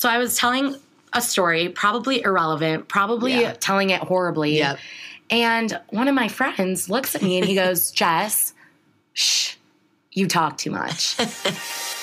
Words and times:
So 0.00 0.08
I 0.08 0.16
was 0.16 0.34
telling 0.34 0.76
a 1.12 1.20
story, 1.20 1.68
probably 1.68 2.22
irrelevant, 2.22 2.88
probably 2.88 3.38
Yeah. 3.38 3.52
telling 3.52 3.90
it 3.90 4.00
horribly. 4.00 4.56
Yep. 4.56 4.78
And 5.28 5.78
one 5.90 6.08
of 6.08 6.14
my 6.14 6.26
friends 6.26 6.88
looks 6.88 7.14
at 7.14 7.20
me 7.20 7.36
and 7.36 7.46
he 7.46 7.54
goes, 7.54 7.90
Jess, 7.90 8.54
shh, 9.12 9.56
you 10.10 10.26
talk 10.26 10.56
too 10.56 10.70
much. 10.70 11.16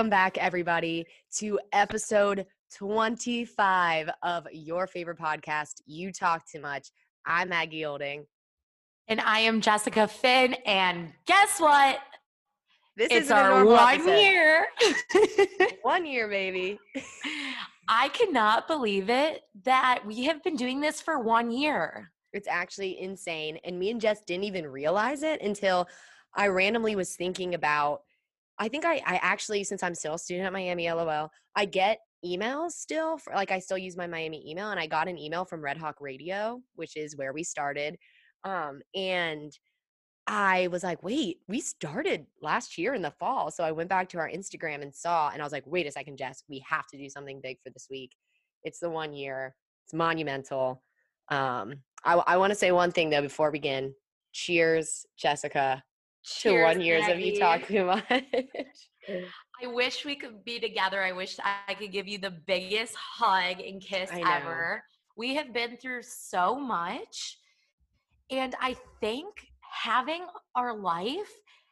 Welcome 0.00 0.08
back, 0.08 0.38
everybody, 0.38 1.04
to 1.40 1.60
episode 1.74 2.46
25 2.74 4.08
of 4.22 4.46
your 4.50 4.86
favorite 4.86 5.18
podcast, 5.18 5.82
You 5.84 6.10
Talk 6.10 6.50
Too 6.50 6.58
Much. 6.58 6.88
I'm 7.26 7.50
Maggie 7.50 7.84
Olding. 7.84 8.24
and 9.08 9.20
I 9.20 9.40
am 9.40 9.60
Jessica 9.60 10.08
Finn. 10.08 10.54
And 10.64 11.12
guess 11.26 11.60
what? 11.60 11.98
This 12.96 13.10
isn't 13.10 13.36
our 13.36 13.62
one 13.62 13.96
episode. 13.96 14.16
year. 14.16 14.66
One 15.82 16.06
year, 16.06 16.28
baby. 16.28 16.78
I 17.86 18.08
cannot 18.08 18.68
believe 18.68 19.10
it 19.10 19.42
that 19.64 20.00
we 20.06 20.24
have 20.24 20.42
been 20.42 20.56
doing 20.56 20.80
this 20.80 21.02
for 21.02 21.18
one 21.18 21.50
year. 21.50 22.10
It's 22.32 22.48
actually 22.48 22.98
insane. 23.02 23.58
And 23.64 23.78
me 23.78 23.90
and 23.90 24.00
Jess 24.00 24.22
didn't 24.22 24.44
even 24.44 24.66
realize 24.66 25.22
it 25.22 25.42
until 25.42 25.86
I 26.34 26.46
randomly 26.46 26.96
was 26.96 27.16
thinking 27.16 27.52
about. 27.52 28.00
I 28.60 28.68
think 28.68 28.84
I, 28.84 28.96
I 29.06 29.18
actually, 29.22 29.64
since 29.64 29.82
I'm 29.82 29.94
still 29.94 30.14
a 30.14 30.18
student 30.18 30.46
at 30.46 30.52
Miami 30.52 30.90
LOL, 30.92 31.30
I 31.56 31.64
get 31.64 32.00
emails 32.24 32.72
still 32.72 33.16
for 33.16 33.32
like 33.32 33.50
I 33.50 33.58
still 33.58 33.78
use 33.78 33.96
my 33.96 34.06
Miami 34.06 34.48
email 34.48 34.70
and 34.70 34.78
I 34.78 34.86
got 34.86 35.08
an 35.08 35.16
email 35.16 35.46
from 35.46 35.62
Red 35.62 35.78
Hawk 35.78 35.96
Radio, 36.00 36.60
which 36.74 36.96
is 36.96 37.16
where 37.16 37.32
we 37.32 37.42
started. 37.42 37.96
Um, 38.44 38.82
and 38.94 39.50
I 40.26 40.68
was 40.68 40.84
like, 40.84 41.02
wait, 41.02 41.38
we 41.48 41.60
started 41.60 42.26
last 42.42 42.76
year 42.76 42.92
in 42.92 43.00
the 43.00 43.10
fall. 43.12 43.50
So 43.50 43.64
I 43.64 43.72
went 43.72 43.88
back 43.88 44.10
to 44.10 44.18
our 44.18 44.28
Instagram 44.28 44.82
and 44.82 44.94
saw, 44.94 45.30
and 45.30 45.40
I 45.40 45.44
was 45.44 45.52
like, 45.52 45.64
wait 45.66 45.86
a 45.86 45.90
second, 45.90 46.18
Jess, 46.18 46.44
we 46.48 46.62
have 46.68 46.86
to 46.88 46.98
do 46.98 47.08
something 47.08 47.40
big 47.42 47.56
for 47.64 47.70
this 47.70 47.88
week. 47.90 48.14
It's 48.62 48.78
the 48.78 48.90
one 48.90 49.14
year, 49.14 49.54
it's 49.86 49.94
monumental. 49.94 50.82
Um, 51.30 51.76
I, 52.04 52.14
I 52.26 52.36
want 52.36 52.50
to 52.50 52.58
say 52.58 52.72
one 52.72 52.92
thing 52.92 53.08
though 53.08 53.22
before 53.22 53.50
we 53.50 53.58
begin. 53.58 53.94
Cheers, 54.32 55.06
Jessica, 55.16 55.82
to 56.40 56.62
one 56.62 56.80
years 56.80 57.06
of 57.08 57.18
you 57.18 57.38
talk 57.38 57.66
too 57.66 57.84
much. 57.84 58.04
I 59.62 59.66
wish 59.66 60.04
we 60.04 60.16
could 60.16 60.44
be 60.44 60.58
together. 60.58 61.02
I 61.02 61.12
wish 61.12 61.36
I 61.42 61.74
could 61.74 61.92
give 61.92 62.08
you 62.08 62.18
the 62.18 62.30
biggest 62.30 62.94
hug 62.94 63.60
and 63.60 63.80
kiss 63.80 64.10
ever. 64.12 64.82
We 65.16 65.34
have 65.34 65.52
been 65.52 65.76
through 65.76 66.02
so 66.02 66.58
much. 66.58 67.38
And 68.30 68.54
I 68.60 68.76
think 69.00 69.28
having 69.60 70.24
our 70.54 70.76
life, 70.76 71.30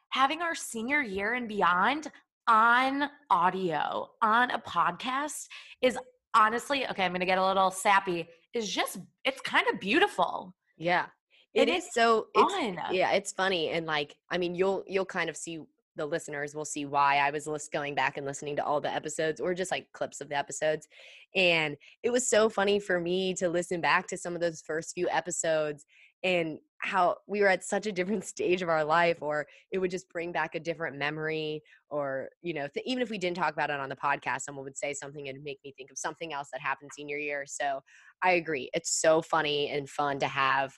having 0.09 0.41
our 0.41 0.55
senior 0.55 1.01
year 1.01 1.33
and 1.33 1.47
beyond 1.47 2.11
on 2.47 3.09
audio, 3.29 4.09
on 4.21 4.51
a 4.51 4.59
podcast 4.59 5.47
is 5.81 5.97
honestly, 6.35 6.87
okay, 6.89 7.05
I'm 7.05 7.11
going 7.11 7.21
to 7.21 7.25
get 7.25 7.37
a 7.37 7.45
little 7.45 7.71
sappy, 7.71 8.27
is 8.53 8.69
just, 8.69 8.99
it's 9.23 9.41
kind 9.41 9.65
of 9.71 9.79
beautiful. 9.79 10.55
yeah, 10.77 11.05
It 11.53 11.69
is 11.69 11.85
is 11.85 11.93
so. 11.93 12.27
It's 12.35 12.53
Fun. 12.53 12.79
yeah, 12.91 13.11
it's 13.11 13.31
funny 13.31 13.69
and 13.69 13.85
like 13.85 14.15
I 14.29 14.37
mean, 14.37 14.55
you'll 14.55 14.83
you'll 14.87 15.05
kind 15.05 15.29
of 15.29 15.37
see 15.37 15.59
the 15.95 16.05
listeners 16.05 16.55
will 16.55 16.65
see 16.65 16.85
why 16.85 17.17
I 17.17 17.29
was 17.31 17.45
lis- 17.45 17.67
going 17.67 17.93
back 17.93 18.15
and 18.17 18.25
listening 18.25 18.55
to 18.55 18.63
all 18.63 18.79
the 18.79 18.93
episodes 18.93 19.41
or 19.41 19.53
just 19.53 19.71
like 19.71 19.91
clips 19.91 20.21
of 20.21 20.29
the 20.29 20.37
episodes, 20.37 20.87
and 21.35 21.75
it 22.03 22.11
was 22.11 22.29
so 22.29 22.49
funny 22.49 22.79
for 22.79 22.99
me 22.99 23.33
to 23.35 23.49
listen 23.49 23.81
back 23.81 24.07
to 24.07 24.17
some 24.17 24.35
of 24.35 24.41
those 24.41 24.61
first 24.61 24.93
few 24.93 25.09
episodes 25.09 25.85
and 26.23 26.59
how 26.79 27.17
we 27.27 27.41
were 27.41 27.47
at 27.47 27.63
such 27.63 27.85
a 27.85 27.91
different 27.91 28.23
stage 28.25 28.61
of 28.61 28.69
our 28.69 28.83
life 28.83 29.17
or 29.21 29.45
it 29.71 29.79
would 29.79 29.91
just 29.91 30.09
bring 30.09 30.31
back 30.31 30.55
a 30.55 30.59
different 30.59 30.97
memory 30.97 31.61
or 31.89 32.29
you 32.41 32.53
know 32.53 32.67
th- 32.73 32.85
even 32.85 33.01
if 33.01 33.09
we 33.09 33.17
didn't 33.17 33.37
talk 33.37 33.53
about 33.53 33.69
it 33.69 33.79
on 33.79 33.89
the 33.89 33.95
podcast 33.95 34.41
someone 34.41 34.63
would 34.63 34.77
say 34.77 34.93
something 34.93 35.27
and 35.29 35.43
make 35.43 35.59
me 35.63 35.73
think 35.77 35.91
of 35.91 35.97
something 35.97 36.33
else 36.33 36.49
that 36.51 36.61
happened 36.61 36.89
senior 36.93 37.17
year 37.17 37.45
so 37.45 37.81
i 38.23 38.31
agree 38.31 38.69
it's 38.73 39.01
so 39.01 39.21
funny 39.21 39.69
and 39.69 39.89
fun 39.89 40.19
to 40.19 40.27
have 40.27 40.73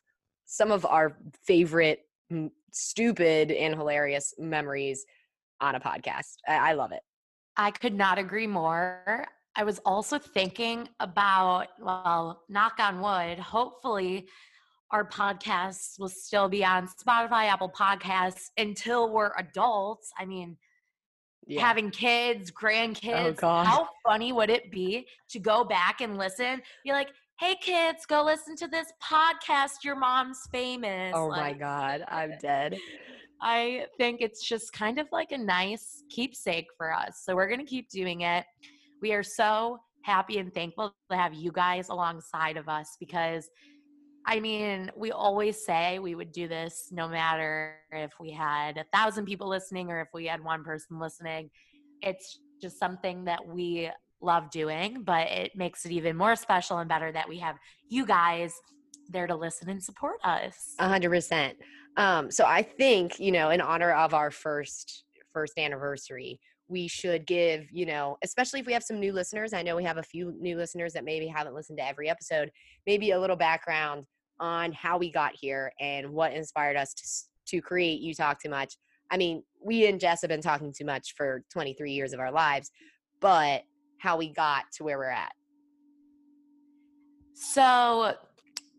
some 0.51 0.72
of 0.72 0.85
our 0.85 1.17
favorite 1.45 2.01
m- 2.29 2.51
stupid 2.73 3.51
and 3.51 3.75
hilarious 3.75 4.34
memories 4.38 5.06
on 5.59 5.75
a 5.75 5.79
podcast 5.79 6.35
i, 6.47 6.72
I 6.72 6.73
love 6.73 6.91
it 6.91 7.01
I 7.57 7.72
could 7.72 7.94
not 7.94 8.17
agree 8.17 8.47
more. 8.47 9.25
I 9.56 9.63
was 9.63 9.79
also 9.85 10.17
thinking 10.17 10.88
about, 11.00 11.67
well, 11.79 12.44
knock 12.50 12.73
on 12.79 13.01
wood, 13.01 13.38
hopefully 13.40 14.28
our 14.91 15.07
podcasts 15.07 16.00
will 16.00 16.09
still 16.09 16.50
be 16.50 16.66
on 16.66 16.88
Spotify, 16.88 17.45
Apple 17.45 17.72
Podcasts 17.72 18.50
until 18.57 19.11
we're 19.11 19.31
adults. 19.38 20.11
I 20.17 20.25
mean, 20.25 20.57
yeah 21.47 21.61
having 21.61 21.91
kids, 21.91 22.51
oh, 22.51 22.66
grandkids, 22.66 23.38
God. 23.38 23.66
how 23.66 23.88
funny 24.06 24.31
would 24.31 24.50
it 24.50 24.72
be 24.72 25.07
to 25.29 25.40
go 25.40 25.63
back 25.63 26.01
and 26.01 26.17
listen? 26.17 26.61
Be 26.84 26.91
like, 26.91 27.09
hey 27.41 27.56
kids, 27.56 28.06
go 28.06 28.24
listen 28.24 28.56
to 28.56 28.68
this 28.68 28.94
podcast. 29.03 29.84
Your 29.84 29.96
mom's 29.96 30.47
famous. 30.52 31.12
oh 31.16 31.29
my 31.29 31.53
god 31.53 32.03
i'm 32.07 32.34
dead 32.41 32.78
I 33.44 33.88
think 33.97 34.22
it's 34.22 34.47
just 34.47 34.72
kind 34.72 35.00
of 35.00 35.07
like 35.12 35.31
a 35.31 35.38
nice 35.38 36.03
keepsake 36.12 36.68
for 36.78 36.94
us. 36.94 37.24
So 37.25 37.35
we're 37.35 37.47
going 37.47 37.59
to 37.59 37.66
keep 37.66 37.90
doing 37.90 38.22
it. 38.22 38.46
We 39.02 39.13
are 39.13 39.24
so 39.24 39.79
happy 40.03 40.38
and 40.38 40.53
thankful 40.53 40.94
to 41.09 41.18
have 41.18 41.34
you 41.34 41.52
guys 41.52 41.90
alongside 41.90 42.56
of 42.56 42.69
us 42.69 42.97
because 43.00 43.50
I 44.28 44.40
mean, 44.40 44.91
we 44.96 45.12
always 45.12 45.66
say 45.66 45.97
we 45.97 46.13
would 46.13 46.31
do 46.31 46.47
this 46.47 46.90
no 46.91 47.08
matter 47.08 47.78
if 47.91 48.12
we 48.19 48.29
had 48.29 48.78
a 48.78 48.85
thousand 48.94 49.25
people 49.25 49.50
listening 49.50 49.90
or 49.90 50.02
if 50.02 50.09
we 50.13 50.28
had 50.28 50.44
one 50.44 50.63
person 50.63 51.00
listening. 51.00 51.50
It's 52.03 52.40
just 52.62 52.78
something 52.78 53.25
that 53.25 53.44
we 53.44 53.90
love 54.22 54.50
doing, 54.52 55.04
but 55.04 55.28
it 55.28 55.56
makes 55.56 55.86
it 55.86 55.92
even 55.92 56.16
more 56.16 56.36
special 56.36 56.78
and 56.78 56.90
better 56.90 57.12
that 57.12 57.28
we 57.28 57.40
have 57.40 57.58
you 57.90 58.06
guys 58.06 58.54
there 59.09 59.28
to 59.28 59.36
listen 59.36 59.70
and 59.70 59.84
support 59.84 60.18
us. 60.24 60.76
A 60.80 60.88
hundred 60.88 61.09
percent. 61.09 61.58
Um, 61.98 62.32
so 62.32 62.46
I 62.46 62.62
think 62.64 63.20
you 63.20 63.32
know, 63.32 63.50
in 63.50 63.62
honor 63.62 63.92
of 63.92 64.14
our 64.14 64.32
first 64.32 65.04
first 65.34 65.54
anniversary, 65.58 66.40
we 66.68 66.88
should 66.88 67.26
give 67.26 67.68
you 67.72 67.86
know, 67.86 68.18
especially 68.24 68.59
if 68.59 68.66
we 68.66 68.74
have 68.74 68.84
some 68.84 69.00
new 69.00 69.14
listeners. 69.14 69.54
I 69.54 69.64
know 69.64 69.76
we 69.76 69.84
have 69.84 69.98
a 69.98 70.04
few 70.04 70.34
new 70.40 70.58
listeners 70.58 70.94
that 70.94 71.03
maybe 71.03 71.28
haven't 71.28 71.56
listened 71.56 71.80
to 71.80 71.88
every 71.88 72.09
episode. 72.09 72.52
Maybe 72.86 73.12
a 73.12 73.20
little 73.20 73.36
background 73.36 74.06
on 74.40 74.72
how 74.72 74.98
we 74.98 75.12
got 75.12 75.34
here 75.40 75.72
and 75.80 76.09
what 76.09 76.34
inspired 76.34 76.78
us 76.78 76.94
to 76.94 77.58
to 77.58 77.62
create. 77.62 78.02
You 78.02 78.14
talk 78.14 78.42
too 78.42 78.50
much. 78.50 78.76
I 79.12 79.18
mean, 79.18 79.44
we 79.64 79.88
and 79.88 80.00
Jess 80.00 80.22
have 80.22 80.30
been 80.30 80.42
talking 80.42 80.74
too 80.76 80.86
much 80.86 81.14
for 81.18 81.44
23 81.52 81.92
years 81.92 82.14
of 82.14 82.22
our 82.22 82.32
lives, 82.32 82.72
but 83.20 83.64
how 84.01 84.17
we 84.17 84.29
got 84.29 84.72
to 84.73 84.84
where 84.84 84.97
we're 84.97 85.09
at. 85.09 85.34
So 87.34 88.16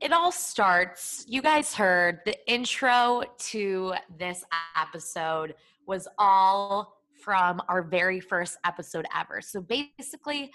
it 0.00 0.12
all 0.12 0.33
starts. 0.33 1.25
You 1.28 1.43
guys 1.43 1.75
heard 1.75 2.21
the 2.25 2.37
intro 2.53 3.22
to 3.50 3.94
this 4.19 4.44
episode 4.77 5.55
was 5.87 6.09
all 6.19 6.97
from 7.22 7.62
our 7.69 7.82
very 7.82 8.19
first 8.19 8.59
episode 8.66 9.06
ever. 9.17 9.41
So 9.41 9.61
basically, 9.61 10.50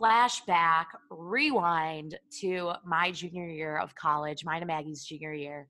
flashback, 0.00 0.86
rewind 1.10 2.16
to 2.40 2.74
my 2.84 3.10
junior 3.10 3.48
year 3.48 3.76
of 3.76 3.92
college, 3.96 4.44
mine 4.44 4.62
and 4.62 4.68
Maggie's 4.68 5.04
junior 5.04 5.32
year. 5.32 5.68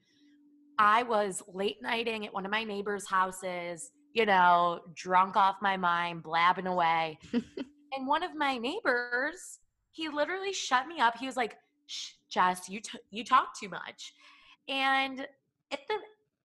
I 0.79 1.05
was 1.05 1.43
late 1.49 1.77
nighting 1.81 2.27
at 2.27 2.35
one 2.35 2.45
of 2.45 2.51
my 2.51 2.65
neighbors' 2.65 3.09
houses, 3.09 3.93
you 4.13 4.27
know, 4.27 4.81
drunk 4.95 5.37
off 5.37 5.57
my 5.63 5.79
mind, 5.79 6.23
blabbing 6.23 6.67
away. 6.67 7.19
and 7.97 8.07
one 8.07 8.23
of 8.23 8.35
my 8.37 8.59
neighbors, 8.59 9.59
he 9.91 10.09
literally 10.09 10.53
shut 10.53 10.87
me 10.87 11.01
up. 11.01 11.17
He 11.19 11.27
was 11.27 11.37
like, 11.37 11.57
Shh, 11.87 12.13
Jess, 12.29 12.69
you 12.69 12.81
t- 12.81 12.99
you 13.11 13.25
talk 13.25 13.59
too 13.59 13.69
much. 13.69 14.15
And 14.69 15.21
at 15.71 15.81
the 15.89 15.95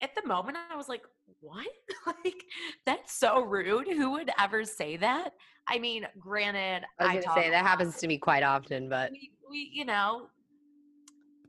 at 0.02 0.14
the 0.16 0.28
moment, 0.28 0.58
I 0.72 0.76
was 0.76 0.90
like, 0.90 1.04
what? 1.40 1.68
like 2.06 2.44
that's 2.86 3.14
so 3.14 3.42
rude. 3.42 3.88
Who 3.88 4.12
would 4.12 4.32
ever 4.40 4.64
say 4.64 4.98
that? 4.98 5.34
I 5.68 5.80
mean, 5.80 6.08
granted, 6.20 6.86
I 7.00 7.16
was 7.16 7.26
gonna 7.26 7.42
say 7.42 7.50
that 7.50 7.66
happens 7.66 7.98
to 7.98 8.08
me 8.08 8.18
quite 8.18 8.44
often, 8.44 8.90
but 8.90 9.12
We, 9.12 9.32
we, 9.50 9.72
you 9.74 9.86
know, 9.86 10.28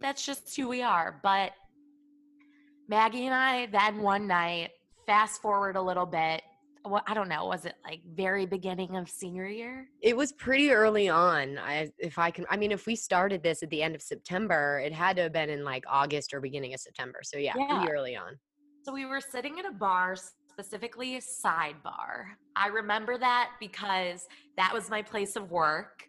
that's 0.00 0.24
just 0.24 0.54
who 0.56 0.68
we 0.68 0.82
are. 0.82 1.20
But 1.22 1.52
Maggie 2.88 3.26
and 3.26 3.34
I, 3.34 3.66
then 3.66 4.00
one 4.02 4.26
night, 4.26 4.70
fast 5.06 5.40
forward 5.42 5.76
a 5.76 5.82
little 5.82 6.06
bit, 6.06 6.42
what 6.84 7.04
I 7.06 7.14
don't 7.14 7.28
know, 7.28 7.46
was 7.46 7.64
it 7.64 7.74
like 7.84 8.00
very 8.14 8.46
beginning 8.46 8.96
of 8.96 9.08
senior 9.08 9.46
year? 9.46 9.88
It 10.00 10.16
was 10.16 10.32
pretty 10.32 10.70
early 10.70 11.08
on. 11.08 11.58
I 11.58 11.90
if 11.98 12.18
I 12.18 12.30
can 12.30 12.46
I 12.50 12.56
mean 12.56 12.72
if 12.72 12.86
we 12.86 12.96
started 12.96 13.42
this 13.42 13.62
at 13.62 13.70
the 13.70 13.82
end 13.82 13.94
of 13.94 14.02
September, 14.02 14.80
it 14.84 14.92
had 14.92 15.16
to 15.16 15.22
have 15.22 15.32
been 15.32 15.50
in 15.50 15.64
like 15.64 15.84
August 15.88 16.32
or 16.32 16.40
beginning 16.40 16.74
of 16.74 16.80
September. 16.80 17.20
So 17.22 17.38
yeah, 17.38 17.54
Yeah. 17.56 17.78
pretty 17.78 17.92
early 17.92 18.16
on. 18.16 18.38
So 18.84 18.92
we 18.92 19.04
were 19.06 19.20
sitting 19.20 19.58
in 19.58 19.66
a 19.66 19.72
bar, 19.72 20.16
specifically 20.50 21.16
a 21.16 21.20
sidebar. 21.20 22.26
I 22.56 22.68
remember 22.68 23.18
that 23.18 23.50
because 23.60 24.26
that 24.56 24.72
was 24.72 24.88
my 24.88 25.02
place 25.02 25.36
of 25.36 25.50
work. 25.50 26.04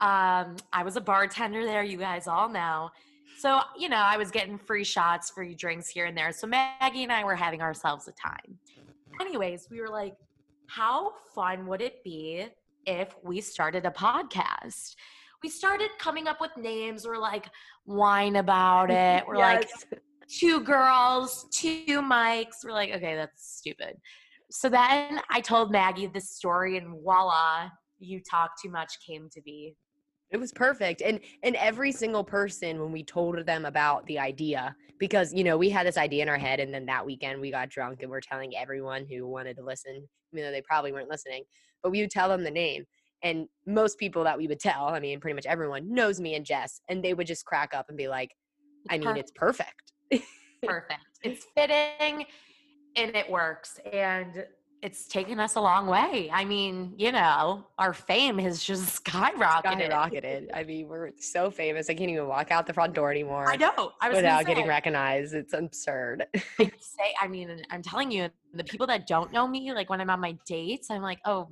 Um, 0.00 0.56
I 0.72 0.82
was 0.84 0.96
a 0.96 1.00
bartender 1.00 1.64
there, 1.64 1.84
you 1.84 1.96
guys 1.98 2.26
all 2.26 2.48
know. 2.48 2.90
So, 3.38 3.60
you 3.76 3.88
know, 3.88 3.96
I 3.96 4.16
was 4.16 4.30
getting 4.30 4.58
free 4.58 4.84
shots, 4.84 5.30
free 5.30 5.54
drinks 5.54 5.88
here 5.88 6.06
and 6.06 6.16
there. 6.16 6.32
So 6.32 6.46
Maggie 6.46 7.02
and 7.02 7.12
I 7.12 7.24
were 7.24 7.34
having 7.34 7.62
ourselves 7.62 8.08
a 8.08 8.12
time. 8.12 8.58
Anyways, 9.20 9.68
we 9.70 9.80
were 9.80 9.88
like, 9.88 10.14
how 10.68 11.12
fun 11.34 11.66
would 11.66 11.80
it 11.80 12.02
be 12.04 12.46
if 12.86 13.14
we 13.22 13.40
started 13.40 13.86
a 13.86 13.90
podcast? 13.90 14.94
We 15.42 15.48
started 15.50 15.90
coming 15.98 16.26
up 16.26 16.40
with 16.40 16.56
names. 16.56 17.06
We're 17.06 17.18
like, 17.18 17.46
whine 17.84 18.36
about 18.36 18.90
it. 18.90 19.26
We're 19.26 19.36
like, 19.36 19.68
Yes. 19.68 19.84
two 20.40 20.60
girls, 20.60 21.46
two 21.52 22.00
mics. 22.00 22.64
We're 22.64 22.72
like, 22.72 22.90
okay, 22.90 23.14
that's 23.14 23.56
stupid. 23.58 23.96
So 24.50 24.68
then 24.68 25.20
I 25.30 25.40
told 25.40 25.70
Maggie 25.72 26.06
this 26.06 26.30
story, 26.30 26.76
and 26.76 26.88
voila, 27.02 27.68
you 27.98 28.20
talk 28.28 28.52
too 28.62 28.70
much 28.70 28.92
came 29.06 29.28
to 29.32 29.42
be. 29.42 29.74
It 30.34 30.40
was 30.40 30.50
perfect. 30.50 31.00
And 31.00 31.20
and 31.44 31.54
every 31.54 31.92
single 31.92 32.24
person 32.24 32.80
when 32.80 32.90
we 32.90 33.04
told 33.04 33.46
them 33.46 33.64
about 33.64 34.04
the 34.06 34.18
idea, 34.18 34.74
because 34.98 35.32
you 35.32 35.44
know, 35.44 35.56
we 35.56 35.70
had 35.70 35.86
this 35.86 35.96
idea 35.96 36.24
in 36.24 36.28
our 36.28 36.36
head 36.36 36.58
and 36.58 36.74
then 36.74 36.86
that 36.86 37.06
weekend 37.06 37.40
we 37.40 37.52
got 37.52 37.70
drunk 37.70 38.02
and 38.02 38.10
we're 38.10 38.20
telling 38.20 38.56
everyone 38.56 39.06
who 39.08 39.28
wanted 39.28 39.56
to 39.58 39.62
listen, 39.62 40.08
even 40.32 40.44
though 40.44 40.50
they 40.50 40.60
probably 40.60 40.90
weren't 40.90 41.08
listening, 41.08 41.44
but 41.84 41.92
we 41.92 42.00
would 42.00 42.10
tell 42.10 42.28
them 42.28 42.42
the 42.42 42.50
name. 42.50 42.84
And 43.22 43.46
most 43.64 43.96
people 43.96 44.24
that 44.24 44.36
we 44.36 44.48
would 44.48 44.58
tell, 44.58 44.88
I 44.88 44.98
mean, 44.98 45.20
pretty 45.20 45.36
much 45.36 45.46
everyone 45.46 45.94
knows 45.94 46.20
me 46.20 46.34
and 46.34 46.44
Jess, 46.44 46.80
and 46.88 47.02
they 47.02 47.14
would 47.14 47.28
just 47.28 47.44
crack 47.44 47.72
up 47.72 47.86
and 47.88 47.96
be 47.96 48.08
like, 48.08 48.32
I 48.90 48.98
mean, 48.98 49.16
it's 49.16 49.30
perfect. 49.36 49.92
perfect. 50.64 51.00
It's 51.22 51.46
fitting, 51.56 52.26
and 52.96 53.14
it 53.14 53.30
works, 53.30 53.78
and 53.90 54.44
it's 54.84 55.08
taken 55.08 55.40
us 55.40 55.54
a 55.54 55.60
long 55.62 55.86
way. 55.86 56.28
I 56.30 56.44
mean, 56.44 56.92
you 56.98 57.10
know, 57.10 57.64
our 57.78 57.94
fame 57.94 58.36
has 58.36 58.62
just 58.62 59.02
skyrocketed. 59.04 59.90
Skyrocketed. 59.90 60.48
I 60.52 60.62
mean, 60.62 60.88
we're 60.88 61.12
so 61.18 61.50
famous. 61.50 61.88
I 61.88 61.94
can't 61.94 62.10
even 62.10 62.28
walk 62.28 62.50
out 62.50 62.66
the 62.66 62.74
front 62.74 62.92
door 62.92 63.10
anymore 63.10 63.50
I 63.50 63.56
know. 63.56 63.92
I 64.02 64.10
was 64.10 64.16
without 64.16 64.44
getting 64.44 64.66
recognized. 64.66 65.34
It's 65.34 65.54
absurd. 65.54 66.26
I 66.34 66.70
say, 66.78 67.14
I 67.18 67.28
mean, 67.28 67.62
I'm 67.70 67.82
telling 67.82 68.10
you, 68.10 68.28
the 68.52 68.62
people 68.62 68.86
that 68.88 69.06
don't 69.06 69.32
know 69.32 69.48
me, 69.48 69.72
like 69.72 69.88
when 69.88 70.02
I'm 70.02 70.10
on 70.10 70.20
my 70.20 70.36
dates, 70.46 70.90
I'm 70.90 71.00
like, 71.00 71.20
oh, 71.24 71.48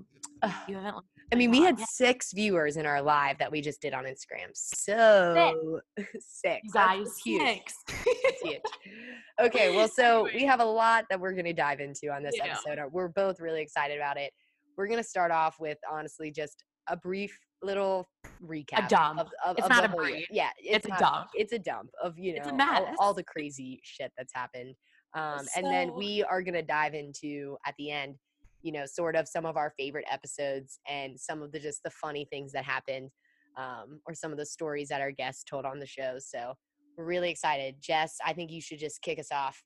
you 0.69 0.77
haven't. 0.77 1.05
I 1.33 1.35
mean, 1.35 1.51
we 1.51 1.63
had 1.63 1.79
yet." 1.79 1.89
six 1.89 2.33
viewers 2.33 2.77
in 2.77 2.85
our 2.87 3.01
live 3.01 3.39
that 3.39 3.51
we 3.51 3.61
just 3.61 3.81
did 3.81 3.95
on 3.95 4.05
Instagram. 4.05 4.51
So 4.55 5.81
six. 6.21 6.69
That's 6.73 6.73
guys, 6.73 7.17
huge. 7.25 7.43
six. 7.43 7.75
Huge. 8.43 8.61
Okay, 9.41 9.75
well, 9.75 9.89
so 9.89 10.29
we 10.35 10.45
have 10.45 10.61
a 10.61 10.65
lot 10.65 11.07
that 11.11 11.19
we're 11.19 11.33
going 11.33 11.47
to 11.47 11.53
dive 11.55 11.81
into 11.81 12.09
on 12.13 12.23
this 12.23 12.35
Yeah. 12.37 12.49
episode. 12.53 12.79
Uh, 12.79 12.89
We're 12.93 13.09
both 13.09 13.41
really 13.41 13.63
excited 13.63 13.97
about 13.97 14.17
it. 14.19 14.31
We're 14.77 14.87
going 14.87 15.03
to 15.03 15.09
start 15.09 15.33
off 15.33 15.57
with 15.59 15.79
honestly 15.91 16.31
just 16.31 16.63
a 16.89 16.97
brief 16.97 17.37
little 17.63 18.07
recap. 18.45 18.87
A 18.87 18.89
dump. 18.89 19.21
Of, 19.21 19.29
of, 19.45 19.57
It's 19.57 19.65
of 19.65 19.71
not 19.71 19.85
a 19.85 19.89
whole 19.89 20.03
year. 20.07 20.17
brief. 20.17 20.27
Yeah, 20.31 20.51
It's 20.59 20.87
a 20.87 20.91
not- 20.91 20.99
dump. 20.99 21.27
It's 21.35 21.53
a 21.53 21.59
dump 21.59 21.91
of 22.01 22.19
you 22.19 22.39
know 22.39 22.57
all, 22.61 22.95
all 22.99 23.15
the 23.15 23.25
crazy 23.25 23.81
shit 23.83 24.13
that's 24.17 24.33
happened. 24.35 24.75
Um, 25.15 25.47
and 25.57 25.67
then 25.67 25.95
we 25.95 26.23
are 26.25 26.43
going 26.43 26.55
to 26.55 26.63
dive 26.63 26.95
into 26.95 27.57
at 27.67 27.75
the 27.79 27.91
end, 27.91 28.17
you 28.63 28.73
know, 28.73 28.87
sort 28.87 29.17
of 29.17 29.29
some 29.29 29.45
of 29.47 29.57
our 29.57 29.73
favorite 29.79 30.07
episodes 30.11 30.79
and 30.89 31.19
some 31.19 31.43
of 31.43 31.53
the 31.53 31.61
just 31.61 31.83
the 31.83 31.91
funny 31.91 32.27
things 32.31 32.53
that 32.53 32.65
happened, 32.65 33.11
um, 33.57 34.01
or 34.07 34.15
some 34.15 34.33
of 34.33 34.39
the 34.39 34.47
stories 34.47 34.89
that 34.89 35.01
our 35.01 35.11
guests 35.11 35.45
told 35.45 35.65
on 35.65 35.79
the 35.79 35.87
show. 35.87 36.17
So 36.19 36.55
we're 36.97 37.05
really 37.05 37.31
excited. 37.31 37.77
Jess, 37.81 38.17
I 38.25 38.33
think 38.33 38.51
you 38.51 38.61
should 38.61 38.79
just 38.79 39.03
kick 39.03 39.19
us 39.19 39.33
off. 39.33 39.63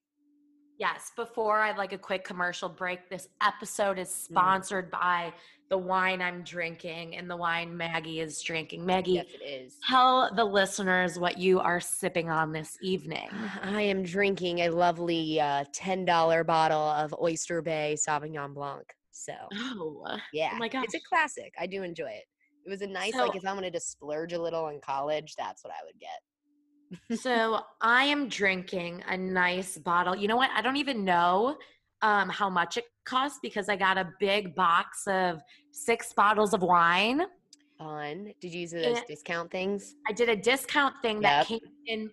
Yes, 0.78 1.10
before 1.16 1.60
I'd 1.62 1.78
like 1.78 1.92
a 1.92 1.98
quick 1.98 2.22
commercial 2.24 2.68
break. 2.68 3.08
This 3.08 3.28
episode 3.42 3.98
is 3.98 4.08
Mm. 4.08 4.12
sponsored 4.12 4.90
by 4.90 5.32
the 5.68 5.78
wine 5.78 6.20
I'm 6.22 6.42
drinking 6.44 7.16
and 7.16 7.28
the 7.30 7.36
wine 7.36 7.76
Maggie 7.76 8.20
is 8.20 8.40
drinking. 8.42 8.84
Maggie, 8.84 9.12
Yes, 9.14 9.26
it 9.34 9.42
is. 9.44 9.78
tell 9.88 10.32
the 10.34 10.44
listeners 10.44 11.18
what 11.18 11.38
you 11.38 11.60
are 11.60 11.80
sipping 11.80 12.30
on 12.30 12.52
this 12.52 12.76
evening. 12.82 13.28
I 13.62 13.82
am 13.82 14.02
drinking 14.02 14.60
a 14.60 14.68
lovely 14.70 15.40
uh, 15.40 15.64
$10 15.72 16.44
bottle 16.46 16.82
of 16.82 17.14
Oyster 17.20 17.62
Bay 17.62 17.96
Sauvignon 17.98 18.54
Blanc. 18.54 18.84
So, 19.10 19.32
Oh, 19.54 20.06
yeah. 20.32 20.54
my 20.58 20.68
It's 20.72 20.94
a 20.94 21.00
classic. 21.00 21.54
I 21.58 21.66
do 21.66 21.82
enjoy 21.82 22.10
it. 22.10 22.24
It 22.66 22.68
was 22.70 22.82
a 22.82 22.86
nice, 22.86 23.12
So- 23.14 23.24
like, 23.26 23.34
if 23.36 23.46
I 23.46 23.52
wanted 23.54 23.72
to 23.72 23.80
splurge 23.80 24.34
a 24.34 24.40
little 24.40 24.68
in 24.68 24.80
college, 24.80 25.34
that's 25.36 25.64
what 25.64 25.72
I 25.72 25.84
would 25.86 25.98
get. 25.98 26.20
So 27.14 27.60
I 27.80 28.04
am 28.04 28.28
drinking 28.28 29.02
a 29.08 29.16
nice 29.16 29.78
bottle. 29.78 30.16
You 30.16 30.28
know 30.28 30.36
what? 30.36 30.50
I 30.54 30.62
don't 30.62 30.76
even 30.76 31.04
know 31.04 31.56
um, 32.02 32.28
how 32.28 32.48
much 32.50 32.76
it 32.76 32.84
costs 33.04 33.38
because 33.42 33.68
I 33.68 33.76
got 33.76 33.98
a 33.98 34.08
big 34.20 34.54
box 34.54 35.06
of 35.06 35.40
six 35.72 36.12
bottles 36.12 36.54
of 36.54 36.62
wine. 36.62 37.22
Fun. 37.78 38.32
Did 38.40 38.54
you 38.54 38.60
use 38.60 38.70
those 38.72 38.84
Yeah. 38.84 39.00
discount 39.06 39.50
things? 39.50 39.96
I 40.08 40.12
did 40.12 40.28
a 40.28 40.36
discount 40.36 40.94
thing 41.02 41.20
that 41.20 41.46
came 41.46 41.60
in 41.86 42.10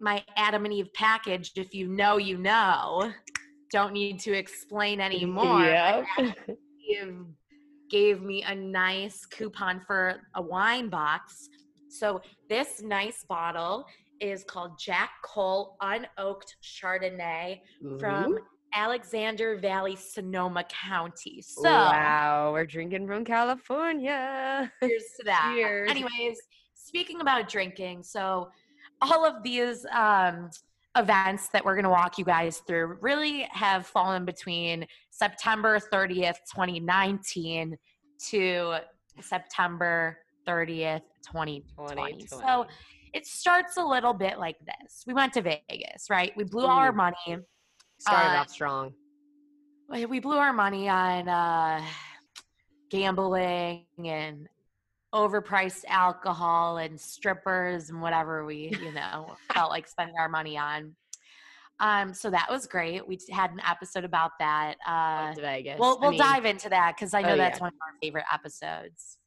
my 0.00 0.24
Adam 0.36 0.64
and 0.64 0.74
Eve 0.74 0.92
package. 0.94 1.52
If 1.56 1.74
you 1.74 1.88
know, 1.88 2.16
you 2.16 2.38
know. 2.38 3.12
Don't 3.70 3.94
need 3.94 4.20
to 4.20 4.32
explain 4.34 5.00
anymore. 5.00 5.62
Yep. 5.64 6.04
Eve 6.86 7.24
gave 7.90 8.20
me 8.20 8.42
a 8.42 8.54
nice 8.54 9.24
coupon 9.24 9.80
for 9.86 10.20
a 10.34 10.42
wine 10.42 10.88
box. 10.88 11.48
So 11.92 12.22
this 12.48 12.82
nice 12.82 13.24
bottle 13.28 13.86
is 14.20 14.44
called 14.44 14.78
Jack 14.78 15.10
Cole 15.22 15.76
Unoaked 15.82 16.54
Chardonnay 16.62 17.60
from 17.98 18.38
Alexander 18.74 19.58
Valley, 19.58 19.96
Sonoma 19.96 20.64
County. 20.64 21.42
So 21.42 21.68
wow, 21.68 22.50
we're 22.52 22.64
drinking 22.64 23.06
from 23.06 23.24
California. 23.24 24.72
Cheers 24.82 25.02
to 25.18 25.24
that. 25.26 25.52
Cheers. 25.54 25.90
Anyways, 25.90 26.38
speaking 26.74 27.20
about 27.20 27.48
drinking, 27.48 28.02
so 28.02 28.50
all 29.02 29.26
of 29.26 29.42
these 29.42 29.84
um, 29.94 30.50
events 30.96 31.48
that 31.48 31.64
we're 31.64 31.74
going 31.74 31.84
to 31.84 31.90
walk 31.90 32.16
you 32.16 32.24
guys 32.24 32.58
through 32.58 32.98
really 33.00 33.46
have 33.50 33.86
fallen 33.86 34.24
between 34.24 34.86
September 35.10 35.78
30th, 35.78 36.36
2019 36.50 37.76
to 38.30 38.76
September 39.20 40.18
30th, 40.46 41.02
2020. 41.22 42.26
So 42.26 42.66
it 43.12 43.26
starts 43.26 43.76
a 43.76 43.84
little 43.84 44.14
bit 44.14 44.38
like 44.38 44.56
this. 44.60 45.04
We 45.06 45.14
went 45.14 45.32
to 45.34 45.42
Vegas, 45.42 46.06
right? 46.08 46.32
We 46.36 46.44
blew 46.44 46.62
all 46.64 46.78
our 46.78 46.92
money. 46.92 47.38
Started 47.98 48.36
uh, 48.36 48.40
off 48.40 48.50
strong. 48.50 48.92
we 49.88 50.18
blew 50.18 50.38
our 50.38 50.52
money 50.52 50.88
on 50.88 51.28
uh, 51.28 51.82
gambling 52.90 53.86
and 54.04 54.48
overpriced 55.14 55.84
alcohol 55.88 56.78
and 56.78 56.98
strippers 56.98 57.90
and 57.90 58.00
whatever 58.00 58.44
we 58.46 58.74
you 58.80 58.92
know 58.92 59.34
felt 59.54 59.70
like 59.70 59.86
spending 59.86 60.14
our 60.18 60.28
money 60.28 60.56
on 60.56 60.94
um 61.80 62.14
so 62.14 62.30
that 62.30 62.46
was 62.50 62.66
great 62.66 63.06
we 63.06 63.18
had 63.30 63.50
an 63.50 63.60
episode 63.68 64.04
about 64.04 64.30
that 64.38 64.76
uh 64.86 65.34
Vegas. 65.38 65.78
we'll 65.78 66.00
we'll 66.00 66.12
mean, 66.12 66.18
dive 66.18 66.46
into 66.46 66.68
that 66.70 66.94
because 66.96 67.12
i 67.12 67.20
know 67.20 67.34
oh, 67.34 67.36
that's 67.36 67.58
yeah. 67.58 67.64
one 67.64 67.68
of 67.68 67.78
our 67.82 67.94
favorite 68.00 68.24
episodes 68.32 69.18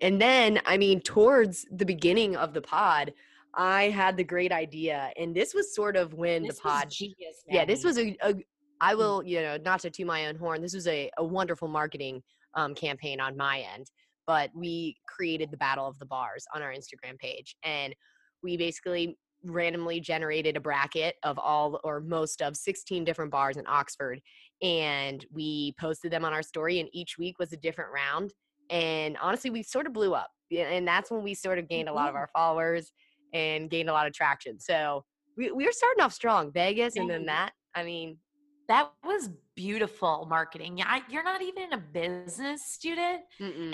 And 0.00 0.20
then, 0.20 0.60
I 0.66 0.76
mean, 0.76 1.00
towards 1.00 1.66
the 1.70 1.84
beginning 1.84 2.36
of 2.36 2.54
the 2.54 2.62
pod, 2.62 3.12
I 3.54 3.84
had 3.84 4.16
the 4.16 4.24
great 4.24 4.52
idea, 4.52 5.10
and 5.16 5.34
this 5.34 5.52
was 5.54 5.74
sort 5.74 5.96
of 5.96 6.14
when 6.14 6.44
this 6.44 6.56
the 6.56 6.62
pod. 6.62 6.90
genius 6.90 7.44
yeah, 7.48 7.64
this 7.64 7.84
was 7.84 7.98
a, 7.98 8.16
a. 8.22 8.34
Mm. 8.34 8.42
I 8.80 8.94
will, 8.96 9.22
you 9.22 9.40
know, 9.42 9.58
not 9.64 9.80
to 9.80 9.90
toot 9.90 10.06
my 10.06 10.26
own 10.26 10.34
horn. 10.34 10.60
This 10.60 10.74
was 10.74 10.88
a, 10.88 11.08
a 11.16 11.24
wonderful 11.24 11.68
marketing 11.68 12.20
um, 12.54 12.74
campaign 12.74 13.20
on 13.20 13.36
my 13.36 13.64
end, 13.74 13.90
but 14.26 14.50
we 14.54 14.96
created 15.06 15.50
the 15.50 15.56
Battle 15.56 15.86
of 15.86 15.98
the 15.98 16.06
Bars 16.06 16.44
on 16.54 16.62
our 16.62 16.72
Instagram 16.72 17.18
page, 17.18 17.54
and 17.62 17.94
we 18.42 18.56
basically 18.56 19.16
randomly 19.44 20.00
generated 20.00 20.56
a 20.56 20.60
bracket 20.60 21.16
of 21.22 21.38
all 21.38 21.80
or 21.84 22.00
most 22.00 22.42
of 22.42 22.56
16 22.56 23.04
different 23.04 23.30
bars 23.30 23.56
in 23.56 23.64
Oxford, 23.66 24.20
and 24.62 25.26
we 25.32 25.74
posted 25.78 26.10
them 26.10 26.24
on 26.24 26.32
our 26.32 26.42
story, 26.42 26.80
and 26.80 26.88
each 26.92 27.18
week 27.18 27.38
was 27.38 27.52
a 27.52 27.56
different 27.56 27.90
round. 27.92 28.32
And 28.70 29.16
honestly, 29.20 29.50
we 29.50 29.62
sort 29.62 29.86
of 29.86 29.92
blew 29.92 30.14
up, 30.14 30.30
and 30.56 30.86
that's 30.86 31.10
when 31.10 31.22
we 31.22 31.34
sort 31.34 31.58
of 31.58 31.68
gained 31.68 31.88
a 31.88 31.92
lot 31.92 32.08
of 32.08 32.14
Mhm. 32.14 32.18
our 32.18 32.28
followers 32.34 32.92
and 33.32 33.70
gained 33.70 33.88
a 33.88 33.92
lot 33.92 34.06
of 34.06 34.12
traction. 34.12 34.58
So 34.60 35.04
we, 35.36 35.50
we 35.50 35.64
were 35.64 35.72
starting 35.72 36.02
off 36.02 36.12
strong, 36.12 36.52
Vegas, 36.52 36.96
and 36.96 37.08
then 37.08 37.26
that. 37.26 37.52
I 37.74 37.82
mean, 37.84 38.18
that 38.68 38.90
was 39.04 39.28
beautiful 39.54 40.26
marketing 40.30 40.78
yeah 40.78 41.00
you're 41.10 41.22
not 41.24 41.42
even 41.42 41.74
a 41.74 41.76
business 41.78 42.64
student. 42.64 43.20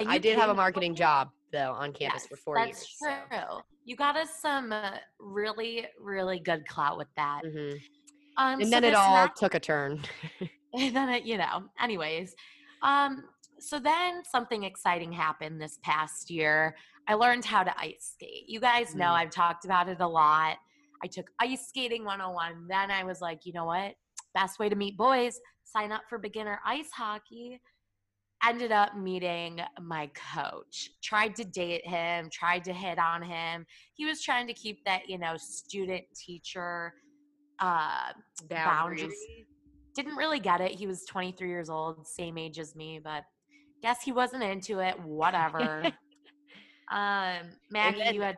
I 0.09 0.19
did 0.19 0.37
have 0.37 0.51
a 0.51 0.55
marketing 0.55 0.95
job 0.97 1.29
though 1.53 1.73
on 1.73 1.93
campus 1.93 2.25
for 2.25 2.35
Yes, 2.37 2.41
four 2.45 2.59
that's 2.59 2.99
years. 3.01 3.29
true. 3.31 3.59
You 3.85 3.95
got 3.97 4.17
us 4.17 4.31
some 4.41 4.73
uh, 4.73 4.97
really, 5.21 5.87
really 6.01 6.41
good 6.41 6.67
clout 6.67 6.99
with 6.99 7.09
that. 7.17 7.43
So. 7.45 7.51
mhm. 7.51 7.81
Um, 8.39 8.61
And 8.61 8.65
so 8.65 8.71
then 8.71 8.85
it 8.85 8.95
all 8.95 9.29
took 9.37 9.55
a 9.55 9.61
turn. 9.61 10.03
and 10.75 10.97
then 10.97 11.09
it, 11.11 11.25
you 11.25 11.39
know, 11.39 11.65
anyways. 11.81 12.35
Um, 12.83 13.25
so 13.61 13.79
then 13.79 14.23
something 14.25 14.65
exciting 14.65 15.13
happened 15.13 15.61
this 15.61 15.79
past 15.83 16.31
year. 16.31 16.77
I 17.09 17.15
learned 17.15 17.45
how 17.45 17.63
to 17.63 17.79
ice 17.79 18.13
skate. 18.15 18.49
You 18.49 18.61
guys 18.61 18.95
know 18.95 19.07
Mm. 19.07 19.17
I've 19.21 19.31
talked 19.31 19.65
about 19.65 19.89
it 19.89 20.01
a 20.01 20.07
lot. 20.07 20.59
I 21.03 21.07
took 21.07 21.31
ice 21.39 21.69
skating 21.69 22.05
101. 22.05 22.67
Then 22.69 22.91
I 22.91 23.05
was 23.05 23.21
like, 23.21 23.47
you 23.47 23.53
know 23.53 23.65
what? 23.65 23.95
Best 24.35 24.59
way 24.59 24.69
to 24.69 24.77
meet 24.77 24.97
boys, 24.97 25.41
sign 25.65 25.93
up 25.93 26.03
for 26.09 26.19
beginner 26.19 26.61
ice 26.65 26.91
hockey. 26.91 27.61
Ended 28.47 28.71
up 28.71 28.97
meeting 28.97 29.61
my 29.81 30.09
coach. 30.35 30.91
Tried 31.03 31.35
to 31.37 31.45
date 31.45 31.85
him, 31.85 32.29
tried 32.31 32.63
to 32.65 32.73
hit 32.73 32.99
on 32.99 33.21
him. 33.23 33.67
He 33.95 34.05
was 34.05 34.23
trying 34.23 34.47
to 34.47 34.53
keep 34.55 34.85
that, 34.85 35.09
you 35.09 35.19
know, 35.19 35.37
student 35.37 36.05
teacher 36.15 36.95
uh 37.59 38.13
boundaries. 38.49 39.13
Didn't 39.95 40.15
really 40.15 40.39
get 40.39 40.61
it. 40.61 40.71
He 40.71 40.87
was 40.87 41.05
23 41.07 41.49
years 41.49 41.69
old, 41.69 42.07
same 42.07 42.39
age 42.39 42.61
as 42.61 42.77
me, 42.77 43.01
but 43.03 43.25
guess 43.83 44.03
he 44.03 44.13
wasn't 44.13 44.43
into 44.43 44.81
it. 44.81 44.99
Whatever. 45.01 45.85
um, 46.91 47.37
Maggie, 47.71 47.99
then- 47.99 48.15
you 48.15 48.23
had 48.23 48.37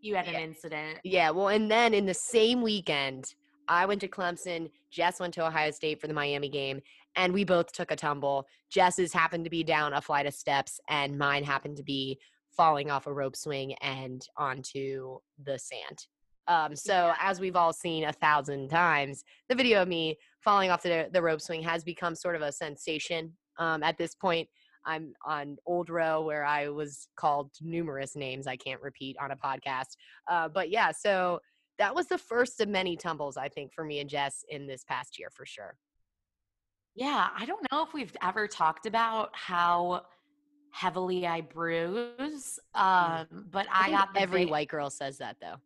you 0.00 0.16
had 0.16 0.26
Yeah. 0.26 0.38
an 0.38 0.42
incident. 0.42 0.98
Yeah, 1.04 1.30
well, 1.30 1.48
and 1.48 1.70
then 1.70 1.94
in 1.94 2.06
the 2.06 2.14
same 2.14 2.60
weekend, 2.60 3.24
I 3.68 3.86
went 3.86 4.00
to 4.00 4.08
Clemson. 4.08 4.68
Jess 4.90 5.20
went 5.20 5.32
to 5.34 5.46
Ohio 5.46 5.70
State 5.70 6.00
for 6.00 6.08
the 6.08 6.12
Miami 6.14 6.48
game, 6.48 6.80
and 7.14 7.32
we 7.32 7.44
both 7.44 7.70
took 7.70 7.92
a 7.92 7.96
tumble. 7.96 8.46
Jess's 8.68 9.12
happened 9.12 9.44
to 9.44 9.50
be 9.50 9.62
down 9.62 9.92
a 9.92 10.00
flight 10.00 10.26
of 10.26 10.34
steps, 10.34 10.80
and 10.88 11.16
mine 11.16 11.44
happened 11.44 11.76
to 11.76 11.84
be 11.84 12.18
falling 12.56 12.90
off 12.90 13.06
a 13.06 13.12
rope 13.12 13.36
swing 13.36 13.74
and 13.74 14.26
onto 14.36 15.18
the 15.44 15.56
sand. 15.56 16.06
Um, 16.48 16.74
so, 16.74 17.12
as 17.20 17.38
we've 17.38 17.54
all 17.54 17.72
seen 17.72 18.02
a 18.04 18.12
thousand 18.12 18.70
times, 18.70 19.22
the 19.48 19.54
video 19.54 19.82
of 19.82 19.88
me 19.88 20.18
falling 20.40 20.70
off 20.70 20.82
the, 20.82 21.08
the 21.12 21.22
rope 21.22 21.40
swing 21.40 21.62
has 21.62 21.84
become 21.84 22.16
sort 22.16 22.34
of 22.34 22.42
a 22.42 22.50
sensation 22.50 23.32
um, 23.58 23.84
at 23.84 23.96
this 23.98 24.16
point. 24.16 24.48
I'm 24.84 25.14
on 25.24 25.56
Old 25.66 25.90
Row 25.90 26.22
where 26.22 26.44
I 26.44 26.68
was 26.68 27.08
called 27.16 27.50
numerous 27.60 28.16
names 28.16 28.46
I 28.46 28.56
can't 28.56 28.80
repeat 28.80 29.16
on 29.20 29.30
a 29.30 29.36
podcast. 29.36 29.96
Uh, 30.28 30.48
but 30.48 30.70
yeah, 30.70 30.90
so 30.92 31.40
that 31.78 31.94
was 31.94 32.06
the 32.06 32.18
first 32.18 32.60
of 32.60 32.68
many 32.68 32.96
tumbles, 32.96 33.36
I 33.36 33.48
think, 33.48 33.72
for 33.72 33.84
me 33.84 34.00
and 34.00 34.08
Jess 34.08 34.44
in 34.48 34.66
this 34.66 34.84
past 34.84 35.18
year 35.18 35.30
for 35.30 35.46
sure. 35.46 35.76
Yeah, 36.94 37.28
I 37.36 37.46
don't 37.46 37.66
know 37.72 37.82
if 37.82 37.94
we've 37.94 38.14
ever 38.22 38.46
talked 38.46 38.86
about 38.86 39.30
how 39.32 40.02
heavily 40.72 41.26
I 41.26 41.40
bruise. 41.40 42.58
Um, 42.74 43.26
but 43.50 43.66
I, 43.72 43.88
I, 43.88 43.90
got 43.90 44.14
the 44.14 44.20
every 44.20 44.44
big- 44.44 44.50
white 44.50 44.68
girl 44.68 44.90
says 44.90 45.18
that 45.18 45.36
though. 45.40 45.56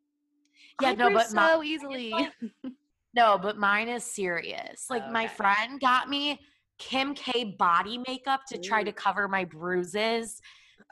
Yeah, 0.80 0.90
I 0.90 0.94
no, 0.94 1.10
but 1.10 1.32
my- 1.32 1.48
so 1.48 1.62
easily. 1.62 2.12
No, 3.16 3.38
but 3.38 3.56
mine 3.56 3.88
is 3.88 4.04
serious. 4.04 4.90
Like 4.90 5.10
my 5.10 5.26
friend 5.26 5.80
got 5.80 6.10
me 6.10 6.38
Kim 6.78 7.14
K 7.14 7.56
body 7.58 7.98
makeup 8.06 8.40
to 8.48 8.58
try 8.58 8.82
to 8.82 8.92
cover 8.92 9.28
my 9.28 9.44
bruises 9.44 10.40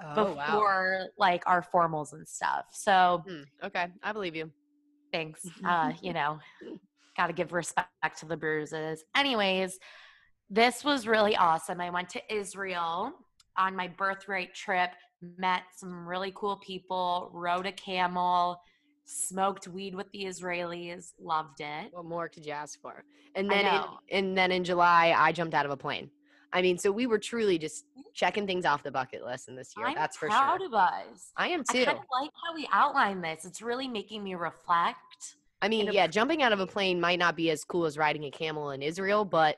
oh 0.02 0.34
before 0.34 1.08
like 1.18 1.42
our 1.46 1.64
formals 1.74 2.12
and 2.12 2.26
stuff. 2.26 2.66
So 2.72 3.22
Hmm, 3.26 3.42
okay, 3.64 3.86
I 4.02 4.12
believe 4.12 4.34
you. 4.34 4.50
thanks. 5.12 5.46
Uh, 5.64 5.92
you 6.02 6.12
know, 6.18 6.38
got 7.16 7.28
to 7.28 7.32
give 7.32 7.52
respect 7.52 7.88
to 8.18 8.26
the 8.26 8.36
bruises. 8.36 9.04
Anyways, 9.16 9.78
this 10.50 10.84
was 10.84 11.06
really 11.06 11.36
awesome. 11.36 11.80
I 11.80 11.90
went 11.90 12.08
to 12.10 12.34
Israel 12.34 13.12
on 13.56 13.76
my 13.76 13.88
birthright 13.88 14.54
trip, 14.54 14.90
met 15.38 15.62
some 15.76 16.06
really 16.06 16.32
cool 16.34 16.56
people, 16.56 17.30
rode 17.32 17.66
a 17.66 17.72
camel, 17.72 18.60
smoked 19.04 19.68
weed 19.68 19.94
with 19.94 20.10
the 20.12 20.24
Israelis, 20.24 21.12
loved 21.18 21.60
it. 21.60 21.92
What 21.92 22.04
more 22.04 22.28
could 22.28 22.44
you 22.46 22.52
ask 22.52 22.80
for? 22.80 23.04
And 23.34 23.50
then, 23.50 23.66
in, 23.66 23.82
and 24.10 24.38
then 24.38 24.52
in 24.52 24.64
July, 24.64 25.14
I 25.16 25.32
jumped 25.32 25.54
out 25.54 25.66
of 25.66 25.72
a 25.72 25.76
plane. 25.76 26.10
I 26.52 26.62
mean, 26.62 26.78
so 26.78 26.92
we 26.92 27.06
were 27.06 27.18
truly 27.18 27.58
just 27.58 27.84
mm. 27.98 28.02
checking 28.14 28.46
things 28.46 28.64
off 28.64 28.84
the 28.84 28.92
bucket 28.92 29.24
list 29.24 29.48
in 29.48 29.56
this 29.56 29.74
year. 29.76 29.88
I'm 29.88 29.94
that's 29.94 30.16
for 30.16 30.30
sure. 30.30 30.38
proud 30.38 30.60
sure. 30.60 30.68
of 30.68 30.74
us. 30.74 31.32
I 31.36 31.48
am 31.48 31.64
too. 31.64 31.82
I 31.82 31.84
kind 31.86 31.98
of 31.98 32.04
like 32.20 32.30
how 32.46 32.54
we 32.54 32.68
outline 32.72 33.20
this. 33.20 33.44
It's 33.44 33.60
really 33.60 33.88
making 33.88 34.22
me 34.22 34.36
reflect. 34.36 35.36
I 35.60 35.68
mean, 35.68 35.90
yeah, 35.92 36.06
jumping 36.06 36.42
out 36.42 36.52
of 36.52 36.60
a 36.60 36.66
plane 36.66 37.00
might 37.00 37.18
not 37.18 37.36
be 37.36 37.50
as 37.50 37.64
cool 37.64 37.86
as 37.86 37.98
riding 37.98 38.24
a 38.24 38.30
camel 38.30 38.70
in 38.70 38.82
Israel, 38.82 39.24
but 39.24 39.56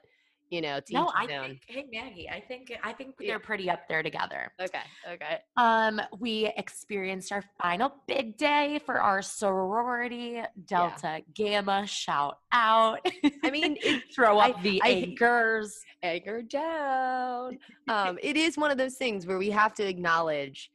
you 0.50 0.60
know, 0.60 0.78
to 0.80 0.92
No, 0.92 1.10
I 1.14 1.22
own. 1.34 1.48
think 1.48 1.60
hey 1.66 1.84
Maggie, 1.92 2.28
I 2.30 2.40
think 2.40 2.72
I 2.84 2.92
think 2.92 3.16
Yeah. 3.18 3.28
they're 3.32 3.38
pretty 3.40 3.68
up 3.68 3.88
there 3.88 4.02
together. 4.02 4.52
Okay, 4.60 4.80
okay. 5.12 5.38
Um, 5.56 6.00
we 6.18 6.52
experienced 6.56 7.32
our 7.32 7.42
final 7.60 7.92
big 8.06 8.36
day 8.36 8.80
for 8.86 9.00
our 9.00 9.22
sorority, 9.22 10.40
Delta 10.66 11.22
Gamma. 11.34 11.86
Shout 11.86 12.38
out! 12.52 13.00
I 13.42 13.50
mean, 13.50 13.76
it, 13.82 14.04
throw 14.14 14.38
I- 14.38 14.50
up 14.50 14.62
the 14.62 14.80
I- 14.84 14.88
anchors. 14.90 15.80
anchor 16.02 16.42
down. 16.42 17.58
Um, 17.88 18.18
it 18.22 18.36
is 18.36 18.56
one 18.56 18.70
of 18.70 18.78
those 18.78 18.94
things 18.96 19.26
where 19.26 19.38
we 19.38 19.50
have 19.50 19.74
to 19.74 19.86
acknowledge 19.86 20.70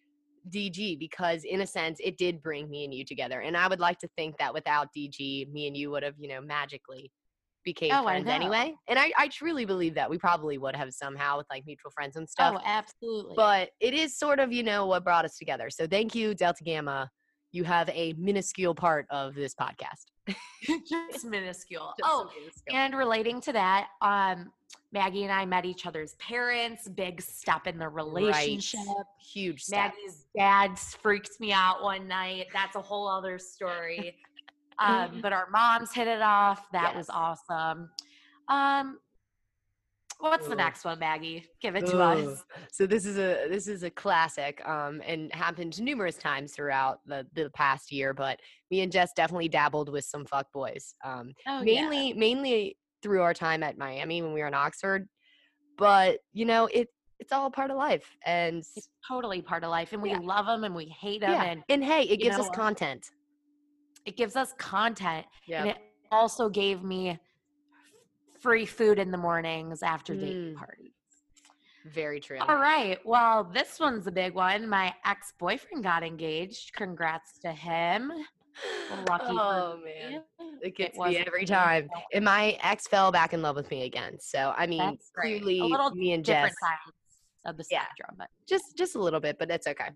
DG 0.50 0.98
because, 1.00 1.44
in 1.44 1.62
a 1.62 1.68
sense, 1.68 2.00
it 2.04 2.18
did 2.18 2.42
bring 2.42 2.70
me 2.70 2.84
and 2.84 2.94
you 2.94 3.06
together. 3.06 3.42
And 3.42 3.56
I 3.56 3.68
would 3.68 3.80
like 3.80 4.00
to 4.00 4.10
think 4.18 4.38
that 4.40 4.54
without 4.54 4.88
DG, 4.98 5.50
me 5.52 5.68
and 5.68 5.78
you 5.78 5.92
would 5.92 6.04
have, 6.04 6.16
you 6.18 6.28
know, 6.28 6.42
magically 6.42 7.12
became 7.64 7.92
Oh, 7.94 8.04
friends 8.04 8.28
anyway. 8.28 8.76
And 8.88 8.98
I, 8.98 9.12
I 9.18 9.28
truly 9.28 9.66
believe 9.66 9.96
that 9.96 10.10
we 10.10 10.18
probably 10.18 10.58
would 10.58 10.76
have 10.76 10.94
somehow 10.94 11.38
with 11.38 11.48
like 11.50 11.66
mutual 11.66 11.92
friends 11.92 12.16
and 12.16 12.28
stuff. 12.28 12.56
Oh, 12.58 12.62
absolutely. 12.66 13.34
but 13.36 13.70
it 13.80 13.94
is 13.94 14.18
sort 14.18 14.40
of, 14.40 14.52
you 14.52 14.64
know, 14.64 14.86
what 14.86 15.04
brought 15.04 15.26
us 15.26 15.38
together. 15.38 15.70
So 15.70 15.88
thank 15.88 16.16
you, 16.16 16.34
Delta 16.34 16.64
Gamma. 16.64 17.10
You 17.52 17.64
have 17.66 17.90
a 17.90 18.14
minuscule 18.18 18.74
part 18.74 19.06
of 19.10 19.36
this 19.36 19.54
podcast. 19.54 20.06
just 20.88 21.26
minuscule. 21.26 21.94
Just 22.00 22.10
oh, 22.10 22.30
minuscule. 22.38 22.78
And 22.78 22.96
relating 22.96 23.42
to 23.42 23.54
that, 23.54 23.88
um, 24.02 24.52
Maggie 24.94 25.24
and 25.24 25.32
I 25.32 25.46
met 25.46 25.66
each 25.66 25.86
other's 25.86 26.16
parents. 26.16 26.88
Big 26.88 27.22
step 27.22 27.68
in 27.68 27.78
the 27.78 27.88
relationship. 27.88 28.80
huge 29.20 29.64
step. 29.64 29.94
Maggie's 29.94 30.26
dad 30.38 30.78
freaked 30.78 31.40
me 31.40 31.52
out 31.52 31.82
one 31.82 32.08
night. 32.08 32.48
That's 32.54 32.76
a 32.76 32.82
whole 32.82 33.08
other 33.08 33.40
story. 33.40 34.16
Um, 34.82 35.20
but 35.22 35.34
our 35.34 35.48
moms 35.52 35.94
hit 35.94 36.08
it 36.08 36.22
off. 36.22 36.66
That 36.72 36.96
was 36.96 37.10
awesome. 37.10 37.90
Um, 38.50 39.00
what's 40.20 40.48
the 40.48 40.56
next 40.56 40.84
one, 40.86 41.00
Maggie? 41.00 41.46
Give 41.62 41.76
it 41.76 41.86
to 41.88 42.02
us. 42.02 42.44
So 42.72 42.86
this 42.88 43.06
is 43.06 43.18
a 43.18 43.48
this 43.50 43.68
is 43.68 43.84
a 43.84 43.90
classic, 43.90 44.62
um, 44.68 45.02
and 45.06 45.34
happened 45.34 45.80
numerous 45.82 46.18
times 46.18 46.54
throughout 46.54 47.00
the 47.06 47.26
the 47.34 47.50
past 47.52 47.92
year. 47.92 48.14
But 48.14 48.40
me 48.70 48.82
and 48.82 48.92
Jess 48.92 49.12
definitely 49.16 49.50
dabbled 49.50 49.90
with 49.90 50.06
some 50.06 50.26
fuck 50.26 50.52
boys, 50.54 50.96
um, 51.04 51.34
Oh, 51.48 51.62
yeah. 51.64 51.82
mainly 51.82 52.14
mainly 52.14 52.78
through 53.04 53.22
our 53.22 53.34
time 53.34 53.64
at 53.64 53.78
Miami 53.78 54.22
when 54.22 54.34
we 54.34 54.42
were 54.42 54.48
in 54.48 54.54
Oxford. 54.54 55.08
But 55.78 56.20
you 56.34 56.46
know, 56.46 56.68
it 56.68 56.88
it's 57.20 57.32
all 57.32 57.52
part 57.52 57.70
of 57.72 57.78
life, 57.78 58.10
and 58.26 58.64
It's 58.76 58.90
totally 59.08 59.42
part 59.42 59.64
of 59.64 59.70
life, 59.70 59.94
and 59.94 60.02
we 60.02 60.10
Yeah. 60.12 60.20
love 60.20 60.48
them 60.48 60.64
and 60.64 60.74
we 60.76 60.86
hate 60.86 61.22
them, 61.22 61.32
yeah, 61.32 61.44
and 61.44 61.64
and 61.70 61.84
hey, 61.84 62.04
it 62.04 62.18
gives 62.18 62.38
know 62.38 62.44
us 62.44 62.50
content. 62.50 63.08
It 64.06 64.18
gives 64.18 64.36
us 64.36 64.54
content. 64.58 65.26
Yeah, 65.46 65.62
And 65.62 65.70
it 65.72 65.78
also 66.12 66.50
gave 66.50 66.84
me 66.84 67.20
free 68.40 68.66
food 68.66 69.00
in 69.00 69.12
the 69.12 69.18
mornings 69.18 69.84
after 69.84 70.16
date 70.16 70.36
Mm. 70.36 70.56
parties. 70.56 70.94
very 71.86 72.20
true. 72.20 72.38
All 72.40 72.58
right. 72.58 73.00
Well, 73.06 73.44
this 73.44 73.80
one's 73.80 74.06
a 74.06 74.12
big 74.12 74.34
one. 74.36 74.68
My 74.70 74.94
ex 75.04 75.34
boyfriend 75.40 75.84
got 75.84 76.04
engaged. 76.04 76.74
Congrats 76.74 77.40
to 77.40 77.52
him. 77.52 78.12
Lucky 79.08 79.26
oh 79.30 79.80
man, 79.84 80.22
it 80.62 80.76
gets 80.76 80.98
me 80.98 81.18
every 81.18 81.46
time. 81.46 81.90
And 82.14 82.24
my 82.26 82.58
ex 82.62 82.88
fell 82.88 83.12
back 83.12 83.34
in 83.34 83.42
love 83.42 83.56
with 83.56 83.72
me 83.72 83.84
again. 83.86 84.18
So 84.20 84.54
I 84.56 84.68
mean, 84.68 84.78
That's 84.80 85.10
clearly, 85.20 85.60
a 85.60 85.66
little 85.66 85.92
me 85.92 86.14
and 86.14 86.24
different 86.24 86.54
Jess, 86.54 86.60
sides 86.60 86.96
of 87.46 87.58
the 87.58 87.64
Yeah. 87.72 87.82
spectrum. 87.84 88.16
But 88.18 88.28
just 88.48 88.78
just 88.78 88.96
a 88.96 89.00
little 89.02 89.20
bit, 89.20 89.38
but 89.40 89.50
it's 89.50 89.66
okay. 89.68 89.90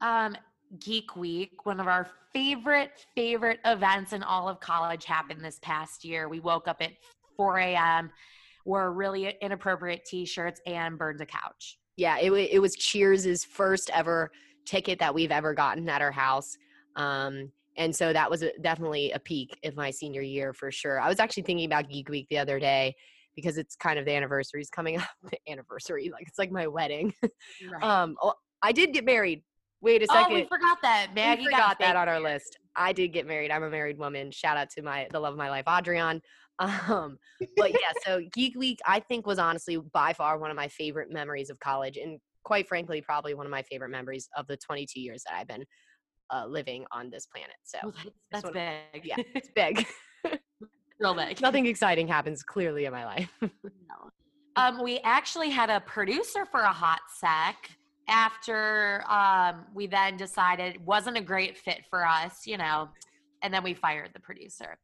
um, 0.00 0.36
Geek 0.78 1.16
Week, 1.16 1.64
one 1.64 1.80
of 1.80 1.88
our 1.88 2.08
favorite 2.32 3.06
favorite 3.14 3.60
events 3.64 4.12
in 4.12 4.22
all 4.22 4.48
of 4.48 4.60
college, 4.60 5.04
happened 5.04 5.44
this 5.44 5.58
past 5.62 6.04
year. 6.04 6.28
We 6.28 6.40
woke 6.40 6.68
up 6.68 6.78
at 6.80 6.92
4 7.36 7.58
a.m. 7.58 8.10
Wore 8.64 8.92
really 8.92 9.34
inappropriate 9.40 10.04
T-shirts 10.04 10.60
and 10.66 10.98
burned 10.98 11.20
a 11.20 11.26
couch. 11.26 11.78
yeah, 11.96 12.18
it, 12.18 12.30
it 12.30 12.58
was 12.60 12.74
Cheers' 12.76 13.44
first 13.44 13.90
ever 13.94 14.30
ticket 14.66 14.98
that 14.98 15.14
we've 15.14 15.32
ever 15.32 15.54
gotten 15.54 15.88
at 15.88 16.02
our 16.02 16.12
house. 16.12 16.56
Um, 16.96 17.50
and 17.76 17.94
so 17.94 18.12
that 18.12 18.30
was 18.30 18.42
a, 18.42 18.50
definitely 18.60 19.12
a 19.12 19.18
peak 19.18 19.58
of 19.64 19.76
my 19.76 19.90
senior 19.90 20.20
year 20.20 20.52
for 20.52 20.70
sure. 20.70 21.00
I 21.00 21.08
was 21.08 21.20
actually 21.20 21.44
thinking 21.44 21.66
about 21.66 21.88
Geek 21.88 22.08
Week 22.08 22.26
the 22.28 22.38
other 22.38 22.58
day 22.58 22.94
because 23.34 23.56
it's 23.56 23.76
kind 23.76 23.98
of 23.98 24.04
the 24.04 24.12
anniversary 24.12 24.60
is 24.60 24.68
coming 24.68 24.98
up. 24.98 25.08
The 25.22 25.38
anniversary, 25.48 26.10
like 26.12 26.26
it's 26.26 26.38
like 26.38 26.50
my 26.50 26.66
wedding. 26.66 27.14
um, 27.82 28.16
oh, 28.22 28.34
I 28.62 28.72
did 28.72 28.92
get 28.92 29.04
married. 29.04 29.42
Wait 29.80 30.02
a 30.02 30.06
second. 30.06 30.32
oh, 30.32 30.34
we 30.34 30.44
forgot 30.46 30.78
that. 30.82 31.08
Maggie 31.14 31.44
we 31.44 31.50
got 31.50 31.56
forgot 31.58 31.78
that 31.80 31.96
on 31.96 32.08
our 32.08 32.20
list. 32.20 32.58
I 32.74 32.92
did 32.92 33.08
get 33.12 33.26
married. 33.26 33.50
I'm 33.50 33.62
a 33.62 33.70
married 33.70 33.98
woman. 33.98 34.30
Shout 34.30 34.56
out 34.56 34.70
to 34.70 34.82
my 34.82 35.06
the 35.12 35.20
love 35.20 35.32
of 35.34 35.38
my 35.38 35.50
life, 35.50 35.64
Adrian. 35.68 36.20
Um, 36.60 37.18
but 37.56 37.70
yeah, 37.70 37.92
so 38.04 38.20
Geek 38.34 38.58
Week 38.58 38.80
I 38.84 38.98
think 38.98 39.28
was 39.28 39.38
honestly 39.38 39.76
by 39.92 40.12
far 40.12 40.38
one 40.38 40.50
of 40.50 40.56
my 40.56 40.66
favorite 40.66 41.08
memories 41.12 41.50
of 41.50 41.60
college, 41.60 41.96
and 41.96 42.18
quite 42.42 42.66
frankly, 42.66 43.00
probably 43.00 43.32
one 43.32 43.46
of 43.46 43.52
my 43.52 43.62
favorite 43.62 43.90
memories 43.90 44.28
of 44.36 44.44
the 44.48 44.56
22 44.56 44.98
years 45.00 45.22
that 45.28 45.36
I've 45.36 45.46
been 45.46 45.64
uh, 46.34 46.46
living 46.48 46.84
on 46.90 47.10
this 47.10 47.26
planet. 47.26 47.54
So 47.62 47.78
Oh, 47.84 47.92
that's, 48.32 48.42
that's 48.42 48.50
big. 48.92 49.04
yeah, 49.06 49.14
it's 49.36 49.50
big. 49.54 49.86
real 50.98 51.14
big. 51.14 51.40
Nothing 51.40 51.66
exciting 51.66 52.08
happens 52.08 52.42
clearly 52.42 52.86
in 52.86 52.92
my 52.92 53.04
life. 53.04 53.30
No. 53.40 54.10
Um, 54.56 54.82
we 54.82 54.98
actually 55.04 55.50
had 55.50 55.70
a 55.70 55.78
producer 55.82 56.44
for 56.44 56.62
a 56.62 56.72
hot 56.72 57.02
sec 57.20 57.70
after 58.08 59.04
um, 59.08 59.66
we 59.74 59.86
then 59.86 60.16
decided 60.16 60.74
it 60.74 60.80
wasn't 60.80 61.16
a 61.16 61.20
great 61.20 61.56
fit 61.56 61.84
for 61.88 62.06
us, 62.06 62.46
you 62.46 62.56
know, 62.56 62.88
and 63.42 63.52
then 63.52 63.62
we 63.62 63.74
fired 63.74 64.10
the 64.14 64.20
producer. 64.20 64.78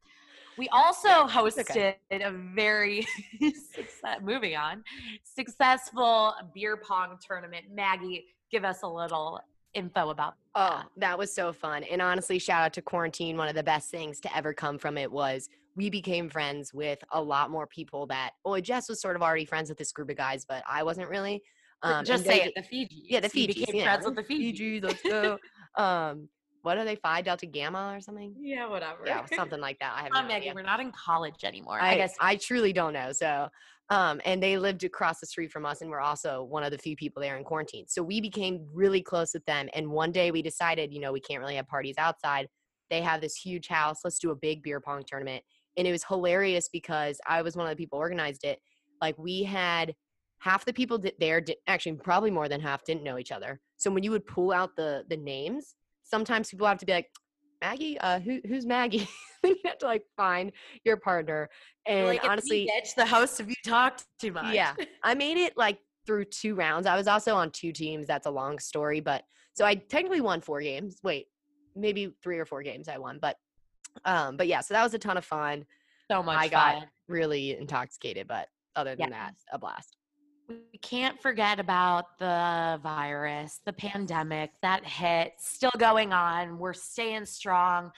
We 0.57 0.69
also 0.69 1.27
hosted 1.27 1.69
okay. 1.69 1.97
a 2.11 2.31
very 2.31 3.05
success, 3.41 4.19
moving 4.23 4.55
on 4.55 4.83
successful 5.23 6.33
beer 6.53 6.77
pong 6.77 7.17
tournament. 7.25 7.65
Maggie, 7.73 8.25
give 8.51 8.63
us 8.63 8.83
a 8.83 8.87
little 8.87 9.39
info 9.73 10.09
about 10.09 10.35
Oh, 10.55 10.69
that. 10.69 10.87
that 10.97 11.17
was 11.17 11.33
so 11.33 11.51
fun. 11.51 11.83
And 11.83 12.01
honestly, 12.01 12.39
shout 12.39 12.63
out 12.63 12.73
to 12.73 12.81
quarantine. 12.81 13.35
One 13.35 13.49
of 13.49 13.55
the 13.55 13.63
best 13.63 13.91
things 13.91 14.21
to 14.21 14.35
ever 14.35 14.53
come 14.53 14.77
from 14.77 14.97
it 14.97 15.11
was 15.11 15.49
we 15.75 15.89
became 15.89 16.29
friends 16.29 16.73
with 16.73 17.03
a 17.11 17.21
lot 17.21 17.51
more 17.51 17.67
people 17.67 18.05
that, 18.07 18.31
well, 18.45 18.59
Jess 18.61 18.87
was 18.87 19.01
sort 19.01 19.17
of 19.17 19.21
already 19.21 19.43
friends 19.43 19.67
with 19.67 19.77
this 19.77 19.91
group 19.91 20.09
of 20.09 20.15
guys, 20.15 20.45
but 20.45 20.63
I 20.69 20.83
wasn't 20.83 21.09
really. 21.09 21.43
Um, 21.85 22.03
Just 22.03 22.25
say 22.25 22.41
it, 22.41 22.53
the 22.55 22.63
Fiji. 22.63 23.03
Yeah, 23.07 23.19
the 23.19 23.29
We 23.33 23.47
Fijis. 23.47 23.55
became 23.55 23.75
yeah. 23.75 23.83
friends 23.83 24.05
with 24.05 24.15
the 24.15 24.23
Fiji. 24.23 24.81
Fijis, 24.81 24.83
let's 24.83 25.03
go. 25.03 25.37
um, 25.77 26.27
what 26.63 26.79
are 26.79 26.83
they? 26.83 26.95
Phi 26.95 27.21
Delta 27.21 27.45
Gamma 27.45 27.93
or 27.95 28.01
something? 28.01 28.33
Yeah, 28.39 28.67
whatever. 28.67 29.03
Yeah, 29.05 29.23
something 29.35 29.61
like 29.61 29.77
that. 29.79 29.93
I 29.95 30.03
have 30.03 30.11
Come 30.11 30.23
no 30.23 30.33
Maggie. 30.33 30.49
idea. 30.49 30.55
We're 30.55 30.63
not 30.63 30.79
in 30.79 30.91
college 30.91 31.43
anymore. 31.43 31.79
I, 31.79 31.91
I, 31.91 31.95
guess. 31.95 32.15
I 32.19 32.37
truly 32.37 32.73
don't 32.73 32.93
know. 32.93 33.11
So, 33.11 33.47
um, 33.91 34.19
and 34.25 34.41
they 34.41 34.57
lived 34.57 34.83
across 34.83 35.19
the 35.19 35.27
street 35.27 35.51
from 35.51 35.63
us, 35.63 35.81
and 35.81 35.91
we're 35.91 35.99
also 35.99 36.41
one 36.43 36.63
of 36.63 36.71
the 36.71 36.79
few 36.79 36.95
people 36.95 37.21
there 37.21 37.37
in 37.37 37.43
quarantine. 37.43 37.85
So 37.87 38.01
we 38.01 38.19
became 38.19 38.65
really 38.73 39.03
close 39.03 39.35
with 39.35 39.45
them. 39.45 39.69
And 39.75 39.91
one 39.91 40.11
day 40.11 40.31
we 40.31 40.41
decided, 40.41 40.91
you 40.91 40.99
know, 40.99 41.13
we 41.13 41.19
can't 41.19 41.39
really 41.39 41.55
have 41.55 41.67
parties 41.67 41.95
outside. 41.99 42.47
They 42.89 43.01
have 43.01 43.21
this 43.21 43.35
huge 43.35 43.67
house. 43.67 43.99
Let's 44.03 44.17
do 44.17 44.31
a 44.31 44.35
big 44.35 44.63
beer 44.63 44.79
pong 44.79 45.03
tournament. 45.05 45.43
And 45.77 45.87
it 45.87 45.91
was 45.91 46.03
hilarious 46.03 46.67
because 46.73 47.19
I 47.27 47.43
was 47.43 47.55
one 47.55 47.67
of 47.67 47.69
the 47.69 47.75
people 47.75 47.99
organized 47.99 48.43
it. 48.43 48.59
Like 49.01 49.17
we 49.19 49.43
had 49.43 49.93
half 50.45 50.63
the 50.63 50.71
people 50.71 50.99
di- 50.99 51.11
there, 51.19 51.41
di- 51.41 51.57
actually 51.65 51.93
probably 51.93 52.29
more 52.29 52.47
than 52.47 52.61
half, 52.61 52.83
didn't 52.83 53.03
know 53.03 53.17
each 53.17 53.31
other. 53.31 53.59
So 53.77 53.89
when 53.89 54.03
you 54.03 54.11
would 54.11 54.25
pull 54.27 54.51
out 54.51 54.75
the 54.75 55.03
the 55.09 55.17
names, 55.17 55.73
sometimes 56.03 56.49
people 56.51 56.67
have 56.67 56.77
to 56.77 56.85
be 56.85 56.93
like, 56.93 57.09
Maggie, 57.61 57.97
uh, 57.99 58.19
who, 58.19 58.39
who's 58.47 58.65
Maggie? 58.65 59.09
you 59.43 59.55
have 59.65 59.79
to 59.79 59.87
like 59.87 60.03
find 60.15 60.51
your 60.83 60.97
partner. 60.97 61.49
And 61.87 62.05
like, 62.05 62.23
honestly, 62.23 62.69
bitch, 62.71 62.93
the 62.95 63.05
host, 63.05 63.39
if 63.39 63.47
you 63.47 63.55
talked 63.65 64.05
too 64.21 64.31
much. 64.31 64.53
yeah, 64.53 64.75
I 65.03 65.15
made 65.15 65.37
it 65.37 65.57
like 65.57 65.79
through 66.05 66.25
two 66.25 66.53
rounds. 66.53 66.85
I 66.85 66.95
was 66.95 67.07
also 67.07 67.35
on 67.35 67.49
two 67.49 67.71
teams. 67.71 68.05
That's 68.05 68.27
a 68.27 68.31
long 68.31 68.59
story, 68.59 68.99
but 68.99 69.23
so 69.53 69.65
I 69.65 69.73
technically 69.75 70.21
won 70.21 70.41
four 70.41 70.61
games. 70.61 70.99
Wait, 71.01 71.25
maybe 71.75 72.13
three 72.21 72.37
or 72.37 72.45
four 72.45 72.61
games 72.61 72.87
I 72.87 72.99
won, 72.99 73.17
but 73.19 73.37
um, 74.03 74.37
but 74.37 74.45
yeah, 74.45 74.61
so 74.61 74.75
that 74.75 74.83
was 74.83 74.93
a 74.93 74.99
ton 74.99 75.17
of 75.17 75.25
fun. 75.25 75.65
so 76.11 76.21
much 76.21 76.37
I 76.37 76.47
got 76.49 76.75
fun. 76.75 76.87
really 77.07 77.57
intoxicated, 77.57 78.27
but 78.27 78.47
other 78.75 78.95
than 78.95 79.09
that, 79.09 79.33
a 79.51 79.57
blast. 79.57 79.95
We 80.47 80.77
can't 80.79 81.21
forget 81.21 81.59
about 81.59 82.17
the 82.19 82.79
virus, 82.83 83.59
the 83.65 83.73
pandemic 83.73 84.51
that 84.61 84.85
hit, 84.85 85.33
still 85.37 85.71
going 85.77 86.13
on. 86.13 86.59
We're 86.59 86.73
staying 86.73 87.25
strong. 87.25 87.91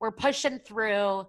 We're 0.00 0.10
pushing 0.10 0.58
through. 0.58 1.26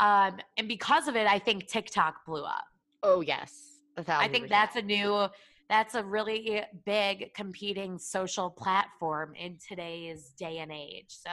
Um, 0.00 0.38
and 0.56 0.66
because 0.68 1.08
of 1.08 1.16
it, 1.16 1.26
I 1.26 1.38
think 1.38 1.68
TikTok 1.68 2.24
blew 2.26 2.44
up. 2.44 2.64
Oh 3.02 3.20
yes, 3.20 3.80
I 4.08 4.28
think 4.28 4.48
that's 4.48 4.76
a 4.76 4.82
new, 4.82 5.28
that's 5.68 5.94
a 5.94 6.02
really 6.02 6.62
big 6.86 7.34
competing 7.34 7.98
social 7.98 8.50
platform 8.50 9.34
in 9.34 9.58
today's 9.68 10.30
day 10.30 10.58
and 10.58 10.72
age. 10.72 11.06
So 11.08 11.30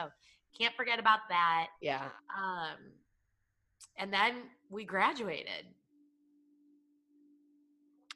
can't 0.58 0.74
forget 0.76 0.98
about 0.98 1.20
that. 1.30 1.68
yeah. 1.80 2.04
Um, 2.36 2.76
and 3.96 4.12
then 4.12 4.34
we 4.70 4.84
graduated. 4.84 5.66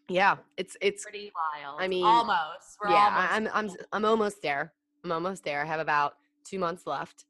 Yeah, 0.08 0.36
it's 0.56 0.76
it's 0.80 1.02
Pretty 1.02 1.32
wild. 1.34 1.80
I 1.80 1.88
mean, 1.88 2.04
almost. 2.04 2.78
We're 2.82 2.90
yeah. 2.90 3.28
almost 3.32 3.56
I'm 3.56 3.70
I'm 3.70 3.76
I'm 3.92 4.04
almost 4.04 4.42
there. 4.42 4.72
I'm 5.04 5.12
almost 5.12 5.44
there. 5.44 5.62
I 5.62 5.64
have 5.64 5.80
about 5.80 6.14
two 6.44 6.58
months 6.58 6.86
left. 6.86 7.26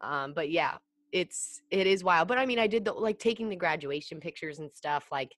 Um, 0.00 0.32
but 0.32 0.50
yeah, 0.50 0.76
it's 1.12 1.62
it 1.70 1.86
is 1.86 2.02
wild. 2.02 2.28
But 2.28 2.38
I 2.38 2.46
mean, 2.46 2.58
I 2.58 2.66
did 2.66 2.84
the 2.84 2.92
like 2.92 3.18
taking 3.18 3.48
the 3.48 3.56
graduation 3.56 4.20
pictures 4.20 4.58
and 4.58 4.70
stuff. 4.72 5.08
Like, 5.12 5.34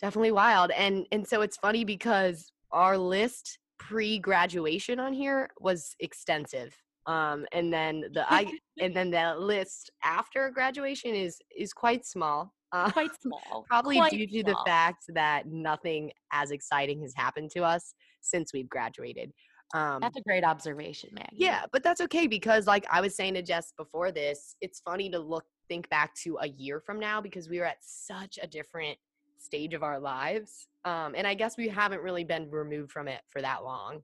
definitely 0.00 0.32
wild. 0.32 0.70
And 0.72 1.06
and 1.12 1.26
so 1.26 1.42
it's 1.42 1.56
funny 1.56 1.84
because 1.84 2.50
our 2.72 2.98
list 2.98 3.58
pre-graduation 3.78 5.00
on 5.00 5.12
here 5.12 5.50
was 5.58 5.94
extensive. 6.00 6.76
Um, 7.06 7.46
and 7.52 7.72
then 7.72 8.04
the 8.12 8.30
I 8.32 8.52
and 8.80 8.94
then 8.94 9.10
the 9.10 9.34
list 9.38 9.90
after 10.04 10.50
graduation 10.50 11.14
is 11.14 11.40
is 11.56 11.72
quite 11.72 12.04
small. 12.04 12.52
Uh, 12.72 12.90
quite 12.90 13.10
small. 13.22 13.64
probably 13.68 13.96
quite 13.96 14.12
due 14.12 14.26
to 14.26 14.42
the 14.42 14.56
fact 14.66 15.04
that 15.08 15.46
nothing 15.46 16.10
as 16.32 16.50
exciting 16.50 17.00
has 17.02 17.12
happened 17.16 17.50
to 17.50 17.62
us 17.62 17.94
since 18.20 18.52
we've 18.52 18.68
graduated. 18.68 19.32
Um, 19.72 19.98
That's 20.00 20.16
a 20.16 20.22
great 20.22 20.42
observation, 20.42 21.10
Maggie. 21.12 21.36
yeah, 21.36 21.62
but 21.70 21.84
that's 21.84 22.00
okay 22.00 22.26
because, 22.26 22.66
like 22.66 22.84
I 22.90 23.00
was 23.00 23.14
saying 23.14 23.34
to 23.34 23.42
Jess 23.42 23.72
before 23.78 24.10
this, 24.10 24.56
it's 24.60 24.80
funny 24.80 25.08
to 25.10 25.18
look 25.20 25.44
think 25.68 25.88
back 25.90 26.12
to 26.24 26.38
a 26.40 26.48
year 26.48 26.80
from 26.80 26.98
now 26.98 27.20
because 27.20 27.48
we 27.48 27.60
were 27.60 27.66
at 27.66 27.76
such 27.80 28.36
a 28.42 28.48
different 28.48 28.98
stage 29.38 29.72
of 29.72 29.84
our 29.84 30.00
lives, 30.00 30.66
um, 30.84 31.14
and 31.16 31.24
I 31.24 31.34
guess 31.34 31.56
we 31.56 31.68
haven't 31.68 32.02
really 32.02 32.24
been 32.24 32.50
removed 32.50 32.90
from 32.90 33.06
it 33.06 33.20
for 33.28 33.40
that 33.42 33.62
long. 33.62 34.00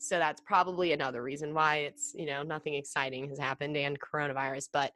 So 0.00 0.18
that's 0.18 0.42
probably 0.44 0.92
another 0.92 1.22
reason 1.22 1.54
why 1.54 1.76
it's 1.76 2.12
you 2.16 2.26
know 2.26 2.42
nothing 2.42 2.74
exciting 2.74 3.28
has 3.28 3.38
happened 3.38 3.76
and 3.76 3.96
coronavirus, 4.00 4.68
but 4.72 4.90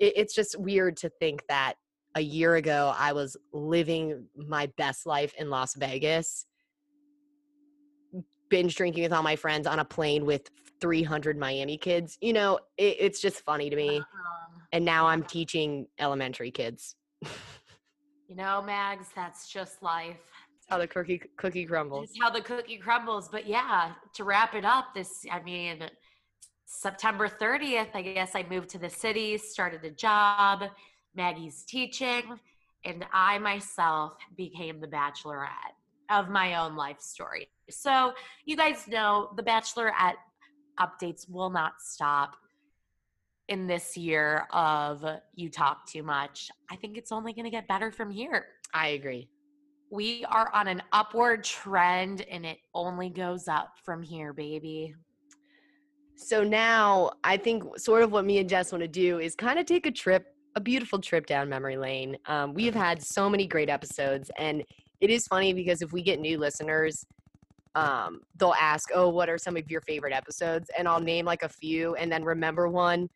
it, 0.00 0.14
it's 0.16 0.34
just 0.34 0.58
weird 0.58 0.96
to 0.98 1.10
think 1.20 1.44
that 1.48 1.74
a 2.14 2.20
year 2.20 2.56
ago 2.56 2.94
I 2.96 3.12
was 3.12 3.36
living 3.52 4.26
my 4.36 4.66
best 4.76 5.06
life 5.06 5.34
in 5.38 5.50
Las 5.50 5.74
Vegas, 5.74 6.46
binge 8.50 8.74
drinking 8.76 9.02
with 9.02 9.12
all 9.12 9.22
my 9.22 9.36
friends 9.36 9.66
on 9.66 9.78
a 9.78 9.84
plane 9.84 10.24
with 10.24 10.48
300 10.80 11.36
Miami 11.38 11.76
kids. 11.76 12.18
You 12.20 12.32
know, 12.32 12.58
it, 12.76 12.96
it's 13.00 13.20
just 13.20 13.40
funny 13.44 13.70
to 13.70 13.76
me. 13.76 13.98
Um, 13.98 14.04
And 14.72 14.84
now 14.84 15.06
I'm 15.06 15.22
teaching 15.22 15.86
elementary 15.98 16.50
kids 16.50 16.96
you 18.28 18.36
know, 18.36 18.62
Mags, 18.62 19.06
that's 19.14 19.48
just 19.48 19.82
life. 19.82 20.16
how 20.68 20.78
the 20.78 20.86
cookie 20.86 21.20
cookie 21.36 21.64
crumbles. 21.64 22.10
It's 22.10 22.18
how 22.20 22.30
the 22.30 22.40
cookie 22.40 22.78
crumbles. 22.78 23.28
But 23.28 23.46
yeah, 23.46 23.92
to 24.14 24.24
wrap 24.24 24.54
it 24.54 24.64
up, 24.64 24.94
this, 24.94 25.24
I 25.30 25.42
mean, 25.42 25.88
September 26.66 27.28
30th, 27.28 27.88
I 27.94 28.02
guess 28.02 28.34
I 28.34 28.44
moved 28.48 28.70
to 28.70 28.78
the 28.78 28.90
city, 28.90 29.38
started 29.38 29.84
a 29.84 29.90
job. 29.90 30.64
Maggie's 31.14 31.64
teaching, 31.64 32.38
and 32.84 33.04
I 33.12 33.38
myself 33.38 34.14
became 34.36 34.80
the 34.80 34.88
bachelorette 34.88 35.74
of 36.10 36.28
my 36.28 36.56
own 36.56 36.76
life 36.76 37.00
story. 37.00 37.48
So, 37.70 38.12
you 38.44 38.56
guys 38.56 38.86
know 38.88 39.30
the 39.36 39.42
bachelorette 39.42 40.16
updates 40.78 41.28
will 41.28 41.50
not 41.50 41.74
stop 41.80 42.36
in 43.48 43.66
this 43.66 43.96
year 43.96 44.46
of 44.50 45.04
you 45.34 45.50
talk 45.50 45.86
too 45.86 46.02
much. 46.02 46.50
I 46.70 46.76
think 46.76 46.96
it's 46.96 47.12
only 47.12 47.32
going 47.32 47.44
to 47.44 47.50
get 47.50 47.68
better 47.68 47.92
from 47.92 48.10
here. 48.10 48.46
I 48.72 48.88
agree. 48.88 49.28
We 49.90 50.24
are 50.24 50.50
on 50.52 50.66
an 50.66 50.82
upward 50.92 51.44
trend 51.44 52.22
and 52.22 52.44
it 52.44 52.58
only 52.74 53.10
goes 53.10 53.48
up 53.48 53.74
from 53.84 54.02
here, 54.02 54.32
baby. 54.32 54.94
So 56.16 56.42
now 56.42 57.12
I 57.22 57.36
think 57.36 57.78
sort 57.78 58.02
of 58.02 58.12
what 58.12 58.24
me 58.24 58.38
and 58.38 58.48
Jess 58.48 58.72
want 58.72 58.82
to 58.82 58.88
do 58.88 59.18
is 59.18 59.34
kind 59.34 59.58
of 59.58 59.66
take 59.66 59.86
a 59.86 59.90
trip, 59.90 60.33
a 60.56 60.60
beautiful 60.60 61.00
trip 61.00 61.26
down 61.26 61.48
memory 61.48 61.76
lane. 61.76 62.16
Um, 62.26 62.54
we 62.54 62.64
have 62.66 62.74
had 62.74 63.02
so 63.02 63.28
many 63.28 63.46
great 63.46 63.68
episodes, 63.68 64.30
and 64.38 64.62
it 65.00 65.10
is 65.10 65.26
funny 65.26 65.52
because 65.52 65.82
if 65.82 65.92
we 65.92 66.02
get 66.02 66.20
new 66.20 66.38
listeners, 66.38 67.04
um, 67.74 68.20
they'll 68.36 68.54
ask, 68.54 68.90
"Oh, 68.94 69.08
what 69.08 69.28
are 69.28 69.38
some 69.38 69.56
of 69.56 69.70
your 69.70 69.80
favorite 69.80 70.12
episodes?" 70.12 70.70
And 70.78 70.86
I'll 70.86 71.00
name 71.00 71.24
like 71.24 71.42
a 71.42 71.48
few, 71.48 71.94
and 71.96 72.10
then 72.10 72.24
remember 72.24 72.68
one. 72.68 73.08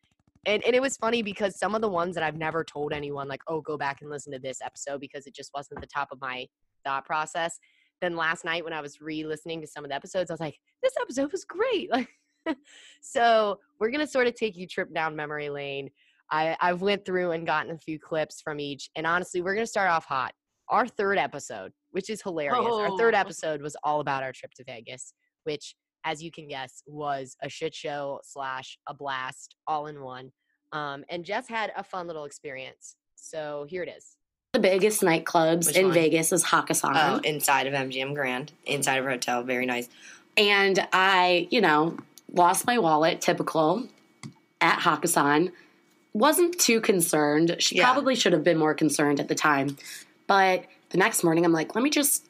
And 0.45 0.63
and 0.65 0.75
it 0.75 0.81
was 0.81 0.97
funny 0.97 1.21
because 1.21 1.57
some 1.57 1.75
of 1.75 1.81
the 1.81 1.89
ones 1.89 2.15
that 2.15 2.23
I've 2.23 2.37
never 2.37 2.63
told 2.63 2.93
anyone, 2.93 3.27
like, 3.27 3.41
"Oh, 3.47 3.61
go 3.61 3.77
back 3.77 4.01
and 4.01 4.09
listen 4.09 4.33
to 4.33 4.39
this 4.39 4.59
episode," 4.61 4.99
because 4.99 5.25
it 5.27 5.33
just 5.33 5.51
wasn't 5.53 5.81
the 5.81 5.87
top 5.87 6.09
of 6.11 6.19
my 6.21 6.47
thought 6.85 7.05
process. 7.05 7.57
Then 8.01 8.15
last 8.15 8.45
night 8.45 8.63
when 8.63 8.73
I 8.73 8.81
was 8.81 9.01
re-listening 9.01 9.61
to 9.61 9.67
some 9.67 9.83
of 9.83 9.89
the 9.89 9.95
episodes, 9.95 10.29
I 10.29 10.33
was 10.33 10.39
like, 10.41 10.59
"This 10.83 10.93
episode 11.01 11.31
was 11.31 11.45
great!" 11.45 11.89
Like 11.91 12.09
so 13.01 13.59
we're 13.79 13.91
gonna 13.91 14.07
sort 14.07 14.27
of 14.27 14.35
take 14.35 14.57
you 14.57 14.67
trip 14.67 14.93
down 14.93 15.15
memory 15.15 15.49
lane. 15.49 15.89
I 16.31 16.55
I've 16.59 16.81
went 16.81 17.05
through 17.05 17.31
and 17.31 17.45
gotten 17.45 17.71
a 17.71 17.77
few 17.77 17.99
clips 17.99 18.41
from 18.41 18.59
each, 18.59 18.89
and 18.95 19.05
honestly, 19.07 19.41
we're 19.41 19.55
gonna 19.55 19.65
start 19.67 19.89
off 19.89 20.05
hot. 20.05 20.33
Our 20.69 20.87
third 20.87 21.17
episode, 21.17 21.71
which 21.91 22.09
is 22.09 22.21
hilarious. 22.21 22.55
Our 22.65 22.97
third 22.97 23.15
Oh. 23.15 23.17
episode 23.19 23.61
was 23.61 23.75
all 23.83 23.99
about 24.01 24.21
our 24.23 24.31
trip 24.31 24.53
to 24.55 24.63
Vegas, 24.63 25.13
which, 25.43 25.75
as 26.03 26.21
you 26.21 26.31
can 26.31 26.47
guess, 26.47 26.83
was 26.85 27.35
a 27.41 27.49
shit 27.49 27.73
show 27.73 28.19
slash 28.23 28.77
a 28.87 28.93
blast 28.93 29.55
all 29.65 29.87
in 29.87 30.01
one. 30.03 30.31
Um, 30.71 31.03
and 31.09 31.25
Jess 31.25 31.47
had 31.47 31.71
a 31.75 31.83
fun 31.83 32.05
little 32.05 32.25
experience. 32.25 32.95
So 33.15 33.65
here 33.67 33.81
it 33.83 33.89
is. 33.89 34.15
the 34.53 34.59
biggest 34.59 35.01
nightclubs 35.01 35.67
Which 35.67 35.75
in 35.77 35.85
one? 35.85 35.93
Vegas 35.93 36.31
is 36.31 36.43
Hakkasan. 36.45 36.91
Oh, 36.95 37.17
inside 37.23 37.67
of 37.67 37.73
MGM 37.73 38.13
Grand, 38.15 38.51
inside 38.65 38.97
of 38.97 39.05
our 39.05 39.11
hotel, 39.11 39.43
very 39.43 39.65
nice. 39.65 39.89
and 40.37 40.87
I, 40.93 41.47
you 41.51 41.61
know, 41.61 41.97
lost 42.31 42.65
my 42.67 42.77
wallet, 42.79 43.21
typical, 43.21 43.87
at 44.61 44.79
Hakkasan. 44.79 45.51
Wasn't 46.13 46.57
too 46.59 46.81
concerned. 46.81 47.55
She 47.59 47.77
Yeah. 47.77 47.85
probably 47.91 48.15
should 48.15 48.33
have 48.33 48.43
been 48.43 48.57
more 48.57 48.73
concerned 48.73 49.19
at 49.19 49.27
the 49.27 49.35
time. 49.35 49.77
But 50.27 50.65
the 50.89 50.97
next 50.97 51.23
morning, 51.23 51.45
I'm 51.45 51.51
like, 51.53 51.75
let 51.75 51.83
me 51.83 51.89
just 51.89 52.25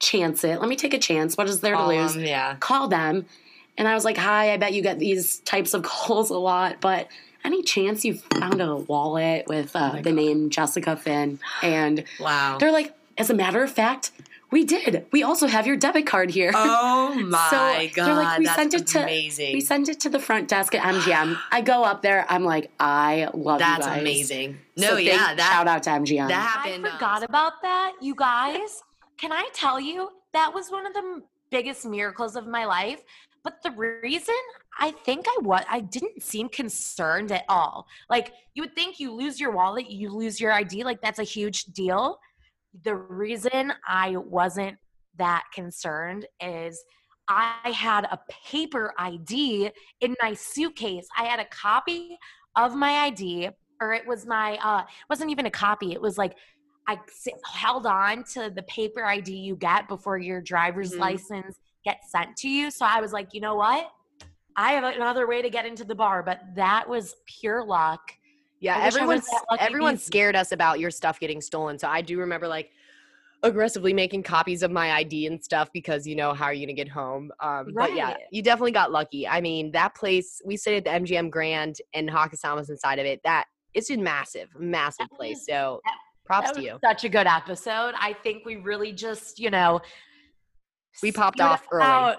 chance 0.00 0.44
it. 0.44 0.60
Let 0.60 0.68
me 0.68 0.76
take 0.76 0.94
a 0.94 0.98
chance. 0.98 1.36
What 1.36 1.48
is 1.48 1.60
there 1.60 1.74
to 1.76 1.86
lose? 1.86 2.16
yeah. 2.16 2.56
Call 2.60 2.88
them. 2.88 3.26
And 3.76 3.86
I 3.86 3.94
was 3.94 4.04
like, 4.04 4.16
hi, 4.16 4.52
I 4.52 4.56
bet 4.56 4.72
you 4.72 4.82
get 4.82 4.98
these 4.98 5.38
types 5.40 5.74
of 5.74 5.82
calls 5.84 6.30
a 6.30 6.38
lot, 6.38 6.80
but 6.80 7.08
any 7.44 7.62
chance 7.62 8.04
you 8.04 8.14
found 8.14 8.60
a 8.60 8.74
wallet 8.76 9.46
with 9.46 9.72
Oh 9.74 9.78
uh, 9.80 10.00
the 10.02 10.12
name 10.12 10.50
Jessica 10.50 10.96
Finn? 10.96 11.38
And 11.62 12.04
Wow. 12.20 12.58
they're 12.58 12.72
like, 12.72 12.94
as 13.16 13.30
a 13.30 13.34
matter 13.34 13.62
of 13.62 13.70
fact, 13.70 14.10
we 14.50 14.64
did. 14.64 15.06
We 15.12 15.22
also 15.22 15.46
have 15.46 15.66
your 15.66 15.76
debit 15.76 16.06
card 16.06 16.30
here. 16.30 16.52
Oh 16.54 17.14
my 17.26 17.48
So, 17.50 17.94
god. 17.94 18.06
they're 18.06 18.14
like, 18.14 18.38
we 18.38 18.44
that's 18.46 18.56
sent 18.56 18.74
it 18.74 18.86
to- 18.88 19.02
amazing. 19.02 19.52
We 19.54 19.60
sent 19.60 19.88
it 19.88 20.00
to 20.00 20.08
the 20.08 20.18
front 20.18 20.48
desk 20.48 20.74
at 20.74 20.82
MGM. 20.82 21.38
I 21.52 21.60
go 21.60 21.84
up 21.84 22.02
there. 22.02 22.24
I'm 22.28 22.44
like, 22.44 22.70
I 22.80 23.28
love 23.34 23.58
that's 23.58 23.84
you 23.86 23.92
guys. 23.92 24.00
amazing. 24.00 24.58
No, 24.76 24.94
thank- 24.94 25.06
yeah, 25.08 25.34
that 25.34 25.50
shout 25.52 25.68
out 25.68 25.82
to 25.84 25.90
MGM. 25.90 26.28
that 26.28 26.62
I 26.64 26.68
happened. 26.68 26.86
uh, 26.86 26.92
forgot 26.92 27.22
about 27.22 27.60
that, 27.62 27.92
you 28.00 28.14
guys. 28.14 28.82
Can 29.18 29.32
I 29.32 29.48
tell 29.52 29.78
you 29.80 30.08
that 30.32 30.52
was 30.54 30.70
one 30.70 30.86
of 30.86 30.94
the 30.94 31.22
biggest 31.50 31.84
miracles 31.86 32.36
of 32.36 32.46
my 32.46 32.64
life? 32.64 33.02
But 33.44 33.62
the 33.62 33.70
reason 33.70 34.34
I 34.78 34.90
think 34.90 35.26
I 35.28 35.38
was, 35.42 35.62
I 35.70 35.80
didn't 35.80 36.22
seem 36.22 36.48
concerned 36.48 37.32
at 37.32 37.44
all. 37.48 37.86
Like 38.10 38.32
you 38.54 38.62
would 38.62 38.74
think 38.74 39.00
you 39.00 39.12
lose 39.12 39.40
your 39.40 39.50
wallet, 39.52 39.90
you 39.90 40.10
lose 40.10 40.40
your 40.40 40.52
ID, 40.52 40.84
like 40.84 41.00
that's 41.00 41.18
a 41.18 41.24
huge 41.24 41.64
deal. 41.64 42.18
The 42.84 42.94
reason 42.94 43.72
I 43.86 44.16
wasn't 44.16 44.76
that 45.16 45.44
concerned 45.52 46.26
is 46.40 46.82
I 47.28 47.70
had 47.70 48.04
a 48.04 48.18
paper 48.46 48.94
ID 48.98 49.70
in 50.00 50.16
my 50.22 50.34
suitcase. 50.34 51.06
I 51.16 51.24
had 51.24 51.40
a 51.40 51.44
copy 51.46 52.18
of 52.56 52.74
my 52.74 52.92
ID, 53.06 53.50
or 53.80 53.92
it 53.92 54.06
was 54.06 54.26
my, 54.26 54.56
uh, 54.62 54.80
it 54.82 55.08
wasn't 55.10 55.30
even 55.30 55.46
a 55.46 55.50
copy. 55.50 55.92
It 55.92 56.00
was 56.00 56.16
like 56.18 56.36
I 56.88 56.98
held 57.52 57.84
on 57.84 58.24
to 58.32 58.50
the 58.50 58.62
paper 58.62 59.04
ID 59.04 59.36
you 59.36 59.56
get 59.56 59.88
before 59.88 60.16
your 60.16 60.40
driver's 60.40 60.92
Mhm. 60.92 61.00
license 61.00 61.60
gets 61.84 62.10
sent 62.10 62.34
to 62.38 62.48
you. 62.48 62.70
So 62.70 62.86
I 62.86 63.00
was 63.00 63.12
like, 63.12 63.34
you 63.34 63.42
know 63.42 63.56
what? 63.56 63.92
I 64.56 64.72
have 64.72 64.84
another 64.84 65.26
way 65.28 65.42
to 65.42 65.50
get 65.50 65.66
into 65.66 65.84
the 65.84 65.94
bar, 65.94 66.22
but 66.22 66.40
that 66.54 66.88
was 66.88 67.14
pure 67.26 67.62
luck. 67.62 68.14
Yeah, 68.60 68.76
I 68.76 68.84
wish 68.86 68.96
I 68.96 69.06
was 69.06 69.26
everyone's 69.28 69.28
everyone 69.60 69.98
scared 69.98 70.36
us 70.36 70.52
about 70.52 70.80
your 70.80 70.90
stuff 70.90 71.20
getting 71.20 71.40
stolen. 71.40 71.78
So 71.78 71.88
I 71.88 72.00
do 72.02 72.18
remember 72.18 72.48
like 72.48 72.70
aggressively 73.44 73.92
making 73.92 74.22
copies 74.24 74.64
of 74.64 74.70
my 74.72 74.90
ID 74.92 75.26
and 75.28 75.42
stuff 75.42 75.70
because 75.72 76.06
you 76.06 76.16
know 76.16 76.34
how 76.34 76.46
are 76.46 76.52
you 76.52 76.66
gonna 76.66 76.74
get 76.74 76.88
home. 76.88 77.30
Um, 77.40 77.72
But 77.74 77.94
yeah, 77.94 78.16
you 78.32 78.42
definitely 78.42 78.72
got 78.72 78.90
lucky. 78.90 79.28
I 79.28 79.40
mean, 79.40 79.70
that 79.72 79.94
place 79.94 80.42
we 80.44 80.56
stayed 80.56 80.78
at 80.78 80.84
the 80.84 80.90
MGM 80.90 81.30
Grand 81.30 81.76
and 81.94 82.08
Hakkasan 82.10 82.56
was 82.56 82.68
inside 82.68 82.98
of 82.98 83.06
it. 83.06 83.20
That 83.22 83.44
it's 83.74 83.90
a 83.90 83.96
massive, 83.96 84.48
massive 84.58 85.08
That 85.10 85.16
place. 85.16 85.36
was- 85.36 85.46
So 85.46 85.80
that- 85.84 85.94
props 86.24 86.48
That 86.48 86.56
to 86.56 86.62
you. 86.62 86.78
Such 86.84 87.04
a 87.04 87.08
good 87.08 87.26
episode. 87.28 87.94
I 87.98 88.12
think 88.12 88.44
we 88.44 88.56
really 88.56 88.92
just, 88.92 89.38
you 89.38 89.50
know, 89.50 89.80
We 91.02 91.12
popped 91.12 91.40
off 91.40 91.64
early. 91.70 91.84
out- 91.84 92.18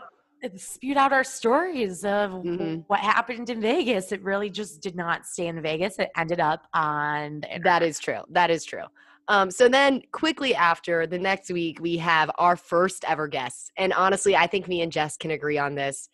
spewed 0.55 0.97
out 0.97 1.11
our 1.11 1.23
stories 1.23 2.05
of 2.05 2.31
Mhm. 2.31 2.83
what 2.87 2.99
happened 2.99 3.49
in 3.49 3.61
Vegas. 3.61 4.11
It 4.11 4.21
really 4.23 4.49
just 4.49 4.81
did 4.81 4.95
not 4.95 5.25
stay 5.25 5.47
in 5.47 5.61
Vegas. 5.61 5.99
It 5.99 6.09
ended 6.15 6.39
up 6.39 6.67
on 6.73 7.41
the 7.41 7.59
That 7.63 7.83
true. 7.99 8.21
That 8.29 8.49
is 8.49 8.63
true. 8.65 8.85
Um, 9.27 9.51
so 9.51 9.69
then 9.69 10.01
quickly 10.11 10.55
after 10.55 11.05
the 11.05 11.19
next 11.19 11.51
week, 11.51 11.79
we 11.79 11.97
have 11.97 12.31
our 12.39 12.55
first 12.55 13.05
ever 13.07 13.27
guests. 13.27 13.71
And 13.77 13.93
honestly, 13.93 14.35
I 14.35 14.47
think 14.47 14.67
me 14.67 14.81
and 14.81 14.91
Jess 14.91 15.17
can 15.17 15.31
agree 15.31 15.57
on 15.59 15.75
this. 15.75 16.09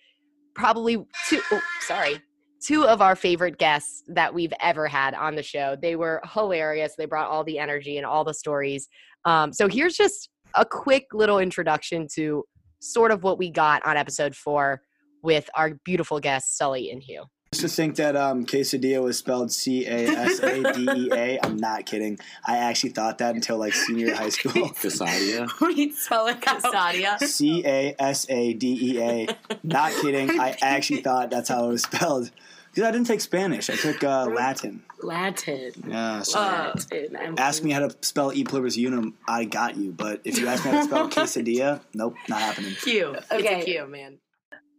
Probably 0.53 1.05
two, 1.29 1.41
oh, 1.51 1.61
sorry, 1.81 2.21
two 2.61 2.85
of 2.85 3.01
our 3.01 3.15
favorite 3.15 3.57
guests 3.57 4.03
that 4.07 4.33
we've 4.33 4.53
ever 4.59 4.87
had 4.87 5.13
on 5.13 5.35
the 5.35 5.43
show. 5.43 5.77
They 5.81 5.95
were 5.95 6.21
hilarious. 6.33 6.95
They 6.97 7.05
brought 7.05 7.29
all 7.29 7.43
the 7.43 7.57
energy 7.59 7.97
and 7.97 8.05
all 8.05 8.23
the 8.25 8.33
stories. 8.33 8.89
Um, 9.23 9.53
so 9.53 9.69
here's 9.69 9.95
just 9.95 10.29
a 10.55 10.65
quick 10.65 11.07
little 11.13 11.39
introduction 11.39 12.07
to 12.15 12.43
sort 12.85 13.11
of 13.11 13.23
what 13.23 13.37
we 13.37 13.49
got 13.49 13.85
on 13.85 13.97
episode 13.97 14.35
four 14.35 14.81
with 15.21 15.49
our 15.55 15.73
beautiful 15.83 16.19
guests, 16.19 16.55
Sully 16.57 16.91
and 16.91 17.01
Hugh. 17.01 17.25
used 17.51 17.61
to 17.61 17.67
think 17.67 17.95
that 17.95 18.15
um, 18.15 18.45
quesadilla 18.45 19.01
was 19.01 19.17
spelled 19.17 19.51
C 19.51 19.85
A 19.87 20.07
S 20.07 20.39
A 20.41 20.73
D 20.73 20.87
E 20.91 21.09
A. 21.11 21.39
I'm 21.43 21.57
not 21.57 21.85
kidding. 21.85 22.19
I 22.45 22.57
actually 22.57 22.91
thought 22.91 23.17
that 23.17 23.33
until 23.33 23.57
like 23.57 23.73
senior 23.73 24.13
high 24.13 24.29
school. 24.37 24.69
Casadia. 24.69 25.49
we 25.61 25.91
spell 25.91 26.27
it 26.27 26.47
out. 26.47 26.61
Sadia. 26.61 27.19
C 27.19 27.63
A 27.65 27.95
S 27.97 28.27
A 28.29 28.53
D 28.53 28.93
E 28.93 29.01
A. 29.01 29.27
Not 29.63 29.91
kidding. 29.93 30.39
I 30.39 30.55
actually 30.61 31.01
thought 31.01 31.31
that's 31.31 31.49
how 31.49 31.65
it 31.65 31.69
was 31.69 31.83
spelled. 31.83 32.31
Because 32.75 32.89
I 32.89 32.91
didn't 32.91 33.07
take 33.07 33.21
Spanish. 33.21 33.69
I 33.69 33.75
took 33.77 34.03
uh, 34.03 34.25
Latin. 34.25 34.83
Latin. 35.01 35.71
Yeah. 35.87 36.21
So 36.23 36.39
Uh, 36.39 36.73
Latin. 36.75 37.15
I'm- 37.15 37.35
ask 37.37 37.63
me 37.63 37.71
how 37.71 37.87
to 37.87 37.95
spell 38.01 38.33
E 38.33 38.43
pluribus 38.43 38.75
unum. 38.77 39.13
I 39.29 39.45
got 39.45 39.77
you. 39.77 39.93
But 39.93 40.19
if 40.25 40.37
you 40.37 40.47
ask 40.47 40.65
me 40.65 40.71
how 40.71 40.77
to 40.81 40.83
spell 40.83 41.09
quesadilla, 41.09 41.79
nope, 41.93 42.15
not 42.27 42.41
happening. 42.41 42.73
Q. 42.75 43.13
It's 43.13 43.31
Okay. 43.31 43.61
a 43.61 43.63
Q, 43.63 43.87
man. 43.87 44.17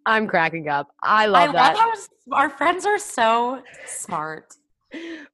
I'm 0.04 0.26
cracking 0.28 0.68
up. 0.68 0.88
I 1.02 1.24
I 1.24 1.26
love 1.26 1.46
love 1.46 1.54
that. 1.54 1.76
how 1.78 1.92
our 2.36 2.50
friends 2.50 2.84
are 2.84 2.98
so 2.98 3.62
smart. 3.86 4.54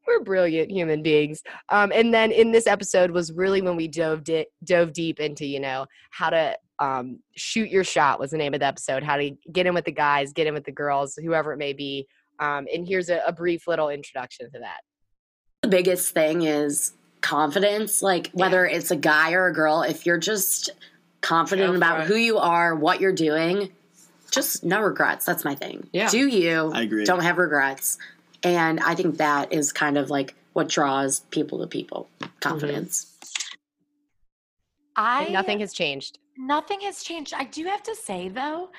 we're 0.06 0.20
brilliant 0.24 0.70
human 0.70 1.02
beings. 1.02 1.42
Um, 1.68 1.92
and 1.94 2.14
then 2.14 2.32
in 2.32 2.52
this 2.52 2.66
episode 2.66 3.10
was 3.10 3.32
really 3.32 3.60
when 3.60 3.76
we 3.76 3.86
dove 3.88 4.24
di- 4.24 4.46
dove 4.64 4.92
deep 4.92 5.20
into 5.20 5.44
you 5.46 5.60
know 5.60 5.86
how 6.10 6.30
to 6.30 6.56
um, 6.78 7.18
shoot 7.36 7.68
your 7.70 7.84
shot 7.84 8.18
was 8.18 8.30
the 8.30 8.38
name 8.38 8.54
of 8.54 8.60
the 8.60 8.66
episode. 8.66 9.02
How 9.02 9.16
to 9.16 9.30
get 9.52 9.66
in 9.66 9.74
with 9.74 9.84
the 9.84 9.92
guys, 9.92 10.32
get 10.32 10.46
in 10.46 10.54
with 10.54 10.64
the 10.64 10.72
girls, 10.72 11.16
whoever 11.22 11.52
it 11.52 11.58
may 11.58 11.72
be. 11.74 12.06
Um, 12.42 12.66
and 12.74 12.86
here's 12.86 13.08
a, 13.08 13.20
a 13.26 13.32
brief 13.32 13.68
little 13.68 13.88
introduction 13.88 14.50
to 14.52 14.58
that. 14.60 14.80
the 15.62 15.68
biggest 15.68 16.12
thing 16.12 16.42
is 16.42 16.92
confidence. 17.20 18.02
Like 18.02 18.30
whether 18.32 18.66
it's 18.66 18.90
a 18.90 18.96
guy 18.96 19.32
or 19.32 19.46
a 19.46 19.52
girl, 19.54 19.82
if 19.82 20.06
you're 20.06 20.18
just 20.18 20.70
confident 21.20 21.76
about 21.76 22.00
it. 22.00 22.06
who 22.08 22.16
you 22.16 22.38
are, 22.38 22.74
what 22.74 23.00
you're 23.00 23.12
doing, 23.12 23.70
just 24.32 24.64
no 24.64 24.80
regrets. 24.80 25.24
That's 25.24 25.44
my 25.44 25.54
thing. 25.54 25.88
Yeah. 25.92 26.08
Do 26.08 26.26
you? 26.26 26.72
I 26.74 26.82
agree. 26.82 27.04
Don't 27.04 27.20
have 27.22 27.38
regrets. 27.38 27.96
And 28.42 28.80
I 28.80 28.96
think 28.96 29.18
that 29.18 29.52
is 29.52 29.72
kind 29.72 29.96
of 29.96 30.10
like 30.10 30.34
what 30.52 30.68
draws 30.68 31.20
people 31.30 31.60
to 31.60 31.66
people. 31.68 32.08
Confidence. 32.40 33.06
I 34.96 35.24
And 35.24 35.32
nothing 35.32 35.60
has 35.60 35.72
changed. 35.72 36.18
nothing 36.36 36.80
has 36.80 37.02
changed. 37.04 37.32
I 37.36 37.44
do 37.44 37.64
have 37.66 37.82
to 37.84 37.94
say 37.94 38.28
though, 38.28 38.70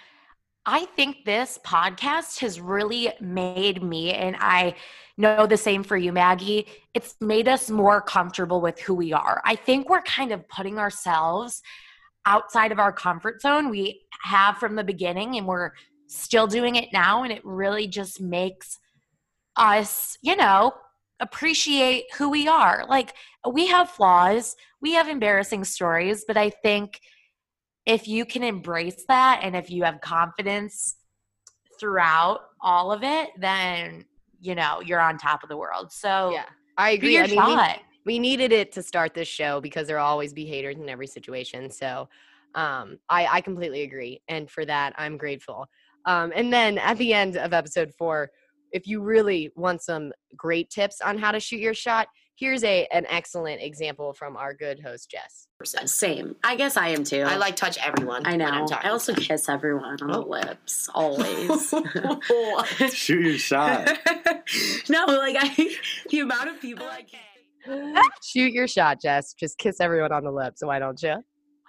I 0.66 0.86
think 0.86 1.26
this 1.26 1.60
podcast 1.66 2.40
has 2.40 2.62
really 2.62 3.12
made 3.20 3.84
me, 3.84 4.14
and 4.14 4.38
I 4.40 4.76
know 5.18 5.46
the 5.46 5.58
same 5.58 5.84
for 5.84 5.98
you, 5.98 6.14
Maggie. 6.14 6.68
It's 6.94 7.16
made 7.20 7.50
us 7.50 7.70
more 7.70 8.02
comfortable 8.02 8.62
with 8.62 8.80
who 8.80 8.94
we 8.94 9.12
are. 9.12 9.42
I 9.44 9.56
think 9.56 9.90
we're 9.90 10.02
kind 10.04 10.32
of 10.32 10.48
putting 10.48 10.80
ourselves 10.80 11.62
outside 12.26 12.72
of 12.72 12.80
our 12.80 12.94
comfort 12.94 13.42
zone. 13.42 13.70
We 13.70 14.04
have 14.24 14.58
from 14.58 14.76
the 14.76 14.86
beginning, 14.86 15.36
and 15.38 15.46
we're 15.46 15.72
still 16.08 16.48
doing 16.48 16.78
it 16.78 16.90
now. 16.94 17.24
And 17.24 17.34
it 17.34 17.44
really 17.44 17.88
just 17.88 18.22
makes 18.22 18.80
us, 19.58 20.18
you 20.22 20.38
know, 20.38 20.74
appreciate 21.20 22.06
who 22.18 22.30
we 22.30 22.48
are. 22.48 22.86
Like, 22.88 23.14
we 23.50 23.68
have 23.68 23.90
flaws, 23.90 24.56
we 24.82 24.94
have 24.94 25.10
embarrassing 25.10 25.66
stories, 25.66 26.24
but 26.26 26.38
I 26.38 26.50
think 26.50 27.02
if 27.86 28.08
you 28.08 28.26
can 28.26 28.44
embrace 28.44 29.04
that 29.08 29.42
and 29.44 29.56
if 29.56 29.70
you 29.70 29.84
have 29.84 30.00
confidence 30.02 30.96
throughout 31.80 32.42
all 32.62 32.92
of 32.92 33.04
it, 33.04 33.30
then 33.38 34.06
you 34.40 34.56
know 34.56 34.82
you're 34.82 35.00
on 35.00 35.18
top 35.18 35.44
of 35.44 35.50
the 35.50 35.58
world. 35.58 35.92
So 35.92 36.32
Yeah, 36.32 36.46
I 36.78 36.92
agree. 36.92 37.16
your 37.16 37.24
I 37.24 37.28
mean, 37.28 37.46
we- 37.46 37.54
shot. 37.56 37.80
we 38.06 38.20
needed 38.20 38.52
it 38.52 38.72
to 38.74 38.84
start 38.84 39.14
this 39.14 39.28
show 39.28 39.60
because 39.62 39.88
there'll 39.88 40.06
always 40.06 40.34
be 40.34 40.46
haters 40.46 40.78
in 40.78 40.90
every 40.90 41.08
situation. 41.08 41.70
So 41.72 42.08
um, 42.56 43.00
I, 43.10 43.28
I 43.28 43.42
completely 43.42 43.82
agree. 43.82 44.22
And 44.28 44.50
for 44.50 44.66
that, 44.66 44.94
I'm 44.98 45.18
grateful. 45.18 45.68
Um, 46.06 46.32
and 46.36 46.52
then 46.54 46.78
at 46.78 46.98
the 46.98 47.14
end 47.14 47.38
of 47.38 47.54
episode 47.54 47.92
four, 47.98 48.30
if 48.72 48.88
you 48.88 49.02
really 49.02 49.52
want 49.56 49.82
some 49.82 50.12
great 50.36 50.70
tips 50.70 51.00
on 51.02 51.18
how 51.18 51.32
to 51.32 51.40
shoot 51.40 51.60
your 51.60 51.74
shot, 51.74 52.08
here's 52.36 52.64
a 52.64 52.88
an 52.88 53.06
excellent 53.10 53.62
example 53.62 54.14
from 54.14 54.36
our 54.38 54.54
good 54.54 54.80
host, 54.80 55.10
Jess. 55.12 55.48
Same. 55.86 56.36
I 56.44 56.56
guess 56.56 56.76
I 56.78 56.90
am 56.90 57.04
too. 57.04 57.22
I 57.22 57.38
like 57.38 57.56
touch 57.56 57.78
everyone. 57.78 58.26
I 58.26 58.32
when 58.32 58.42
I'm 58.42 58.62
know. 58.62 58.68
talking 58.68 58.90
I 58.90 58.92
also 58.92 59.14
kiss 59.14 59.48
everyone 59.48 59.98
on 60.02 60.12
the 60.12 60.20
Oh. 60.20 60.28
lips, 60.28 60.90
always. 60.94 61.74
Shoot 62.94 63.22
your 63.26 63.38
shot. 63.38 63.88
no, 64.90 65.06
like 65.06 65.38
I, 65.40 65.76
the 66.10 66.20
amount 66.20 66.50
of 66.50 66.60
people 66.60 66.86
I 66.86 67.04
can. 67.04 67.96
Shoot 68.22 68.52
your 68.52 68.68
shot, 68.68 69.02
Jess. 69.02 69.34
Just 69.34 69.58
kiss 69.58 69.80
everyone 69.80 70.12
on 70.12 70.24
the 70.26 70.32
lips. 70.32 70.62
Why 70.64 70.80
don't 70.80 71.02
you? 71.02 71.24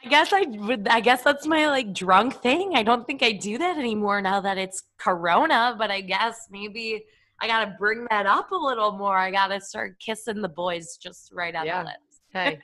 I 0.05 0.09
guess 0.09 0.33
I 0.33 0.42
would. 0.42 0.88
I 0.88 1.00
guess 1.00 1.22
that's 1.22 1.46
my 1.46 1.68
like 1.68 1.92
drunk 1.94 2.35
thing. 2.42 2.72
I 2.74 2.83
don't 2.83 3.07
think 3.07 3.22
I 3.22 3.33
do 3.33 3.59
that 3.59 3.79
anymore 3.79 4.20
now 4.20 4.40
that 4.40 4.59
it's 4.59 4.83
Corona. 4.98 5.77
But 5.79 5.90
I 5.90 6.00
guess 6.00 6.48
maybe 6.50 7.05
I 7.45 7.47
gotta 7.47 7.77
bring 7.79 8.07
that 8.11 8.25
up 8.27 8.53
a 8.53 8.57
little 8.57 8.93
more. 8.93 9.19
I 9.19 9.31
gotta 9.31 9.61
start 9.61 9.97
kissing 10.01 10.41
the 10.41 10.49
boys 10.49 10.97
just 10.97 11.31
right 11.33 11.55
on 11.55 11.67
Yeah. 11.67 11.83
the 11.83 11.89
lips. 11.89 12.21
hey 12.33 12.61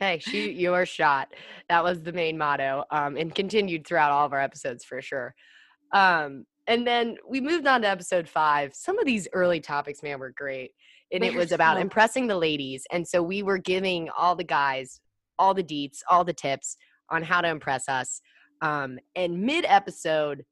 hey 0.00 0.18
shoot 0.18 0.56
your 0.56 0.84
shot 0.84 1.32
that 1.68 1.84
was 1.84 2.02
the 2.02 2.12
main 2.12 2.36
motto 2.36 2.82
um, 2.90 3.16
and 3.16 3.32
continued 3.32 3.86
throughout 3.86 4.10
all 4.10 4.26
of 4.26 4.32
our 4.32 4.40
episodes 4.40 4.84
for 4.84 5.00
sure 5.00 5.34
um, 5.94 6.44
and 6.66 6.84
then 6.84 7.16
we 7.28 7.40
moved 7.40 7.66
on 7.66 7.80
to 7.82 7.88
episode 7.88 8.28
five 8.28 8.74
some 8.74 8.98
of 8.98 9.06
these 9.06 9.28
early 9.32 9.60
topics 9.60 10.02
man 10.02 10.18
were 10.18 10.34
great 10.36 10.72
and 11.12 11.22
it 11.22 11.34
was 11.34 11.52
about 11.52 11.80
impressing 11.80 12.26
the 12.26 12.36
ladies. 12.36 12.84
And 12.90 13.06
so 13.06 13.22
we 13.22 13.42
were 13.42 13.58
giving 13.58 14.08
all 14.18 14.34
the 14.34 14.44
guys 14.44 15.00
all 15.38 15.54
the 15.54 15.62
deets, 15.64 15.98
all 16.10 16.24
the 16.24 16.32
tips 16.32 16.76
on 17.10 17.22
how 17.22 17.40
to 17.40 17.48
impress 17.48 17.88
us. 17.88 18.20
Um, 18.62 18.98
and 19.14 19.40
mid 19.42 19.64
episode, 19.64 20.44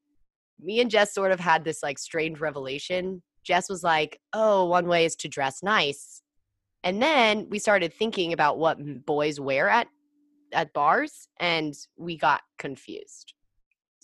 me 0.60 0.80
and 0.80 0.90
Jess 0.90 1.14
sort 1.14 1.32
of 1.32 1.40
had 1.40 1.64
this 1.64 1.82
like 1.82 1.98
strange 1.98 2.40
revelation. 2.40 3.22
Jess 3.42 3.68
was 3.68 3.82
like, 3.82 4.20
"Oh, 4.32 4.64
one 4.66 4.86
way 4.86 5.04
is 5.04 5.16
to 5.16 5.28
dress 5.28 5.62
nice," 5.62 6.22
and 6.82 7.02
then 7.02 7.48
we 7.50 7.58
started 7.58 7.92
thinking 7.92 8.32
about 8.32 8.58
what 8.58 9.04
boys 9.06 9.38
wear 9.40 9.68
at 9.68 9.88
at 10.52 10.72
bars, 10.72 11.28
and 11.38 11.74
we 11.96 12.16
got 12.16 12.42
confused. 12.58 13.32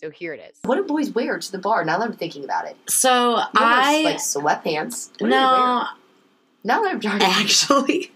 So 0.01 0.09
here 0.09 0.33
it 0.33 0.39
is. 0.39 0.57
What 0.63 0.75
do 0.75 0.83
boys 0.83 1.09
wear 1.11 1.37
to 1.37 1.51
the 1.51 1.57
bar? 1.59 1.83
Now 1.83 1.97
that 1.99 2.05
I'm 2.05 2.13
thinking 2.15 2.43
about 2.43 2.65
it, 2.65 2.77
So 2.87 3.37
You 3.37 3.43
don't 3.53 3.63
I 3.63 4.01
like 4.03 4.17
sweatpants. 4.17 5.09
What 5.11 5.19
do 5.19 5.25
you 5.25 5.31
wear? 5.31 5.39
no, 5.39 5.85
Now 6.63 6.81
that 6.83 6.91
I'm 6.91 6.99
trying 7.01 7.19
to 7.19 7.25
actually, 7.25 8.11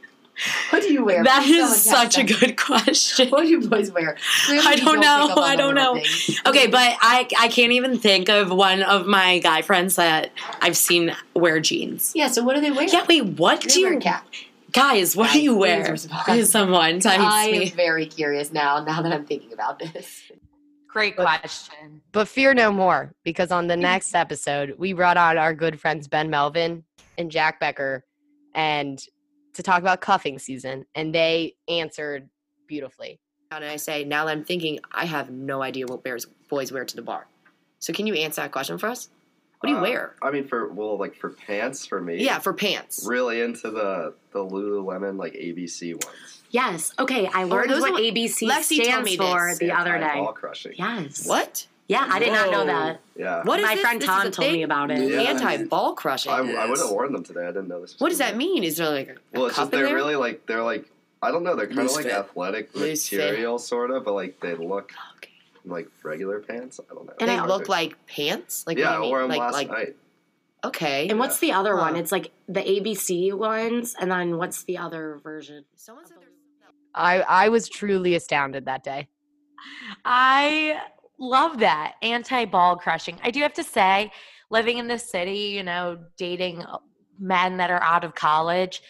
what 0.70 0.82
do 0.82 0.92
you 0.92 1.04
wear? 1.06 1.24
that 1.24 1.44
Please 1.44 1.72
is 1.72 1.82
someone 1.84 2.12
such 2.12 2.18
a 2.18 2.24
good 2.24 2.58
question. 2.58 3.30
What 3.30 3.44
do 3.44 3.48
you 3.50 3.68
boys 3.68 3.92
wear? 3.92 4.18
Clearly 4.46 4.68
I 4.68 4.72
you 4.74 4.86
don't 4.86 5.00
know. 5.00 5.34
I 5.38 5.56
don't 5.56 5.76
know. 5.76 5.96
things. 5.96 6.42
Okay, 6.46 6.68
but 6.68 6.96
I 7.02 7.28
I 7.40 7.48
can't 7.48 7.72
even 7.72 7.98
think 7.98 8.30
of 8.30 8.52
one 8.52 8.84
of 8.84 9.06
my 9.06 9.40
guy 9.40 9.62
friends 9.62 9.96
that 9.96 10.32
I've 10.62 10.78
seen 10.78 11.16
wear 11.36 11.60
jeans. 11.60 12.12
Yeah. 12.16 12.28
So 12.28 12.44
what 12.44 12.56
do 12.56 12.62
they 12.62 12.72
wear? 12.72 12.88
Yeah, 12.88 13.06
wait, 13.08 13.26
what 13.26 13.62
They 13.62 13.68
do 13.68 13.84
wear 13.84 13.92
you 13.94 14.00
a 14.00 14.02
cap. 14.02 14.28
guys? 14.72 15.16
What 15.16 15.26
Guys, 15.26 15.34
do 15.34 15.42
you 15.42 15.54
please 15.54 15.60
wear? 15.60 15.92
respond. 15.92 16.24
Please, 16.26 16.50
someone 16.50 17.00
tell 17.00 17.14
I 17.20 17.52
me. 17.52 17.70
am 17.70 17.76
very 17.76 18.06
curious 18.06 18.52
now. 18.52 18.84
Now 18.84 19.02
that 19.02 19.14
I'm 19.14 19.26
thinking 19.26 19.54
about 19.54 19.80
this. 19.80 20.24
Great 20.88 21.16
But- 21.16 21.26
question. 21.26 22.02
But 22.12 22.28
fear 22.28 22.54
no 22.54 22.72
more, 22.72 23.14
because 23.24 23.52
on 23.52 23.68
the 23.68 23.76
hmm. 23.76 23.82
next 23.82 24.14
episode, 24.14 24.76
we 24.78 24.94
brought 24.94 25.18
on 25.18 25.38
our 25.38 25.54
good 25.54 25.80
friends 25.80 26.08
Ben 26.08 26.30
Melvin 26.30 26.84
and 27.18 27.32
Jack 27.32 27.60
Becker 27.60 28.04
and 28.54 29.04
to 29.54 29.64
talk 29.64 29.80
about 29.80 30.02
cuffing 30.02 30.40
season, 30.40 30.86
and 30.96 31.14
they 31.14 31.56
answered 31.68 32.30
beautifully. 32.68 33.20
And 33.52 33.64
I 33.64 33.76
say, 33.76 34.04
now 34.04 34.26
that 34.26 34.32
I'm 34.32 34.44
thinking, 34.44 34.80
I 34.92 35.06
have 35.06 35.30
no 35.30 35.62
idea 35.62 35.86
what 35.86 36.04
bears 36.04 36.26
boys 36.50 36.72
wear 36.72 36.86
to 36.86 36.96
the 36.96 37.02
bar. 37.04 37.28
So 37.80 37.94
can 37.94 38.08
you 38.08 38.16
answer 38.16 38.42
that 38.42 38.52
question 38.52 38.78
for 38.78 38.88
us? 38.88 39.10
What 39.60 39.68
do 39.68 39.74
you 39.74 39.80
Uh, 39.80 39.84
wear? 39.84 40.16
I 40.22 40.32
mean, 40.32 40.48
for 40.48 40.68
well, 40.74 40.98
like 40.98 41.16
for 41.16 41.30
pants, 41.30 41.86
for 41.86 42.02
me, 42.02 42.24
Yeah, 42.24 42.40
for 42.40 42.54
pants. 42.54 43.06
really 43.08 43.42
into 43.42 43.70
the 43.72 44.14
the 44.32 44.40
Lululemon 44.40 45.18
like 45.18 45.34
ABC 45.34 45.94
ones. 45.94 46.42
Yes. 46.50 46.94
Okay, 47.00 47.28
I 47.34 47.44
learned 47.46 47.70
those 47.70 47.82
what 47.82 47.94
ABC 48.02 48.48
Lexi 48.48 48.84
stands 48.84 49.06
me 49.10 49.18
for 49.18 49.50
this. 49.50 49.60
the 49.60 49.72
other 49.72 49.98
day. 50.00 50.14
Ball 50.16 50.34
crushing. 50.34 50.74
Yes. 50.76 51.26
What? 51.28 51.68
Yeah, 51.88 52.08
I 52.10 52.20
did 52.20 52.32
not 52.32 52.50
know 52.52 52.66
that. 52.66 53.02
Yeah. 53.16 53.44
What 53.44 53.60
is 53.60 53.66
My 53.66 53.76
this? 53.76 53.84
friend 53.84 54.02
This 54.02 54.08
is 54.10 54.16
Tom 54.16 54.28
a 54.28 54.32
told 54.32 54.48
me 54.48 54.54
thing? 54.56 54.64
about 54.64 54.90
it. 54.92 55.10
Yeah. 55.12 55.22
Anti 55.22 55.64
ball 55.66 55.94
crushing. 55.96 56.32
I, 56.32 56.38
I 56.38 56.66
would 56.70 56.78
have 56.80 56.90
worn 56.90 57.12
them 57.12 57.24
today. 57.24 57.44
I 57.44 57.48
didn't 57.48 57.68
know 57.68 57.82
this. 57.82 57.94
Was 57.96 58.02
What 58.02 58.10
does 58.10 58.20
coming 58.20 58.32
that 58.34 58.38
mean? 58.38 58.64
Is 58.64 58.78
there 58.78 58.90
like 58.90 59.10
a, 59.10 59.16
Well, 59.38 59.48
it's 59.48 59.56
cup 59.56 59.64
just 59.66 59.74
in 59.74 59.80
they're 59.80 59.88
there? 59.88 59.96
really 59.96 60.16
like 60.16 60.46
they're 60.46 60.64
like 60.64 60.90
I 61.22 61.32
don't 61.32 61.44
know. 61.44 61.56
They're 61.56 61.68
kind 61.68 61.80
of 61.80 61.86
Loose 61.86 61.96
like 61.96 62.06
fit. 62.06 62.14
athletic 62.16 62.76
Loose 62.76 63.08
fit. 63.08 63.18
material, 63.20 63.60
sort 63.60 63.92
of, 63.92 64.06
but 64.06 64.14
like 64.14 64.40
they 64.40 64.56
look 64.56 64.92
Okay. 65.18 65.30
like 65.66 65.88
regular 66.04 66.40
pants. 66.40 66.80
I 66.90 66.94
don't 66.94 67.06
know. 67.06 67.14
And 67.20 67.22
It's 67.22 67.26
they 67.30 67.36
hard 67.36 67.50
look 67.50 67.66
to- 67.66 67.72
like 67.72 68.06
pants. 68.08 68.64
Like 68.66 68.78
yeah, 68.78 68.92
what 68.92 68.92
do 68.92 68.94
I 68.94 68.96
you 68.98 69.02
mean? 69.02 69.10
wore 69.10 69.20
them 69.22 69.30
like 69.30 69.40
last 69.40 69.54
like 69.54 69.70
night. 69.70 69.96
okay. 70.64 71.08
And 71.10 71.20
what's 71.20 71.40
the 71.40 71.52
other 71.52 71.76
one? 71.76 71.96
Huh. 71.96 72.00
It's 72.00 72.12
like 72.14 72.32
the 72.48 72.62
ABC 72.62 73.34
ones, 73.34 73.96
and 74.00 74.10
then 74.10 74.38
what's 74.38 74.64
the 74.64 74.78
other 74.78 75.20
version? 75.24 75.66
Someone 75.76 76.06
said 76.06 76.18
there's 76.20 76.30
I, 76.96 77.22
I 77.22 77.50
was 77.50 77.68
truly 77.70 78.16
astounded 78.16 78.66
that 78.66 78.84
day. 78.84 79.08
I 80.06 80.80
love 81.24 81.60
that 81.60 81.96
anti 82.02 82.46
ball 82.46 82.76
crushing. 82.76 83.18
I 83.24 83.32
do 83.32 83.42
have 83.42 83.54
to 83.54 83.64
say, 83.64 84.12
living 84.50 84.78
in 84.78 84.88
the 84.88 85.00
city, 85.00 85.54
you 85.56 85.64
know, 85.64 85.98
dating 86.18 86.64
uh, 86.64 86.78
men 87.20 87.58
that 87.58 87.72
are 87.72 87.82
out 87.82 88.04
of 88.04 88.16
college, 88.16 88.82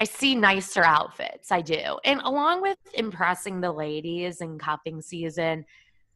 I 0.00 0.04
see 0.04 0.34
nicer 0.34 0.82
outfits. 0.82 1.52
I 1.52 1.60
do. 1.60 1.98
And 2.04 2.20
along 2.22 2.62
with 2.62 2.78
impressing 2.94 3.60
the 3.60 3.72
ladies 3.72 4.40
and 4.40 4.58
cupping 4.58 5.02
season, 5.02 5.64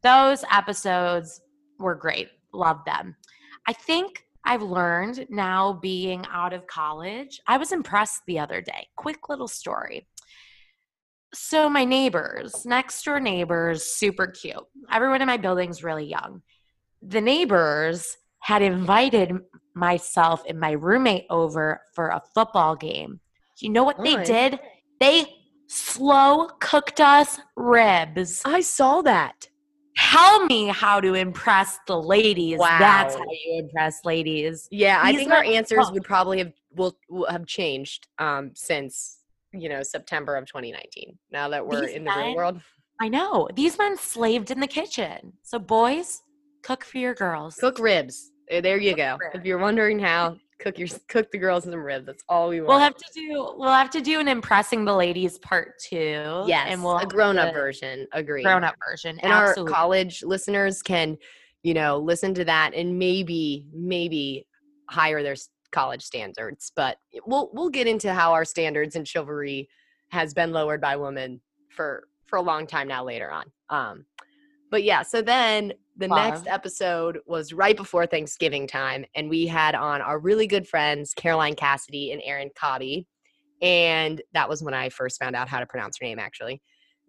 those 0.01 0.43
episodes 0.51 1.41
were 1.77 1.95
great. 1.95 2.29
Love 2.53 2.79
them. 2.85 3.15
I 3.67 3.73
think 3.73 4.25
I've 4.43 4.61
learned 4.61 5.25
now 5.29 5.73
being 5.73 6.23
out 6.31 6.53
of 6.53 6.67
college. 6.67 7.41
I 7.47 7.57
was 7.57 7.71
impressed 7.71 8.21
the 8.27 8.39
other 8.39 8.61
day. 8.61 8.87
Quick 8.95 9.29
little 9.29 9.47
story. 9.47 10.07
So 11.35 11.69
my 11.69 11.83
neighbors, 11.83 12.65
next 12.65 13.03
door 13.03 13.19
neighbors, 13.19 13.83
super 13.83 14.27
cute. 14.27 14.55
Everyone 14.89 15.21
in 15.21 15.27
my 15.27 15.35
building's 15.37 15.83
really 15.83 16.05
young. 16.05 16.41
The 17.01 17.19
neighbors 17.19 18.17
had 18.39 18.61
invited 18.61 19.33
myself 19.73 20.43
and 20.47 20.59
my 20.59 20.71
roommate 20.71 21.25
over 21.29 21.81
for 21.93 22.07
a 22.07 22.21
football 22.33 22.75
game. 22.77 23.19
You 23.59 23.69
know 23.69 23.83
what 23.83 24.01
they 24.01 24.23
did? 24.23 24.59
They 25.01 25.25
slow 25.67 26.47
cooked 26.61 27.01
us 27.01 27.39
ribs. 27.57 28.41
I 28.45 28.61
saw 28.61 29.01
that. 29.01 29.49
Tell 29.97 30.45
me 30.45 30.67
how 30.67 31.01
to 31.01 31.15
impress 31.15 31.79
the 31.87 32.01
ladies. 32.01 32.59
Wow. 32.59 32.79
That's 32.79 33.15
how 33.15 33.23
you 33.29 33.59
impress 33.59 34.05
ladies. 34.05 34.67
Yeah, 34.71 34.99
I 35.01 35.13
think 35.13 35.31
our 35.31 35.43
answers 35.43 35.91
would 35.91 36.03
probably 36.03 36.39
have 36.39 36.53
will, 36.75 36.97
will 37.09 37.29
have 37.29 37.45
changed 37.45 38.07
um, 38.19 38.51
since 38.53 39.19
you 39.61 39.69
know 39.69 39.83
September 39.83 40.35
of 40.35 40.45
2019. 40.45 41.17
Now 41.31 41.49
that 41.49 41.65
we're 41.65 41.81
These 41.87 41.95
in 41.95 42.03
the 42.03 42.11
real 42.15 42.35
world, 42.35 42.61
I 43.01 43.07
know. 43.09 43.47
These 43.55 43.77
men 43.77 43.97
slaved 43.97 44.51
in 44.51 44.59
the 44.59 44.67
kitchen. 44.67 45.33
So 45.43 45.59
boys, 45.59 46.21
cook 46.63 46.83
for 46.83 46.97
your 46.97 47.13
girls. 47.13 47.55
cook 47.55 47.79
ribs. 47.79 48.31
Eh, 48.49 48.61
There 48.61 48.77
you 48.79 48.95
go. 48.95 49.17
If 49.33 49.43
you're 49.45 49.57
wondering 49.57 49.97
how, 49.99 50.37
cook 50.59 50.77
your 50.79 50.87
cook 51.09 51.31
the 51.31 51.37
girls 51.37 51.63
some 51.65 51.73
ribs. 51.73 52.05
That's 52.05 52.23
all 52.29 52.49
we 52.49 52.61
want. 52.61 52.69
We'll 52.69 52.79
have 52.79 52.95
to 52.95 53.05
do 53.13 53.53
we'll 53.57 53.69
have 53.71 53.89
to 53.91 54.01
do 54.01 54.19
an 54.19 54.27
impressing 54.27 54.85
the 54.85 54.95
ladies 54.95 55.37
part 55.39 55.73
two. 55.79 56.43
yes, 56.47 56.67
and 56.69 56.83
we'll 56.83 56.97
a 56.99 57.05
grown 57.05 57.37
up 57.37 57.53
version. 57.53 58.07
Agree. 58.13 58.43
grown 58.43 58.63
up 58.63 58.75
version. 58.87 59.19
and 59.19 59.31
Absolutely. 59.33 59.73
our 59.73 59.77
college 59.79 60.23
listeners 60.23 60.81
can 60.81 61.17
you 61.63 61.73
know 61.73 61.97
listen 61.97 62.33
to 62.35 62.45
that 62.45 62.73
and 62.75 62.97
maybe 62.99 63.65
maybe 63.73 64.45
higher 64.89 65.23
their 65.23 65.35
college 65.75 66.01
standards 66.01 66.71
but 66.73 66.97
we'll 67.25 67.49
we'll 67.53 67.69
get 67.69 67.85
into 67.85 68.13
how 68.13 68.31
our 68.31 68.45
standards 68.45 68.95
in 68.95 69.03
chivalry 69.03 69.67
has 70.09 70.33
been 70.33 70.53
lowered 70.53 70.79
by 70.79 70.95
women 70.95 71.41
for 71.69 72.07
for 72.25 72.37
a 72.37 72.41
long 72.41 72.65
time 72.65 72.87
now 72.87 73.03
later 73.03 73.29
on 73.29 73.45
um 73.69 74.05
but 74.71 74.83
yeah 74.83 75.01
so 75.01 75.21
then 75.21 75.73
the 75.97 76.07
next 76.07 76.47
episode 76.47 77.19
was 77.25 77.51
right 77.51 77.75
before 77.75 78.05
thanksgiving 78.05 78.65
time 78.65 79.05
and 79.15 79.29
we 79.29 79.45
had 79.45 79.75
on 79.75 79.99
our 80.01 80.17
really 80.17 80.47
good 80.47 80.65
friends 80.65 81.13
caroline 81.13 81.55
cassidy 81.55 82.13
and 82.13 82.21
aaron 82.23 82.49
cobby 82.55 83.05
and 83.61 84.21
that 84.33 84.47
was 84.47 84.63
when 84.63 84.73
i 84.73 84.87
first 84.87 85.19
found 85.19 85.35
out 85.35 85.49
how 85.49 85.59
to 85.59 85.65
pronounce 85.65 85.97
her 85.99 86.05
name 86.05 86.19
actually 86.19 86.61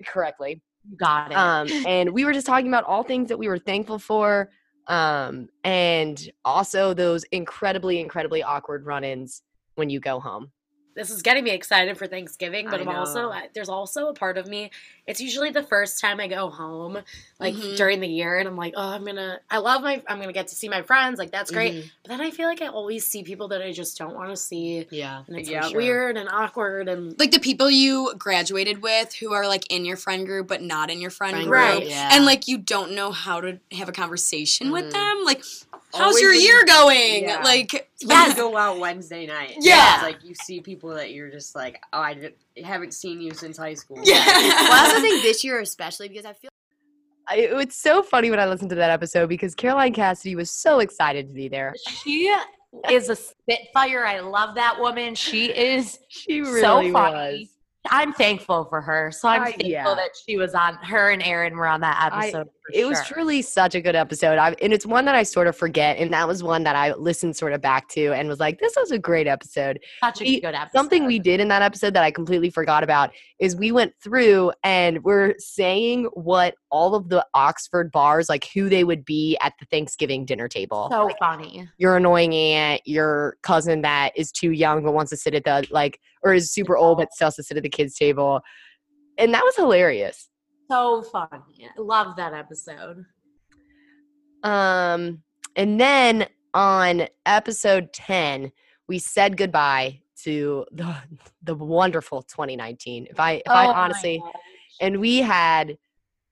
correctly 0.05 0.61
got 0.97 1.31
it. 1.31 1.37
um, 1.37 1.69
and 1.87 2.11
we 2.11 2.25
were 2.25 2.33
just 2.33 2.47
talking 2.47 2.69
about 2.69 2.85
all 2.85 3.03
things 3.03 3.29
that 3.29 3.39
we 3.39 3.49
were 3.49 3.59
thankful 3.59 3.99
for, 3.99 4.51
um, 4.89 5.49
and 5.65 6.31
also 6.45 6.95
those 6.95 7.25
incredibly, 7.25 8.01
incredibly 8.01 8.43
awkward 8.43 8.87
run-ins 8.87 9.43
when 9.75 9.91
you 9.91 10.01
go 10.01 10.21
home. 10.21 10.53
This 10.97 11.11
is 11.11 11.21
getting 11.21 11.45
me 11.45 11.51
excited 11.51 11.99
for 11.99 12.07
Thanksgiving, 12.07 12.69
but 12.71 12.81
I 12.81 12.83
I'm 12.85 12.89
also 12.89 13.23
know. 13.25 13.31
I- 13.31 13.49
there's 13.55 13.69
also 13.69 14.09
a 14.09 14.15
part 14.15 14.39
of 14.39 14.47
me. 14.49 14.71
It's 15.07 15.21
usually 15.21 15.51
the 15.51 15.63
first 15.63 16.01
time 16.01 16.19
I 16.19 16.27
go 16.27 16.49
home, 16.49 16.99
like 17.39 17.55
Mhm. 17.55 17.77
during 17.77 18.01
the 18.01 18.09
year, 18.09 18.39
and 18.39 18.49
I'm 18.49 18.57
like, 18.57 18.73
oh, 18.77 18.89
I'm 18.89 19.05
gonna. 19.05 19.39
I 19.51 19.59
love 19.59 19.83
my. 19.83 20.03
I'm 20.09 20.19
gonna 20.21 20.33
get 20.33 20.49
to 20.49 20.57
see 20.57 20.69
my 20.71 20.81
friends. 20.83 21.19
Like 21.19 21.31
that's 21.31 21.51
great. 21.51 21.75
Mhm. 21.75 21.91
But 22.03 22.09
then 22.09 22.21
I 22.23 22.31
feel 22.31 22.49
like 22.49 22.63
I 22.63 22.69
always 22.69 23.07
see 23.07 23.23
people 23.23 23.49
that 23.49 23.61
I 23.63 23.73
just 23.73 23.97
don't 23.99 24.15
want 24.15 24.31
to 24.31 24.37
see, 24.37 24.87
Yeah. 24.91 25.23
and 25.29 25.37
it's 25.39 25.49
yeah, 25.51 25.67
like 25.67 25.77
weird 25.77 26.17
and 26.17 26.29
awkward 26.31 26.89
and 26.89 27.17
like 27.21 27.31
the 27.31 27.39
people 27.41 27.71
you 27.71 28.15
graduated 28.19 28.83
with 28.83 29.15
who 29.15 29.33
are 29.35 29.47
like 29.47 29.71
in 29.71 29.85
your 29.85 29.97
friend 29.99 30.27
group 30.27 30.49
but 30.49 30.63
not 30.63 30.91
in 30.91 31.01
your 31.01 31.11
friend, 31.11 31.35
Friend 31.35 31.47
group. 31.49 31.61
Right. 31.61 31.87
Yeah. 31.87 32.09
And 32.13 32.25
like 32.25 32.49
you 32.49 32.57
don't 32.59 32.93
know 32.93 33.13
how 33.13 33.41
to 33.43 33.61
have 33.73 33.89
a 33.89 33.93
conversation 33.93 34.69
Mhm. 34.69 34.73
with 34.73 34.93
them. 34.93 35.25
Like, 35.25 35.45
how's 35.97 36.21
your 36.21 36.33
year 36.33 36.59
you- 36.61 36.67
going? 36.67 37.25
Yeah. 37.25 37.43
Like, 37.43 37.73
When 37.73 38.11
yes. 38.11 38.37
you 38.37 38.43
go 38.43 38.57
out 38.57 38.79
Wednesday 38.79 39.27
night. 39.27 39.57
Yeah. 39.61 39.95
It's 39.97 40.03
like 40.03 40.25
you 40.25 40.35
see 40.35 40.61
people 40.61 40.91
that 40.91 41.13
you're 41.13 41.31
just 41.31 41.55
like, 41.55 41.81
oh, 41.93 42.01
I 42.01 42.15
did- 42.15 42.35
haven't 42.65 42.95
seen 42.95 43.21
you 43.21 43.33
since 43.35 43.57
high 43.57 43.75
school. 43.75 43.99
Yeah. 44.03 44.25
Well, 44.27 44.73
I 44.73 44.87
also 44.89 45.01
think 45.01 45.23
this 45.23 45.43
year 45.45 45.61
especially 45.61 46.09
because 46.09 46.25
I 46.25 46.33
feel 46.33 46.51
I, 47.29 47.37
it's 47.61 47.77
so 47.77 48.03
funny 48.05 48.31
when 48.31 48.39
I 48.39 48.47
listened 48.47 48.71
to 48.71 48.77
that 48.77 48.91
episode 48.91 49.29
because 49.29 49.55
Caroline 49.55 49.93
Cassidy 49.93 50.37
was 50.37 50.49
so 50.51 50.79
excited 50.79 51.27
to 51.29 51.35
be 51.35 51.49
there. 51.49 51.75
she 52.05 52.33
is 52.91 53.09
a 53.09 53.17
spitfire. 53.17 54.05
I 54.07 54.21
love 54.21 54.55
that 54.55 54.79
woman. 54.79 55.15
She 55.17 55.47
is 55.47 55.99
She 56.09 56.45
so 56.45 56.51
really 56.53 56.93
funny. 56.93 57.39
was. 57.41 57.49
I'm 57.91 58.13
thankful 58.13 58.65
for 58.67 58.81
her. 58.81 59.11
So 59.13 59.29
I'm 59.29 59.43
I- 59.43 59.45
thankful 59.47 59.69
yeah. 59.69 59.95
that 59.95 60.11
she 60.27 60.37
was 60.37 60.55
on. 60.55 60.75
Her 60.77 61.11
and 61.11 61.23
Aaron 61.23 61.57
were 61.57 61.67
on 61.67 61.81
that 61.81 61.99
I- 62.13 62.27
episode. 62.29 62.45
for 62.47 62.53
it 62.75 62.85
was 62.85 63.01
truly 63.07 63.43
such 63.43 63.77
a 63.77 63.81
good 63.81 63.95
episode. 63.95 64.39
I, 64.39 64.57
and 64.61 64.73
it's 64.73 64.85
one 64.85 65.05
that 65.05 65.15
I 65.15 65.23
sort 65.23 65.47
of 65.47 65.57
forget. 65.57 65.99
And 65.99 66.13
that 66.13 66.27
was 66.27 66.43
one 66.43 66.65
that 66.65 66.75
I 66.75 66.95
listened 66.95 67.37
sort 67.37 67.53
of 67.53 67.61
back 67.61 67.89
to 67.91 68.13
and 68.13 68.29
was 68.29 68.41
like, 68.41 68.59
this 68.59 68.75
was 68.77 68.91
a 68.91 68.99
great 68.99 69.29
episode. 69.29 69.79
such 70.03 70.21
a 70.21 70.25
we- 70.25 70.41
good 70.41 70.55
episode. 70.57 70.77
Something 70.77 71.07
we 71.07 71.21
did 71.21 71.39
in 71.39 71.47
that 71.49 71.63
episode 71.63 71.95
that 71.95 72.03
I 72.03 72.11
completely 72.11 72.51
forgot 72.51 72.83
about 72.83 73.11
is 73.39 73.55
we 73.55 73.71
went 73.71 73.93
through 74.03 74.51
and 74.65 75.05
we're 75.05 75.35
saying 75.39 76.07
what 76.15 76.57
all 76.73 76.97
of 76.97 77.09
the 77.09 77.25
Oxford 77.35 77.93
bars, 77.93 78.29
like 78.29 78.49
who 78.53 78.69
they 78.69 78.83
would 78.83 79.05
be 79.05 79.39
at 79.43 79.53
the 79.61 79.67
Thanksgiving 79.67 80.25
dinner 80.25 80.49
table. 80.49 80.89
so 80.91 81.09
funny. 81.21 81.69
your 81.79 81.97
annoying 81.97 82.35
aunt, 82.35 82.83
your 82.85 83.37
cousin 83.43 83.83
that 83.83 84.11
is 84.17 84.33
too 84.33 84.51
young 84.51 84.83
but 84.83 84.93
wants 84.93 85.11
to 85.11 85.17
sit 85.17 85.35
at 85.37 85.45
the 85.45 85.65
like, 85.71 86.01
or 86.27 86.35
is 86.35 86.51
super 86.51 86.77
old 86.77 86.99
but 86.99 87.13
still 87.13 87.27
has 87.27 87.37
to 87.37 87.43
sit 87.43 87.57
at 87.57 87.63
the 87.63 87.69
kids' 87.69 87.95
table. 87.95 88.41
And 89.17 89.33
that 89.33 89.45
was 89.45 89.55
hilarious. 89.55 90.29
So 90.69 91.03
funny. 91.03 91.69
I 91.69 91.81
love 91.81 92.17
that 92.17 92.35
episode. 92.35 93.05
Um, 94.43 95.23
and 95.55 95.81
then 95.81 96.27
on 96.53 97.07
episode 97.25 97.93
10, 97.93 98.51
we 98.89 98.99
said 98.99 99.37
goodbye 99.37 100.01
to 100.25 100.67
the 100.73 100.97
the 101.43 101.55
wonderful 101.55 102.23
2019. 102.23 103.07
If 103.09 103.21
I 103.21 103.33
if 103.33 103.43
I 103.49 103.67
Oh 103.67 103.73
my 103.73 103.79
honestly 103.79 104.23
and 104.81 104.99
we 104.99 105.19
had 105.19 105.79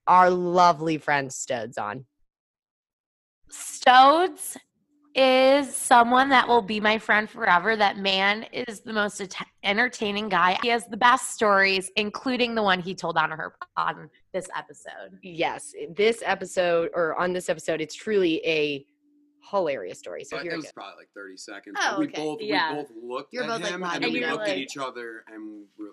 our 0.06 0.30
lovely 0.30 0.98
friend 0.98 1.30
Stodes 1.30 1.78
on. 1.78 2.04
Stodes 3.50 4.56
is 5.14 5.74
someone 5.74 6.28
that 6.30 6.46
will 6.48 6.62
be 6.62 6.80
my 6.80 6.98
friend 6.98 7.28
forever. 7.30 7.76
That 7.76 7.98
man 7.98 8.44
is 8.52 8.80
the 8.80 8.92
most 8.92 9.20
ent- 9.20 9.36
entertaining 9.62 10.28
guy. 10.28 10.58
He 10.62 10.68
has 10.68 10.86
the 10.86 10.96
best 10.96 11.32
stories, 11.32 11.90
including 11.96 12.54
the 12.54 12.62
one 12.62 12.80
he 12.80 12.94
told 12.94 13.16
on 13.16 13.30
her 13.30 13.54
on 13.76 14.10
this 14.32 14.48
episode. 14.56 15.18
Yes, 15.22 15.72
eh, 15.80 15.86
this 15.96 16.22
episode 16.26 16.90
or 16.94 17.16
on 17.16 17.32
this 17.32 17.48
episode, 17.48 17.80
it's 17.80 17.94
truly 17.94 18.40
a 18.44 18.84
hilarious 19.50 19.98
story. 19.98 20.24
So 20.24 20.36
But 20.36 20.42
here 20.44 20.52
it 20.52 20.54
it 20.54 20.56
was 20.56 20.64
goes. 20.66 20.72
probably 20.72 20.94
like 21.02 21.08
30 21.14 21.36
seconds. 21.36 21.76
Oh, 21.80 21.90
but 21.92 21.98
we 22.00 22.06
okay. 22.06 22.22
both 22.22 22.38
Yeah. 22.40 22.70
we 22.72 22.76
both 22.82 22.90
looked 23.02 23.32
You're 23.32 23.44
at 23.44 23.60
both, 23.60 23.68
him 23.68 23.80
nodding 23.80 23.94
and 23.96 24.04
then 24.04 24.12
we 24.12 24.20
your 24.20 24.32
looked 24.32 24.48
at 24.48 24.56
each 24.58 24.76
other 24.78 25.24
and 25.32 25.66
we 25.78 25.86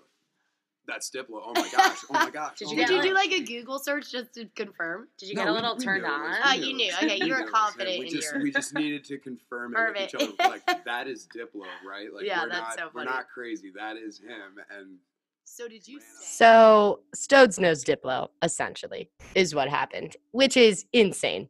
that's 0.86 1.10
Diplo. 1.10 1.40
Oh 1.44 1.52
my 1.54 1.68
gosh. 1.70 1.98
Oh 2.10 2.14
my 2.14 2.30
gosh. 2.30 2.58
Did 2.58 2.68
oh 2.68 2.70
you 2.72 2.76
my 2.78 2.84
get 2.86 3.02
gosh. 3.02 3.14
like 3.14 3.32
a 3.32 3.42
Google 3.44 3.78
search 3.78 4.10
just 4.10 4.34
to 4.34 4.46
confirm? 4.56 5.08
Did 5.18 5.28
you 5.28 5.34
No, 5.36 5.42
get 5.42 5.48
a 5.48 5.52
we- 5.52 5.56
little 5.60 5.76
we 5.76 5.84
turned 5.84 6.02
knew 6.02 6.08
on? 6.08 6.20
Oh, 6.44 6.50
uh, 6.50 6.52
knew 6.54 6.64
you 6.66 6.74
knew. 6.74 6.86
was- 6.86 6.96
Okay, 7.04 7.18
we 7.20 7.26
you 7.26 7.32
were 7.32 7.38
knew 7.38 7.40
it 7.40 7.40
was 7.40 7.48
him. 7.48 7.52
confident 7.54 7.98
We 8.00 8.06
in 8.06 8.12
just 8.12 8.32
your- 8.32 8.42
we 8.42 8.50
just 8.52 8.74
needed 8.74 9.04
to 9.04 9.18
confirm 9.18 9.74
it 9.76 9.92
with 9.92 10.02
each 10.02 10.14
other. 10.14 10.32
Like 10.50 10.84
that 10.84 11.06
is 11.08 11.28
Diplo, 11.34 11.64
right? 11.88 12.12
Like 12.12 12.24
Yeah, 12.24 12.42
we're 12.42 12.48
that's 12.50 12.76
not 12.76 12.78
so 12.78 12.90
we're 12.94 13.04
not 13.04 13.26
crazy. 13.32 13.72
That 13.76 13.96
is 13.96 14.18
him. 14.18 14.58
And 14.76 14.96
So 15.44 15.68
did 15.68 15.86
you 15.86 15.98
oh 16.00 16.20
say? 16.20 16.26
So 16.26 17.00
Stodes 17.14 17.58
knows 17.60 17.84
Diplo, 17.84 18.28
essentially, 18.42 19.10
is 19.34 19.54
what 19.54 19.68
happened, 19.68 20.16
which 20.32 20.56
is 20.56 20.84
insane. 20.92 21.48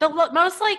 The 0.00 0.08
lo- 0.08 0.30
most 0.32 0.60
like 0.60 0.78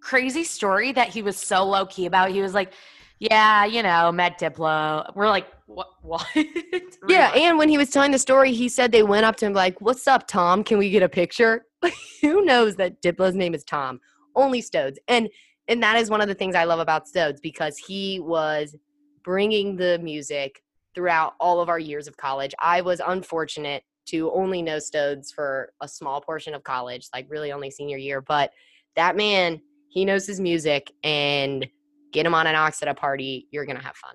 crazy 0.00 0.44
story 0.44 0.92
that 0.92 1.08
he 1.08 1.22
was 1.22 1.36
so 1.36 1.64
low 1.64 1.86
key 1.86 2.06
about. 2.06 2.30
He 2.30 2.40
was 2.42 2.54
like, 2.54 2.72
"Yeah, 3.18 3.64
you 3.64 3.82
know, 3.82 4.10
met 4.10 4.38
Diplo." 4.38 5.14
We're 5.14 5.28
like, 5.28 5.46
"What? 5.74 5.88
What?" 6.02 6.26
Yeah, 7.08 7.32
and 7.34 7.58
when 7.58 7.68
he 7.68 7.78
was 7.78 7.90
telling 7.90 8.12
the 8.12 8.18
story, 8.18 8.52
he 8.52 8.68
said 8.68 8.92
they 8.92 9.02
went 9.02 9.24
up 9.24 9.36
to 9.36 9.46
him 9.46 9.52
like, 9.52 9.80
"What's 9.80 10.06
up, 10.06 10.26
Tom? 10.26 10.64
Can 10.64 10.78
we 10.78 10.90
get 10.90 11.02
a 11.02 11.08
picture?" 11.08 11.66
Who 12.20 12.44
knows 12.44 12.76
that 12.76 13.00
Diplo's 13.02 13.34
name 13.34 13.54
is 13.54 13.64
Tom? 13.64 14.00
Only 14.34 14.60
Stodes, 14.60 14.98
and 15.08 15.28
and 15.68 15.82
that 15.82 15.96
is 15.96 16.10
one 16.10 16.20
of 16.20 16.28
the 16.28 16.34
things 16.34 16.54
I 16.54 16.64
love 16.64 16.80
about 16.80 17.08
Stodes 17.08 17.40
because 17.40 17.78
he 17.78 18.20
was 18.20 18.76
bringing 19.24 19.76
the 19.76 19.98
music 20.00 20.62
throughout 20.94 21.34
all 21.40 21.60
of 21.60 21.68
our 21.68 21.78
years 21.78 22.08
of 22.08 22.16
college. 22.16 22.54
I 22.58 22.80
was 22.80 23.00
unfortunate 23.04 23.84
to 24.06 24.30
only 24.32 24.62
know 24.62 24.78
Stodes 24.78 25.30
for 25.32 25.72
a 25.80 25.88
small 25.88 26.20
portion 26.20 26.54
of 26.54 26.64
college, 26.64 27.08
like 27.14 27.26
really 27.30 27.52
only 27.52 27.70
senior 27.70 27.96
year, 27.96 28.20
but 28.20 28.50
that 28.96 29.16
man, 29.16 29.60
he 29.88 30.04
knows 30.04 30.26
his 30.26 30.40
music, 30.40 30.90
and 31.04 31.66
get 32.12 32.26
him 32.26 32.34
on 32.34 32.46
an 32.46 32.54
aux 32.54 32.66
at 32.82 32.88
a 32.88 32.94
party, 32.94 33.48
you're 33.50 33.64
gonna 33.64 33.82
have 33.82 33.96
fun. 33.96 34.14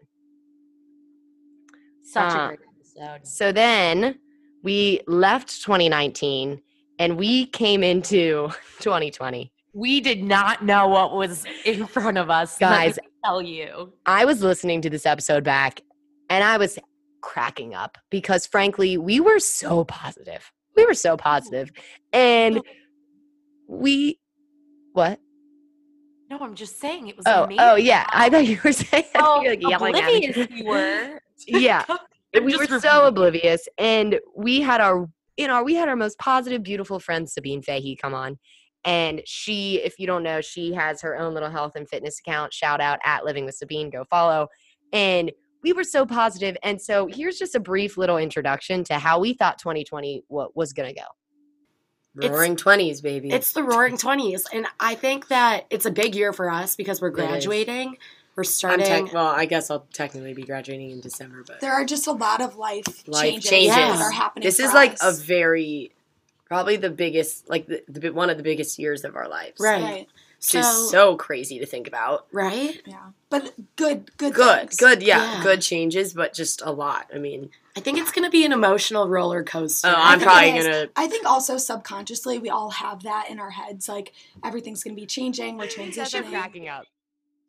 Such 2.08 2.34
a 2.34 2.40
um, 2.40 2.48
great 2.48 2.60
episode. 2.80 3.28
So 3.28 3.52
then 3.52 4.20
we 4.64 5.02
left 5.08 5.62
2019 5.62 6.62
and 7.00 7.18
we 7.18 7.48
came 7.48 7.84
into 7.84 8.50
2020. 8.80 9.52
We 9.74 10.02
did 10.02 10.24
not 10.24 10.66
know 10.66 10.88
what 10.88 11.14
was 11.14 11.46
in 11.66 11.86
front 11.86 12.18
of 12.18 12.30
us, 12.30 12.60
let 12.60 12.72
me 12.72 12.76
Guys, 12.76 13.00
Tell 13.24 13.42
you, 13.42 13.94
I 14.06 14.26
was 14.26 14.42
listening 14.42 14.82
to 14.84 14.90
this 14.90 15.06
episode 15.06 15.44
back 15.44 15.82
and 16.30 16.44
I 16.44 16.58
was 16.58 16.80
cracking 17.22 17.76
up 17.76 17.98
because 18.10 18.46
frankly, 18.46 18.98
we 18.98 19.20
were 19.20 19.40
so 19.40 19.84
positive. 19.84 20.52
We 20.76 20.86
were 20.86 20.94
so 20.94 21.18
positive. 21.18 21.72
And 22.14 22.62
we 23.68 24.20
what? 24.94 25.20
no, 26.30 26.40
I'm 26.40 26.56
just 26.56 26.80
saying 26.80 27.08
it 27.08 27.18
was. 27.18 27.26
Oh, 27.28 27.32
oh 27.32 27.44
amazing 27.44 27.60
oh 27.62 27.76
yeah. 27.76 28.06
I 28.10 28.30
thought 28.30 28.46
you 28.46 28.60
were 28.64 28.72
saying 28.74 29.06
you're, 29.16 29.52
like, 29.52 29.62
yelling 29.62 29.96
oblivious 29.96 30.48
we 30.50 30.64
were. 30.64 31.20
Yeah. 31.46 31.86
I'm 32.36 32.46
we 32.46 32.56
were 32.58 32.68
so 32.80 33.08
oblivious 33.08 33.68
and 33.78 34.20
we 34.36 34.62
had 34.62 34.80
our 34.82 35.10
you 35.38 35.48
know 35.48 35.64
we 35.64 35.74
had 35.76 35.90
our 35.90 35.96
most 35.96 36.18
positive 36.20 36.62
beautiful 36.62 37.00
friend 37.00 37.28
sabine 37.28 37.62
fahey 37.64 37.96
come 37.96 38.14
on 38.14 38.38
and 38.86 39.22
she 39.26 39.82
if 39.84 39.98
you 39.98 40.06
don't 40.06 40.22
know 40.24 40.40
she 40.42 40.72
has 40.74 41.02
her 41.02 41.18
own 41.18 41.34
little 41.34 41.50
health 41.50 41.72
and 41.76 41.90
fitness 41.90 42.20
account 42.20 42.54
shout 42.54 42.80
out 42.80 43.00
at 43.06 43.26
living 43.26 43.46
with 43.46 43.56
sabine 43.56 43.90
go 43.90 44.04
follow 44.04 44.48
and 44.94 45.32
we 45.64 45.74
were 45.74 45.84
so 45.86 46.06
positive 46.06 46.56
and 46.64 46.80
so 46.80 47.08
here's 47.08 47.40
just 47.40 47.56
a 47.56 47.60
brief 47.60 47.98
little 47.98 48.18
introduction 48.18 48.84
to 48.84 48.96
how 48.96 49.20
we 49.20 49.34
thought 49.34 49.58
2020 49.58 50.24
wa- 50.30 50.50
was 50.54 50.74
going 50.74 50.90
to 50.90 50.94
go 50.96 51.08
It's- 52.20 52.32
Roaring 52.32 52.56
twenties, 52.56 53.02
baby. 53.02 53.30
It's 53.30 53.52
the 53.54 53.62
roaring 53.64 53.96
20s. 53.96 54.44
And 54.54 54.66
I 54.80 54.96
think 54.96 55.28
that 55.28 55.66
it's 55.70 55.86
a 55.86 55.92
big 55.92 56.16
year 56.16 56.34
for 56.34 56.50
us 56.50 56.76
because 56.76 57.00
we're 57.00 57.10
It 57.10 57.20
is. 57.20 57.28
graduating. 57.28 57.98
We're 58.38 58.42
I'm 58.42 58.46
starting. 58.46 58.86
tech- 58.86 59.14
well, 59.14 59.28
I 59.28 59.46
guess 59.46 59.70
I'll 59.72 59.88
technically 59.94 60.34
be 60.36 60.44
graduating 60.44 60.92
in 60.92 61.02
December, 61.02 61.44
but 61.46 61.60
There 61.60 61.74
are 61.74 61.84
just 61.84 62.06
a 62.08 62.12
lot 62.14 62.40
of 62.40 62.56
life, 62.56 62.86
life 63.08 63.24
changes, 63.42 63.50
changes. 63.50 63.76
that 63.76 64.00
are 64.00 64.12
happening. 64.12 64.46
This 64.48 64.58
for 64.58 64.64
is 64.68 64.74
like 64.74 64.96
a 65.02 65.12
very, 65.12 65.92
probably 66.46 66.78
the 66.78 66.92
biggest, 66.92 67.50
like 67.50 67.66
the, 67.66 67.84
the 67.90 68.12
one 68.12 68.30
of 68.30 68.38
the 68.38 68.44
biggest 68.44 68.78
years 68.78 69.04
of 69.04 69.16
our 69.16 69.28
lives. 69.28 69.60
Right. 69.60 69.82
right. 69.84 70.08
Which 70.38 70.54
is 70.54 70.92
so 70.92 71.16
crazy 71.16 71.58
to 71.58 71.66
think 71.66 71.88
about. 71.88 72.28
right? 72.32 72.80
Yeah, 72.86 73.08
but 73.32 73.56
good, 73.76 74.16
good, 74.18 74.36
Good, 74.36 74.60
things. 74.60 74.76
good, 74.76 75.02
yeah, 75.02 75.38
Yeah. 75.38 75.44
good 75.44 75.64
changes, 75.64 76.14
but 76.14 76.36
just 76.36 76.62
a 76.64 76.70
lot. 76.72 77.08
I 77.12 77.18
mean, 77.18 77.50
I 77.76 77.80
think 77.80 77.98
it's 77.98 78.12
going 78.12 78.24
to 78.24 78.30
be 78.30 78.46
an 78.46 78.52
emotional 78.54 79.10
roller 79.10 79.44
coaster. 79.44 79.88
oh, 79.88 79.94
I 79.96 80.14
I'm 80.14 80.20
think 80.20 80.30
probably 80.32 80.52
gonna. 80.62 80.88
I 80.96 81.08
think 81.08 81.26
also 81.26 81.58
subconsciously 81.58 82.38
we 82.38 82.50
all 82.52 82.70
have 82.70 83.02
that 83.02 83.32
in 83.32 83.40
our 83.40 83.50
heads. 83.50 83.90
Like 83.90 84.14
everything's 84.44 84.84
gonna 84.84 84.96
be 84.96 85.08
changing. 85.08 85.58
We're 85.58 85.64
You 85.76 85.92
guys 85.92 86.14
are 86.14 86.22
transitioning. 86.22 86.30
cracking 86.30 86.68
up 86.70 86.86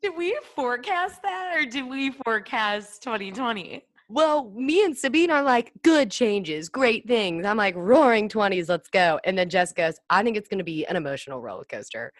Did 0.02 0.16
we 0.16 0.38
forecast 0.54 1.22
that, 1.22 1.56
or 1.56 1.64
did 1.66 1.88
we 1.88 2.10
forecast 2.24 3.02
2020? 3.02 3.84
well 4.10 4.50
me 4.56 4.82
and 4.86 4.96
sabine 4.96 5.30
are 5.30 5.42
like 5.42 5.70
good 5.82 6.10
changes 6.10 6.70
great 6.70 7.06
things 7.06 7.44
i'm 7.44 7.58
like 7.58 7.74
roaring 7.76 8.26
20s 8.26 8.66
let's 8.66 8.88
go 8.88 9.20
and 9.24 9.36
then 9.36 9.50
jess 9.50 9.70
goes 9.74 9.96
i 10.08 10.22
think 10.22 10.34
it's 10.34 10.48
going 10.48 10.56
to 10.56 10.64
be 10.64 10.86
an 10.86 10.96
emotional 10.96 11.42
roller 11.42 11.64
coaster 11.70 12.10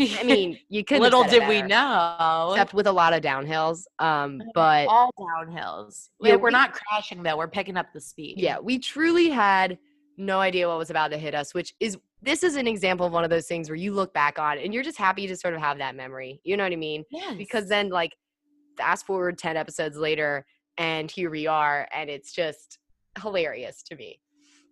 i 0.00 0.22
mean 0.24 0.58
you 0.70 0.82
have 0.88 0.98
little 0.98 1.24
did 1.24 1.46
we 1.46 1.60
know. 1.60 2.52
except 2.52 2.72
with 2.72 2.86
a 2.86 2.92
lot 2.92 3.12
of 3.12 3.20
downhills. 3.20 3.82
Um, 3.98 4.40
but 4.54 4.88
all 4.88 5.10
downhills. 5.18 6.08
Yeah, 6.22 6.30
Yeah, 6.30 6.36
we're 6.36 6.48
we- 6.48 6.52
not 6.52 6.72
crashing 6.72 7.22
though. 7.22 7.36
We're 7.36 7.48
picking 7.48 7.76
up 7.76 7.92
the 7.92 8.00
speed. 8.00 8.36
yeah, 8.38 8.58
we 8.58 8.78
truly 8.78 9.28
had 9.28 9.76
no 10.16 10.40
idea 10.40 10.66
what 10.66 10.78
was 10.78 10.88
about 10.88 11.10
to 11.10 11.18
hit 11.18 11.34
us, 11.34 11.52
which 11.52 11.74
is 11.80 11.98
this 12.26 12.42
is 12.42 12.56
an 12.56 12.66
example 12.66 13.06
of 13.06 13.12
one 13.12 13.24
of 13.24 13.30
those 13.30 13.46
things 13.46 13.70
where 13.70 13.76
you 13.76 13.92
look 13.94 14.12
back 14.12 14.38
on 14.38 14.58
and 14.58 14.74
you're 14.74 14.82
just 14.82 14.98
happy 14.98 15.26
to 15.26 15.36
sort 15.36 15.54
of 15.54 15.60
have 15.60 15.78
that 15.78 15.94
memory. 15.96 16.40
You 16.44 16.56
know 16.58 16.64
what 16.64 16.72
I 16.72 16.76
mean? 16.76 17.04
Yes. 17.10 17.36
Because 17.38 17.68
then 17.68 17.88
like 17.88 18.14
fast 18.76 19.06
forward 19.06 19.38
10 19.38 19.56
episodes 19.56 19.96
later 19.96 20.44
and 20.76 21.10
here 21.10 21.30
we 21.30 21.46
are 21.46 21.88
and 21.94 22.10
it's 22.10 22.32
just 22.32 22.78
hilarious 23.22 23.82
to 23.84 23.96
me. 23.96 24.20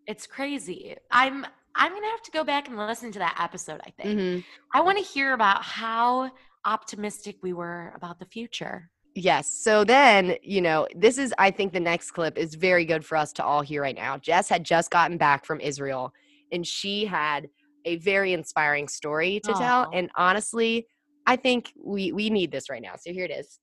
it's 0.06 0.26
crazy. 0.26 0.94
I'm 1.10 1.46
I'm 1.76 1.92
gonna 1.92 2.06
have 2.10 2.22
to 2.22 2.30
go 2.30 2.44
back 2.44 2.68
and 2.68 2.76
listen 2.76 3.10
to 3.12 3.18
that 3.20 3.36
episode. 3.40 3.80
I 3.86 3.90
think 3.90 4.20
Mhm. 4.20 4.44
I 4.74 4.80
want 4.82 4.98
to 4.98 5.04
hear 5.04 5.32
about 5.32 5.62
how 5.62 6.30
optimistic 6.66 7.36
we 7.42 7.52
were 7.52 7.92
about 7.96 8.18
the 8.18 8.26
future. 8.26 8.90
Yes. 9.14 9.48
So 9.48 9.84
then, 9.84 10.36
you 10.42 10.60
know, 10.60 10.86
this 10.94 11.18
is, 11.18 11.32
I 11.38 11.50
think 11.52 11.72
the 11.72 11.80
next 11.80 12.10
clip 12.10 12.36
is 12.36 12.54
very 12.56 12.84
good 12.84 13.04
for 13.04 13.16
us 13.16 13.32
to 13.34 13.44
all 13.44 13.62
hear 13.62 13.80
right 13.80 13.94
now. 13.94 14.18
Jess 14.18 14.48
had 14.48 14.64
just 14.64 14.90
gotten 14.90 15.16
back 15.18 15.44
from 15.44 15.60
Israel 15.60 16.12
and 16.52 16.66
she 16.66 17.04
had 17.06 17.48
a 17.84 17.96
very 17.96 18.32
inspiring 18.32 18.88
story 18.88 19.40
to 19.44 19.52
tell. 19.52 19.90
And 19.92 20.10
honestly, 20.16 20.86
I 21.26 21.36
think 21.36 21.72
we, 21.82 22.12
we 22.12 22.30
need 22.30 22.50
this 22.50 22.70
right 22.70 22.80
now. 22.82 22.94
So 22.98 23.12
here 23.12 23.24
it 23.24 23.30
is. 23.30 23.58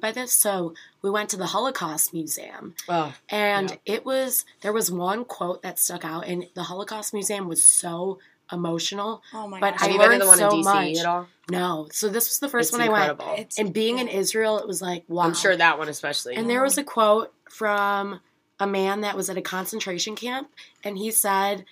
By 0.00 0.10
this, 0.10 0.32
so 0.32 0.74
we 1.02 1.10
went 1.10 1.28
to 1.30 1.36
the 1.36 1.46
Holocaust 1.46 2.12
Museum, 2.12 2.74
Oh, 2.88 3.14
and 3.28 3.70
Yeah. 3.70 3.76
it 3.94 4.04
was 4.04 4.44
there 4.60 4.72
was 4.72 4.90
one 4.90 5.24
quote 5.24 5.62
that 5.62 5.78
stuck 5.78 6.04
out, 6.04 6.26
and 6.26 6.46
the 6.56 6.64
Holocaust 6.64 7.14
Museum 7.14 7.46
was 7.46 7.62
so 7.62 8.18
emotional. 8.50 9.22
Oh 9.32 9.46
my 9.46 9.60
But 9.60 9.74
gosh. 9.74 9.82
I 9.82 9.84
Have 9.84 9.92
you 9.92 9.98
been 10.00 10.06
to 10.06 10.10
learned 10.10 10.22
the 10.22 10.26
one 10.26 10.38
so 10.38 10.50
in 10.50 10.62
DC 10.62 10.64
much. 10.90 10.98
at 10.98 11.06
all? 11.06 11.26
No, 11.48 11.88
so 11.92 12.08
this 12.08 12.28
was 12.28 12.40
the 12.40 12.48
first 12.48 12.70
It's 12.70 12.78
one 12.78 12.88
I 12.88 13.12
went. 13.12 13.20
It's- 13.38 13.58
And 13.58 13.72
being 13.72 14.00
in. 14.00 14.08
Israel, 14.08 14.58
it 14.58 14.66
was 14.66 14.82
like 14.82 15.04
wow. 15.06 15.22
I'm 15.22 15.34
sure 15.34 15.56
that 15.56 15.78
one 15.78 15.88
especially. 15.88 16.34
And 16.34 16.50
there 16.50 16.62
was 16.62 16.76
a 16.76 16.82
quote 16.84 17.32
from 17.48 18.20
a 18.64 18.66
man 18.66 19.02
that 19.02 19.16
was 19.16 19.30
at 19.30 19.36
a 19.36 19.42
concentration 19.42 20.16
camp, 20.16 20.48
and 20.82 20.98
he 20.98 21.10
said, 21.12 21.64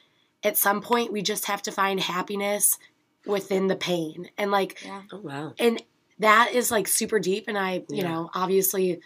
"At 0.45 0.57
some 0.57 0.81
point, 0.81 1.13
we 1.13 1.23
just 1.23 1.47
have 1.47 1.63
to 1.63 1.73
find 1.73 1.99
happiness 1.99 2.79
within 3.27 3.67
the 3.67 3.77
pain." 3.77 4.31
And 4.39 4.51
like, 4.51 4.81
Yeah. 4.85 5.03
oh 5.13 5.19
wow. 5.19 5.55
and 5.59 5.83
that 6.19 6.53
is 6.53 6.71
like 6.71 6.87
super 6.87 7.19
deep. 7.19 7.45
And 7.49 7.59
I, 7.59 7.85
you 7.89 8.03
Yeah. 8.03 8.11
know, 8.13 8.31
obviously, 8.35 9.01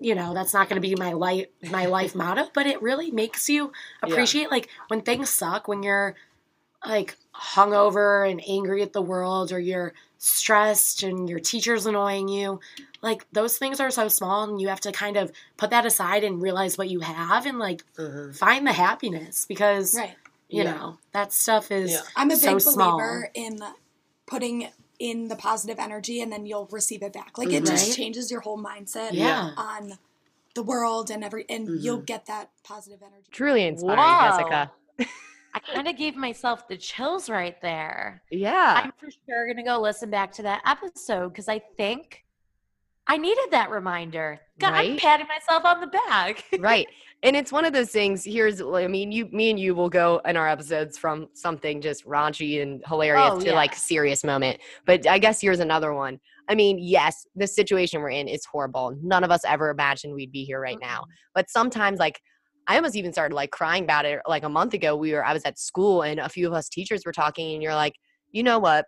you 0.00 0.14
know, 0.14 0.32
that's 0.34 0.54
not 0.54 0.68
going 0.68 0.80
to 0.80 0.88
be 0.88 0.94
my 0.94 1.12
life 1.12 1.46
my 1.70 1.86
life 1.86 2.14
motto, 2.22 2.48
but 2.54 2.66
it 2.66 2.80
really 2.82 3.10
makes 3.10 3.48
you 3.48 3.72
Yeah. 4.04 4.12
appreciate 4.12 4.50
like 4.50 4.68
when 4.88 5.00
things 5.02 5.30
suck, 5.30 5.66
when 5.66 5.82
you're 5.82 6.14
like 6.88 7.16
hungover 7.34 8.30
and 8.30 8.40
angry 8.48 8.82
at 8.82 8.92
the 8.92 9.02
world, 9.02 9.52
or 9.52 9.58
you're 9.58 9.92
stressed 10.18 11.02
and 11.02 11.28
your 11.28 11.38
teacher's 11.40 11.86
annoying 11.86 12.28
you. 12.28 12.60
Like 13.02 13.26
those 13.32 13.58
things 13.58 13.80
are 13.80 13.90
so 13.90 14.08
small, 14.08 14.44
and 14.44 14.60
you 14.60 14.68
have 14.68 14.80
to 14.80 14.92
kind 14.92 15.16
of 15.16 15.30
put 15.56 15.70
that 15.70 15.84
aside 15.86 16.24
and 16.24 16.40
realize 16.42 16.78
what 16.78 16.88
you 16.88 17.00
have, 17.00 17.46
and 17.46 17.58
like 17.58 17.82
Mhm. 17.96 18.36
find 18.36 18.66
the 18.66 18.72
happiness 18.72 19.44
because 19.46 19.94
Right. 19.94 20.16
you 20.48 20.62
Yeah. 20.64 20.72
know 20.74 20.98
that 21.12 21.32
stuff 21.32 21.70
is 21.70 21.92
Yeah. 21.92 22.00
I'm 22.16 22.30
a 22.30 22.36
so 22.36 22.52
big 22.54 22.60
small. 22.62 22.92
believer 22.98 23.30
in 23.34 23.60
putting 24.26 24.68
in 24.98 25.28
the 25.28 25.36
positive 25.36 25.78
energy 25.78 26.22
and 26.22 26.32
then 26.32 26.46
you'll 26.46 26.68
receive 26.72 27.02
it 27.02 27.12
back. 27.12 27.36
Like 27.36 27.48
it 27.50 27.60
Right. 27.60 27.66
just 27.66 27.94
changes 27.94 28.30
your 28.30 28.40
whole 28.40 28.58
mindset 28.58 29.10
Yeah. 29.12 29.50
on 29.56 29.98
the 30.54 30.62
world 30.62 31.10
and 31.10 31.22
every 31.22 31.44
and 31.50 31.68
you'll 31.82 31.96
Mm-hmm. 31.98 32.04
get 32.06 32.24
that 32.26 32.48
positive 32.64 33.02
energy. 33.02 33.26
Truly 33.30 33.66
inspiring, 33.66 33.98
Whoa. 33.98 34.30
Jessica. 34.38 34.72
I 35.56 35.58
kind 35.74 35.88
of 35.88 35.96
gave 35.96 36.16
myself 36.16 36.68
the 36.68 36.76
chills 36.76 37.30
right 37.30 37.58
there. 37.62 38.22
Yeah. 38.30 38.82
I'm 38.84 38.92
for 39.00 39.08
sure 39.10 39.46
going 39.46 39.56
to 39.56 39.62
go 39.62 39.80
listen 39.80 40.10
back 40.10 40.30
to 40.32 40.42
that 40.42 40.60
episode 40.66 41.30
because 41.30 41.48
I 41.48 41.60
think 41.78 42.24
I 43.06 43.16
needed 43.16 43.46
that 43.52 43.70
reminder. 43.70 44.38
God, 44.58 44.74
I'm 44.74 44.98
patting 44.98 45.26
myself 45.28 45.64
on 45.64 45.80
the 45.80 45.86
back. 45.86 46.44
right. 46.60 46.86
And 47.22 47.34
it's 47.34 47.50
one 47.50 47.64
of 47.64 47.72
those 47.72 47.88
things. 47.88 48.24
Here's, 48.26 48.60
I 48.60 48.86
mean, 48.88 49.10
you, 49.10 49.24
me, 49.32 49.48
and 49.48 49.58
you 49.58 49.74
will 49.74 49.88
go 49.88 50.20
in 50.26 50.36
our 50.36 50.46
episodes 50.46 50.98
from 50.98 51.28
something 51.32 51.80
just 51.80 52.04
raunchy 52.04 52.60
and 52.60 52.82
hilarious 52.86 53.30
Oh, 53.32 53.40
to 53.40 53.46
yeah. 53.46 53.52
like 53.54 53.74
serious 53.74 54.22
moment. 54.22 54.60
But 54.84 55.08
I 55.08 55.18
guess 55.18 55.40
here's 55.40 55.60
another 55.60 55.94
one. 55.94 56.20
I 56.50 56.54
mean, 56.54 56.78
yes, 56.78 57.26
the 57.34 57.46
situation 57.46 58.02
we're 58.02 58.10
in 58.10 58.28
is 58.28 58.44
horrible. 58.44 58.96
None 59.02 59.24
of 59.24 59.30
us 59.30 59.40
ever 59.46 59.70
imagined 59.70 60.12
we'd 60.12 60.30
be 60.30 60.44
here 60.44 60.60
right 60.60 60.78
now. 60.78 61.04
But 61.34 61.48
sometimes, 61.48 61.98
like, 61.98 62.20
I 62.66 62.76
almost 62.76 62.96
even 62.96 63.12
started 63.12 63.34
like 63.34 63.50
crying 63.50 63.84
about 63.84 64.04
it. 64.04 64.20
Like 64.26 64.44
a 64.44 64.48
month 64.48 64.74
ago, 64.74 64.96
we 64.96 65.12
were, 65.12 65.24
I 65.24 65.32
was 65.32 65.44
at 65.44 65.58
school 65.58 66.02
and 66.02 66.20
a 66.20 66.28
few 66.28 66.46
of 66.46 66.52
us 66.52 66.68
teachers 66.68 67.02
were 67.06 67.12
talking, 67.12 67.54
and 67.54 67.62
you're 67.62 67.74
like, 67.74 67.94
you 68.32 68.42
know 68.42 68.58
what? 68.58 68.86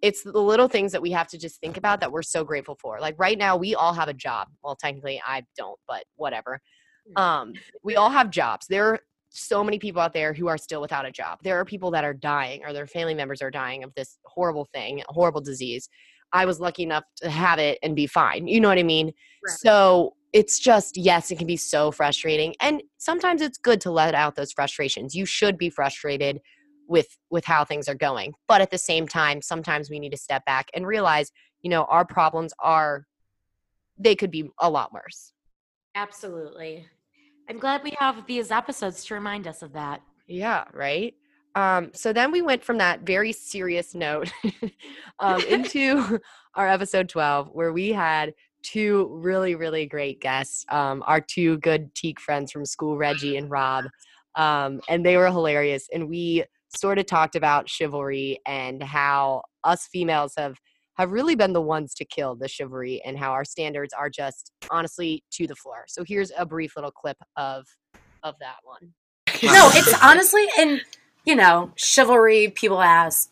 It's 0.00 0.22
the 0.22 0.32
little 0.32 0.66
things 0.68 0.92
that 0.92 1.02
we 1.02 1.12
have 1.12 1.28
to 1.28 1.38
just 1.38 1.60
think 1.60 1.76
about 1.76 2.00
that 2.00 2.10
we're 2.10 2.22
so 2.22 2.42
grateful 2.42 2.76
for. 2.80 2.98
Like 3.00 3.14
right 3.18 3.38
now, 3.38 3.56
we 3.56 3.74
all 3.74 3.92
have 3.92 4.08
a 4.08 4.14
job. 4.14 4.48
Well, 4.64 4.74
technically, 4.74 5.22
I 5.24 5.44
don't, 5.56 5.78
but 5.86 6.04
whatever. 6.16 6.60
Um, 7.16 7.54
we 7.82 7.96
all 7.96 8.10
have 8.10 8.30
jobs. 8.30 8.66
There 8.68 8.86
are 8.86 9.00
so 9.28 9.62
many 9.62 9.78
people 9.78 10.00
out 10.02 10.12
there 10.12 10.32
who 10.32 10.46
are 10.48 10.58
still 10.58 10.80
without 10.80 11.06
a 11.06 11.10
job. 11.10 11.38
There 11.42 11.58
are 11.58 11.64
people 11.64 11.90
that 11.92 12.04
are 12.04 12.14
dying 12.14 12.64
or 12.64 12.72
their 12.72 12.86
family 12.86 13.14
members 13.14 13.42
are 13.42 13.50
dying 13.50 13.84
of 13.84 13.94
this 13.94 14.18
horrible 14.24 14.68
thing, 14.72 15.02
horrible 15.06 15.40
disease. 15.40 15.88
I 16.32 16.44
was 16.46 16.60
lucky 16.60 16.82
enough 16.82 17.04
to 17.16 17.30
have 17.30 17.58
it 17.58 17.78
and 17.82 17.94
be 17.94 18.06
fine. 18.06 18.46
You 18.48 18.60
know 18.60 18.68
what 18.68 18.78
I 18.78 18.82
mean? 18.82 19.06
Right. 19.06 19.58
So 19.58 20.14
it's 20.32 20.58
just, 20.58 20.96
yes, 20.96 21.30
it 21.30 21.36
can 21.36 21.46
be 21.46 21.56
so 21.56 21.90
frustrating. 21.90 22.54
And 22.60 22.82
sometimes 22.98 23.42
it's 23.42 23.58
good 23.58 23.80
to 23.82 23.90
let 23.90 24.14
out 24.14 24.34
those 24.34 24.52
frustrations. 24.52 25.14
You 25.14 25.26
should 25.26 25.58
be 25.58 25.68
frustrated 25.68 26.40
with 26.88 27.16
with 27.30 27.44
how 27.44 27.64
things 27.64 27.88
are 27.88 27.94
going. 27.94 28.34
But 28.48 28.60
at 28.60 28.70
the 28.70 28.78
same 28.78 29.06
time, 29.06 29.42
sometimes 29.42 29.90
we 29.90 29.98
need 29.98 30.10
to 30.10 30.16
step 30.16 30.44
back 30.44 30.68
and 30.74 30.86
realize, 30.86 31.30
you 31.62 31.70
know, 31.70 31.84
our 31.84 32.04
problems 32.04 32.52
are 32.58 33.06
they 33.98 34.14
could 34.14 34.30
be 34.30 34.48
a 34.60 34.68
lot 34.68 34.92
worse. 34.92 35.32
Absolutely. 35.94 36.86
I'm 37.48 37.58
glad 37.58 37.82
we 37.82 37.94
have 37.98 38.26
these 38.26 38.50
episodes 38.50 39.04
to 39.06 39.14
remind 39.14 39.46
us 39.46 39.62
of 39.62 39.72
that. 39.74 40.02
Yeah, 40.26 40.64
right. 40.72 41.14
Um, 41.54 41.90
so 41.92 42.12
then 42.12 42.32
we 42.32 42.40
went 42.40 42.64
from 42.64 42.78
that 42.78 43.02
very 43.02 43.32
serious 43.32 43.94
note 43.94 44.32
um, 45.18 45.42
into 45.48 46.18
our 46.54 46.68
episode 46.68 47.08
12, 47.08 47.50
where 47.52 47.72
we 47.72 47.90
had 47.90 48.32
two 48.62 49.08
really, 49.10 49.54
really 49.54 49.86
great 49.86 50.20
guests. 50.20 50.64
Um, 50.68 51.02
our 51.06 51.20
two 51.20 51.58
good 51.58 51.94
teak 51.94 52.20
friends 52.20 52.52
from 52.52 52.64
school, 52.64 52.96
Reggie 52.96 53.36
and 53.36 53.50
Rob. 53.50 53.84
Um, 54.34 54.80
and 54.88 55.04
they 55.04 55.16
were 55.16 55.26
hilarious. 55.26 55.88
And 55.92 56.08
we 56.08 56.44
sort 56.76 56.98
of 56.98 57.06
talked 57.06 57.36
about 57.36 57.68
chivalry 57.68 58.40
and 58.46 58.82
how 58.82 59.42
us 59.64 59.86
females 59.86 60.34
have 60.36 60.58
have 60.98 61.10
really 61.10 61.34
been 61.34 61.54
the 61.54 61.60
ones 61.60 61.94
to 61.94 62.04
kill 62.04 62.34
the 62.34 62.48
chivalry 62.48 63.00
and 63.04 63.18
how 63.18 63.32
our 63.32 63.44
standards 63.44 63.94
are 63.94 64.10
just 64.10 64.52
honestly 64.70 65.24
to 65.30 65.46
the 65.46 65.54
floor. 65.54 65.84
So 65.88 66.04
here's 66.06 66.30
a 66.36 66.44
brief 66.44 66.76
little 66.76 66.90
clip 66.90 67.16
of 67.36 67.66
of 68.22 68.36
that 68.40 68.56
one. 68.62 68.92
no, 69.42 69.70
it's 69.74 70.02
honestly, 70.02 70.46
and 70.58 70.80
you 71.24 71.36
know, 71.36 71.72
chivalry. 71.76 72.48
People 72.48 72.80
ask, 72.80 73.30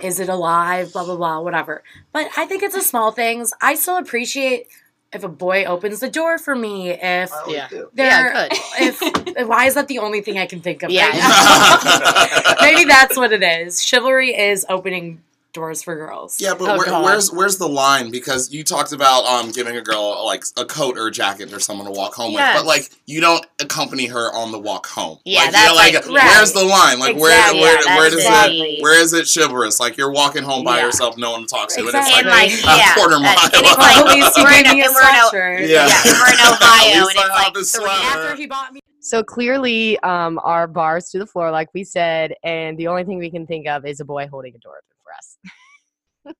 "Is 0.00 0.20
it 0.20 0.28
alive?" 0.28 0.92
Blah 0.92 1.04
blah 1.04 1.16
blah, 1.16 1.40
whatever. 1.40 1.82
But 2.12 2.28
I 2.36 2.46
think 2.46 2.62
it's 2.62 2.74
the 2.74 2.82
small 2.82 3.10
things. 3.12 3.52
I 3.60 3.74
still 3.74 3.96
appreciate 3.98 4.68
if 5.12 5.24
a 5.24 5.28
boy 5.28 5.64
opens 5.64 6.00
the 6.00 6.08
door 6.08 6.38
for 6.38 6.54
me. 6.56 6.90
If 6.90 7.30
Yeah. 7.46 7.68
they're, 7.70 7.88
Yeah, 7.94 8.48
good. 8.48 8.58
if 8.80 9.46
why 9.48 9.66
is 9.66 9.74
that 9.74 9.88
the 9.88 9.98
only 9.98 10.22
thing 10.22 10.38
I 10.38 10.46
can 10.46 10.60
think 10.60 10.82
of? 10.82 10.90
Yeah. 10.90 11.08
right 11.10 12.54
now? 12.54 12.54
maybe 12.62 12.84
that's 12.86 13.16
what 13.16 13.32
it 13.32 13.42
is. 13.42 13.84
Chivalry 13.84 14.30
is 14.34 14.64
opening 14.70 15.20
doors 15.52 15.82
for 15.82 15.94
girls. 15.94 16.40
Yeah, 16.40 16.54
but 16.58 16.68
Oh, 16.70 16.78
where, 16.78 17.02
where's 17.02 17.30
where's 17.32 17.58
the 17.58 17.68
line? 17.68 18.10
Because 18.10 18.52
you 18.52 18.64
talked 18.64 18.92
about 18.92 19.24
um 19.24 19.50
giving 19.52 19.76
a 19.76 19.82
girl 19.82 20.24
like 20.24 20.44
a 20.56 20.64
coat 20.64 20.96
or 20.98 21.08
a 21.08 21.10
jacket 21.10 21.52
or 21.52 21.60
someone 21.60 21.86
to 21.86 21.92
walk 21.92 22.14
home 22.14 22.32
Yes. 22.32 22.54
with, 22.56 22.62
but 22.64 22.66
like 22.68 22.90
you 23.06 23.20
don't 23.20 23.44
accompany 23.60 24.06
her 24.06 24.32
on 24.34 24.50
the 24.52 24.58
walk 24.58 24.86
home. 24.86 25.18
Yeah, 25.24 25.40
like, 25.42 25.52
that's 25.52 25.66
you're 25.66 25.74
like, 25.76 26.06
like- 26.06 26.24
where's 26.34 26.52
the 26.52 26.64
line? 26.64 26.98
Like 26.98 27.16
Exactly, 27.16 27.20
where 27.20 27.30
yeah, 27.52 27.60
where 27.86 27.96
where 27.98 28.10
does 28.10 28.18
exactly- 28.20 28.60
it 28.78 28.82
where 28.82 29.00
is 29.00 29.12
it 29.12 29.28
chivalrous? 29.32 29.78
Like 29.80 29.96
you're 29.96 30.10
walking 30.12 30.42
home 30.42 30.64
by 30.64 30.78
Yeah. 30.78 30.86
yourself, 30.86 31.16
no 31.18 31.32
one 31.32 31.42
to 31.42 31.46
talk 31.46 31.68
to, 31.70 31.80
Exactly. 31.84 32.20
and 32.20 32.28
And 32.28 32.52
it's 32.52 32.64
like, 32.64 32.76
like, 32.76 32.78
yeah, 32.80 32.94
quarter 32.94 33.18
mile. 33.20 33.36
and 33.42 33.50
it's 33.54 33.76
like 33.78 34.16
you 34.16 34.44
we're 34.44 34.58
in 34.60 34.66
a- 34.66 34.74
me 34.74 34.82
a 34.82 34.90
we're 34.90 35.00
in 35.00 35.06
a- 35.06 35.18
sweatshirt. 35.18 35.68
Yeah. 35.68 35.86
yeah, 35.86 36.02
and 36.06 36.12
we're 36.18 36.32
in 36.32 36.40
Ohio, 36.40 37.06
and 37.08 37.56
it's 37.56 37.78
like 37.78 37.84
three. 37.84 38.06
After 38.06 38.34
he 38.36 38.46
bought 38.46 38.72
me 38.72 38.80
So 39.00 39.22
clearly, 39.24 39.98
um, 40.00 40.38
our 40.44 40.66
bars 40.68 41.10
to 41.10 41.18
the 41.18 41.26
floor, 41.26 41.50
like 41.50 41.68
we 41.74 41.82
said, 41.84 42.34
and 42.44 42.78
the 42.78 42.86
only 42.88 43.04
thing 43.04 43.18
we 43.18 43.30
can 43.30 43.46
think 43.46 43.66
of 43.66 43.84
is 43.84 44.00
a 44.00 44.04
boy 44.04 44.28
holding 44.30 44.54
a 44.54 44.58
door 44.58 44.74
open 44.78 44.96
for 45.02 45.12
us. 45.12 46.34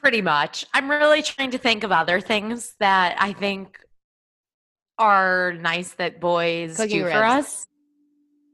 Pretty 0.00 0.22
much. 0.22 0.64
I'm 0.72 0.90
really 0.90 1.22
trying 1.22 1.50
to 1.50 1.58
think 1.58 1.84
of 1.84 1.92
other 1.92 2.20
things 2.20 2.74
that 2.78 3.16
I 3.18 3.32
think 3.32 3.78
are 4.98 5.54
nice 5.60 5.92
that 5.94 6.20
boys 6.20 6.76
Cooking 6.76 6.98
do 6.98 7.04
ribs. 7.04 7.16
for 7.16 7.24
us. 7.24 7.66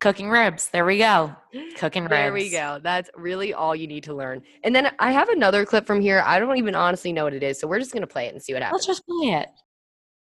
Cooking 0.00 0.28
ribs. 0.28 0.68
There 0.68 0.84
we 0.84 0.98
go. 0.98 1.34
Cooking 1.76 2.04
ribs. 2.04 2.12
There 2.12 2.32
we 2.32 2.50
go. 2.50 2.80
That's 2.82 3.10
really 3.16 3.54
all 3.54 3.74
you 3.74 3.86
need 3.86 4.04
to 4.04 4.14
learn. 4.14 4.42
And 4.62 4.74
then 4.74 4.92
I 4.98 5.12
have 5.12 5.28
another 5.28 5.64
clip 5.64 5.86
from 5.86 6.00
here. 6.00 6.22
I 6.24 6.38
don't 6.38 6.58
even 6.58 6.74
honestly 6.74 7.12
know 7.12 7.24
what 7.24 7.34
it 7.34 7.42
is, 7.42 7.58
so 7.58 7.66
we're 7.66 7.78
just 7.78 7.92
gonna 7.92 8.06
play 8.06 8.26
it 8.26 8.34
and 8.34 8.42
see 8.42 8.52
what 8.52 8.62
happens. 8.62 8.86
Let's 8.86 8.86
just 8.86 9.06
play 9.06 9.30
it. 9.30 9.48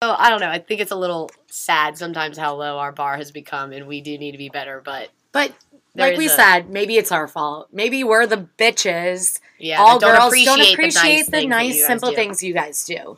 Oh, 0.04 0.16
I 0.18 0.30
don't 0.30 0.40
know. 0.40 0.50
I 0.50 0.60
think 0.60 0.80
it's 0.80 0.92
a 0.92 0.96
little 0.96 1.30
sad 1.50 1.98
sometimes 1.98 2.38
how 2.38 2.56
low 2.56 2.78
our 2.78 2.92
bar 2.92 3.18
has 3.18 3.32
become, 3.32 3.72
and 3.72 3.88
we 3.88 4.02
do 4.02 4.18
need 4.18 4.32
to 4.34 4.38
be 4.38 4.50
better. 4.50 4.82
But 4.86 5.10
But 5.32 5.54
There 5.94 6.10
like 6.10 6.18
we 6.18 6.28
a- 6.28 6.30
said, 6.30 6.70
maybe 6.70 6.98
it's 6.98 7.12
our 7.12 7.28
fault. 7.28 7.70
Maybe 7.72 8.04
we're 8.04 8.28
the 8.28 8.48
bitches. 8.58 9.40
yeah, 9.60 9.82
All 9.82 10.00
don't 10.00 10.14
girls 10.16 10.28
appreciate 10.28 10.46
don't 10.46 10.74
appreciate 10.74 11.26
the 11.26 11.32
the 11.32 11.48
nice, 11.48 11.48
nice, 11.48 11.76
things 11.76 11.78
that 11.78 11.78
you 11.78 11.84
guys 11.84 11.88
simple 11.88 12.10
do. 12.10 12.16
things 12.16 12.44
you 12.44 12.54
guys 12.54 12.86
do. 12.86 13.18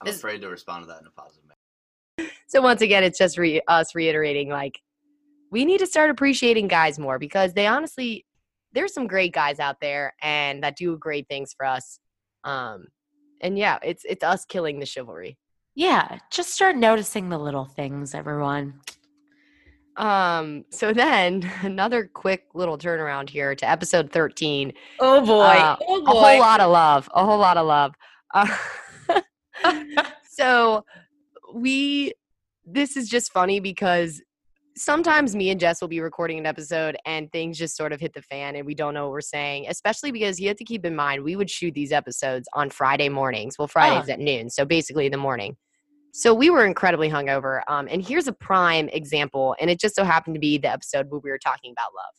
I'm 0.00 0.06
Is- 0.08 0.16
afraid 0.16 0.40
to 0.42 0.48
respond 0.48 0.84
to 0.84 0.86
that 0.88 1.00
in 1.00 1.06
a 1.06 1.10
positive 1.10 1.44
manner. 1.48 2.30
So 2.46 2.60
once 2.62 2.80
again, 2.82 3.04
it's 3.04 3.18
just 3.18 3.36
re- 3.38 3.60
us 3.68 3.94
reiterating 3.94 4.48
like 4.48 4.80
we 5.50 5.64
need 5.64 5.78
to 5.78 5.86
start 5.86 6.10
appreciating 6.10 6.68
guys 6.68 6.98
more 6.98 7.18
because 7.18 7.52
they 7.54 7.66
honestly 7.66 8.24
there's 8.72 8.92
some 8.92 9.06
great 9.06 9.32
guys 9.32 9.58
out 9.60 9.80
there 9.80 10.14
and 10.22 10.62
that 10.62 10.76
do 10.76 10.96
great 10.98 11.26
things 11.28 11.54
for 11.54 11.64
us. 11.66 11.98
Um, 12.44 12.86
and 13.40 13.58
yeah, 13.58 13.78
it's 13.82 14.04
it's 14.04 14.22
us 14.24 14.44
killing 14.44 14.78
the 14.78 14.86
chivalry. 14.86 15.36
Yeah. 15.74 16.18
Just 16.30 16.50
start 16.50 16.76
noticing 16.76 17.28
the 17.28 17.38
little 17.38 17.64
things, 17.64 18.14
everyone. 18.14 18.80
Um, 19.98 20.64
so 20.70 20.92
then 20.92 21.50
another 21.62 22.08
quick 22.12 22.46
little 22.54 22.78
turnaround 22.78 23.28
here 23.28 23.54
to 23.54 23.68
episode 23.68 24.10
13. 24.10 24.72
Oh 25.00 25.24
boy. 25.24 25.42
Uh, 25.42 25.76
oh 25.86 26.02
a 26.02 26.06
whole 26.06 26.40
lot 26.40 26.60
of 26.60 26.70
love 26.70 27.10
a 27.14 27.24
whole 27.24 27.38
lot 27.38 27.56
of 27.56 27.66
love. 27.66 27.94
Uh, 28.32 28.56
so 30.30 30.84
we 31.54 32.12
this 32.64 32.96
is 32.96 33.08
just 33.08 33.32
funny 33.32 33.60
because 33.60 34.22
sometimes 34.76 35.34
me 35.34 35.50
and 35.50 35.58
jess 35.58 35.80
will 35.80 35.88
be 35.88 35.98
recording 35.98 36.38
an 36.38 36.46
episode 36.46 36.96
and 37.04 37.32
things 37.32 37.58
just 37.58 37.76
sort 37.76 37.92
of 37.92 37.98
hit 37.98 38.12
the 38.12 38.22
fan 38.22 38.54
and 38.54 38.64
we 38.64 38.74
don't 38.74 38.94
know 38.94 39.04
what 39.04 39.12
we're 39.12 39.20
saying 39.20 39.66
especially 39.68 40.12
because 40.12 40.38
you 40.38 40.46
have 40.46 40.56
to 40.56 40.64
keep 40.64 40.84
in 40.84 40.94
mind 40.94 41.24
we 41.24 41.34
would 41.34 41.50
shoot 41.50 41.74
these 41.74 41.90
episodes 41.90 42.46
on 42.54 42.70
friday 42.70 43.08
mornings. 43.08 43.58
Well 43.58 43.66
fridays 43.66 44.08
at 44.08 44.20
noon 44.20 44.50
so 44.50 44.64
basically 44.64 45.08
the 45.08 45.16
morning 45.16 45.56
So 46.18 46.34
we 46.34 46.50
were 46.50 46.64
incredibly 46.64 47.08
hungover. 47.08 47.62
Um, 47.68 47.86
and 47.88 48.02
here's 48.04 48.26
a 48.26 48.32
prime 48.32 48.88
example, 48.88 49.54
and 49.60 49.70
it 49.70 49.78
just 49.78 49.94
so 49.94 50.02
happened 50.02 50.34
to 50.34 50.40
be 50.40 50.58
the 50.58 50.68
episode 50.68 51.08
where 51.10 51.20
we 51.20 51.30
were 51.30 51.38
talking 51.38 51.70
about 51.70 51.94
love. 51.94 52.12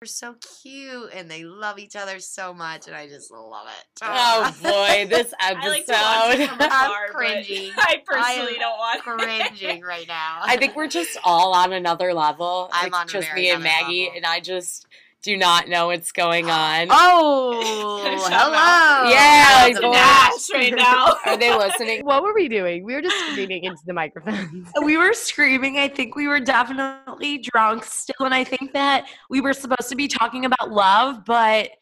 They're 0.00 0.08
so 0.08 0.34
cute 0.62 1.10
and 1.14 1.30
they 1.30 1.44
love 1.44 1.78
each 1.78 1.94
other 1.94 2.18
so 2.18 2.52
much, 2.52 2.88
and 2.88 2.96
I 2.96 3.06
just 3.06 3.30
love 3.30 3.68
it. 3.68 3.86
Oh 4.02 4.52
boy, 4.64 5.06
this 5.08 5.32
episode. 5.40 5.68
like 5.68 5.86
to 5.86 5.92
watch 5.92 6.38
it 6.40 6.48
from 6.48 6.60
I'm 6.60 6.66
afar, 6.66 7.06
but 7.06 7.14
cringing. 7.14 7.70
I 7.78 8.02
personally 8.04 8.54
am 8.54 8.58
don't 8.58 8.78
want 8.78 9.02
cringing 9.02 9.82
right 9.82 10.08
now. 10.08 10.40
I 10.42 10.56
think 10.56 10.74
we're 10.74 10.88
just 10.88 11.16
all 11.22 11.54
on 11.54 11.72
another 11.72 12.12
level. 12.12 12.68
I'm 12.72 12.88
It's 12.88 12.96
on 12.96 13.06
just 13.06 13.32
me 13.32 13.50
and 13.50 13.62
Maggie, 13.62 14.06
level. 14.06 14.16
and 14.16 14.26
I 14.26 14.40
just 14.40 14.88
do 15.26 15.36
not 15.36 15.68
know 15.68 15.88
what's 15.88 16.12
going 16.12 16.48
on. 16.48 16.86
Oh, 16.88 18.00
hello. 18.30 19.10
Yeah, 19.10 19.66
Welcome 19.66 19.90
like, 19.90 19.92
back. 19.92 20.30
Gosh, 20.30 20.50
right 20.54 20.72
now. 20.72 21.16
Are 21.26 21.36
they 21.36 21.52
listening? 21.52 22.04
What 22.04 22.22
were 22.22 22.32
we 22.32 22.48
doing? 22.48 22.84
We 22.84 22.94
were 22.94 23.02
just 23.02 23.18
screaming 23.32 23.64
into 23.64 23.82
the 23.84 23.92
microphones. 23.92 24.68
we 24.84 24.96
were 24.96 25.12
screaming. 25.12 25.78
I 25.78 25.88
think 25.88 26.14
we 26.14 26.28
were 26.28 26.38
definitely 26.38 27.38
drunk 27.38 27.84
still, 27.84 28.24
and 28.24 28.32
I 28.32 28.44
think 28.44 28.72
that 28.72 29.08
we 29.28 29.40
were 29.40 29.52
supposed 29.52 29.88
to 29.88 29.96
be 29.96 30.06
talking 30.06 30.44
about 30.44 30.70
love, 30.70 31.24
but 31.24 31.72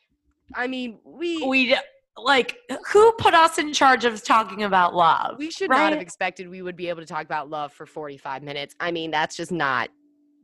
I 0.54 0.66
mean, 0.66 0.98
we 1.04 1.46
we 1.46 1.76
like 2.16 2.56
who 2.92 3.12
put 3.18 3.34
us 3.34 3.58
in 3.58 3.74
charge 3.74 4.06
of 4.06 4.24
talking 4.24 4.62
about 4.62 4.94
love? 4.94 5.36
we 5.36 5.50
should 5.50 5.68
not 5.68 5.92
have 5.92 6.00
expected 6.00 6.48
we 6.48 6.62
would 6.62 6.76
be 6.76 6.88
able 6.88 7.02
to 7.02 7.06
talk 7.06 7.24
about 7.24 7.50
love 7.50 7.74
for 7.74 7.84
45 7.84 8.42
minutes. 8.42 8.74
I 8.80 8.90
mean, 8.90 9.10
that's 9.10 9.36
just 9.36 9.52
not 9.52 9.90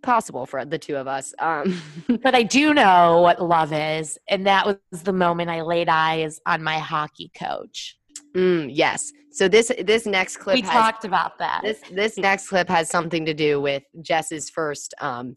possible 0.02 0.46
for 0.46 0.64
the 0.64 0.78
two 0.78 0.96
of 0.96 1.06
us. 1.06 1.34
Um, 1.38 1.80
But 2.22 2.34
I 2.34 2.42
do 2.42 2.74
know 2.74 3.20
what 3.20 3.42
love 3.42 3.72
is, 3.72 4.18
and 4.28 4.46
that 4.46 4.66
was 4.66 5.02
the 5.02 5.12
moment 5.12 5.50
I 5.50 5.62
laid 5.62 5.88
eyes 5.88 6.40
on 6.46 6.62
my 6.62 6.78
hockey 6.78 7.30
coach. 7.38 7.96
mm, 8.34 8.68
yes. 8.70 9.12
So 9.32 9.46
this 9.48 9.70
this 9.84 10.06
next 10.06 10.38
clip 10.38 10.56
we 10.56 10.62
has, 10.62 10.70
talked 10.70 11.04
about 11.04 11.38
that. 11.38 11.60
this 11.62 11.80
this 11.92 12.18
next 12.18 12.48
clip 12.48 12.68
has 12.68 12.90
something 12.90 13.24
to 13.26 13.34
do 13.34 13.60
with 13.60 13.84
Jess's 14.02 14.50
first 14.50 14.92
um 15.00 15.36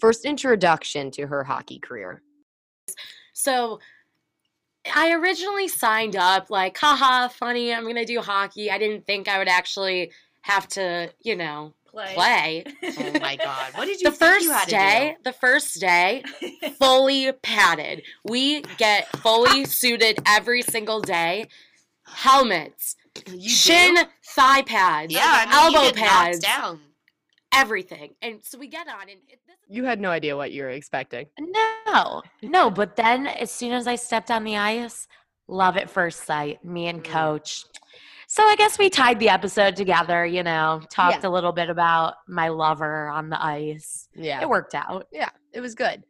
first 0.00 0.24
introduction 0.24 1.10
to 1.12 1.26
her 1.26 1.44
hockey 1.44 1.78
career. 1.78 2.22
So 3.34 3.80
I 4.94 5.12
originally 5.12 5.68
signed 5.68 6.16
up 6.16 6.50
like, 6.50 6.76
haha, 6.78 7.28
funny, 7.28 7.72
I'm 7.72 7.86
gonna 7.86 8.04
do 8.04 8.20
hockey. 8.20 8.70
I 8.70 8.78
didn't 8.78 9.06
think 9.06 9.28
I 9.28 9.38
would 9.38 9.48
actually 9.48 10.12
have 10.42 10.68
to, 10.68 11.10
you 11.22 11.36
know, 11.36 11.74
Play. 11.94 12.14
play. 12.14 12.64
Oh 12.98 13.18
my 13.20 13.36
god, 13.36 13.72
what 13.76 13.86
did 13.86 14.00
you 14.00 14.10
The 14.10 14.16
think 14.16 14.32
first 14.32 14.44
you 14.44 14.50
had 14.52 14.64
to 14.64 14.70
day, 14.70 15.16
the 15.24 15.32
first 15.32 15.80
day, 15.80 16.22
fully 16.78 17.32
padded. 17.32 18.02
We 18.24 18.62
get 18.78 19.06
fully 19.18 19.64
suited 19.80 20.18
every 20.26 20.62
single 20.62 21.00
day. 21.00 21.48
Helmets. 22.06 22.96
You 23.30 23.48
shin, 23.48 23.94
do? 23.94 24.02
thigh 24.34 24.62
pads, 24.62 25.14
Yeah, 25.14 25.22
I 25.24 25.44
mean, 25.64 25.72
you 25.72 25.78
elbow 25.78 25.92
pads, 25.96 26.40
down. 26.40 26.80
everything. 27.52 28.14
And 28.20 28.40
so 28.42 28.58
we 28.58 28.66
get 28.66 28.88
on, 28.88 29.02
and 29.02 29.10
it, 29.28 29.38
this 29.46 29.56
You 29.68 29.84
had 29.84 30.00
no 30.00 30.10
idea 30.10 30.36
what 30.36 30.52
you 30.52 30.64
were 30.64 30.70
expecting. 30.70 31.26
No, 31.38 32.22
no. 32.42 32.70
But 32.70 32.96
then 32.96 33.26
as 33.26 33.50
soon 33.50 33.72
as 33.72 33.86
I 33.86 33.94
stepped 33.94 34.30
on 34.30 34.44
the 34.44 34.56
ice, 34.56 35.06
love 35.48 35.76
at 35.76 35.88
first 35.90 36.24
sight, 36.24 36.64
me 36.64 36.88
and 36.88 37.02
Mm. 37.02 37.10
coach. 37.10 37.64
So 38.34 38.42
I 38.42 38.56
guess 38.56 38.80
we 38.80 38.90
tied 38.90 39.20
the 39.20 39.28
episode 39.28 39.76
together, 39.76 40.26
you 40.26 40.42
know, 40.42 40.82
talked 40.90 41.22
a 41.22 41.30
little 41.30 41.52
bit 41.52 41.70
about 41.70 42.14
my 42.26 42.48
lover 42.48 43.06
on 43.06 43.30
the 43.30 43.40
ice. 43.40 44.08
Yeah. 44.12 44.42
It 44.42 44.48
worked 44.48 44.74
out. 44.74 45.06
yeah, 45.12 45.28
it 45.52 45.60
was 45.60 45.76
good. 45.76 46.02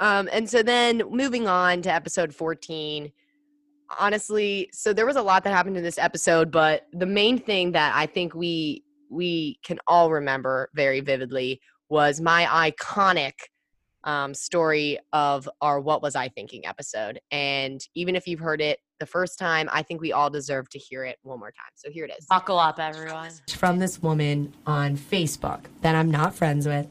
Um, 0.00 0.28
and 0.32 0.50
so 0.50 0.64
then 0.64 1.00
moving 1.08 1.46
on 1.46 1.80
to 1.82 1.92
episode 1.94 2.34
14, 2.34 3.12
honestly, 4.00 4.68
so 4.72 4.92
there 4.92 5.06
was 5.06 5.14
a 5.14 5.22
lot 5.22 5.44
that 5.44 5.52
happened 5.52 5.76
in 5.76 5.84
this 5.84 5.96
episode, 5.96 6.50
but 6.50 6.88
the 6.92 7.06
main 7.06 7.38
thing 7.38 7.70
that 7.70 7.94
I 7.94 8.06
think 8.06 8.34
we 8.34 8.82
we 9.08 9.60
can 9.62 9.78
all 9.86 10.10
remember 10.10 10.70
very 10.74 10.98
vividly 10.98 11.60
was 11.88 12.20
my 12.20 12.72
iconic 12.72 13.34
um, 14.04 14.34
story 14.34 14.98
of 15.12 15.48
our 15.60 15.80
What 15.80 16.02
Was 16.02 16.16
I 16.16 16.28
Thinking 16.28 16.66
episode. 16.66 17.20
And 17.30 17.80
even 17.94 18.16
if 18.16 18.26
you've 18.26 18.40
heard 18.40 18.60
it 18.60 18.78
the 18.98 19.06
first 19.06 19.38
time, 19.38 19.68
I 19.72 19.82
think 19.82 20.00
we 20.00 20.12
all 20.12 20.30
deserve 20.30 20.68
to 20.70 20.78
hear 20.78 21.04
it 21.04 21.18
one 21.22 21.38
more 21.38 21.50
time. 21.50 21.72
So 21.74 21.90
here 21.90 22.04
it 22.04 22.12
is. 22.18 22.26
Buckle 22.26 22.58
up, 22.58 22.78
everyone. 22.78 23.30
from 23.48 23.78
this 23.78 24.02
woman 24.02 24.54
on 24.66 24.96
Facebook 24.96 25.64
that 25.82 25.94
I'm 25.94 26.10
not 26.10 26.34
friends 26.34 26.66
with. 26.66 26.86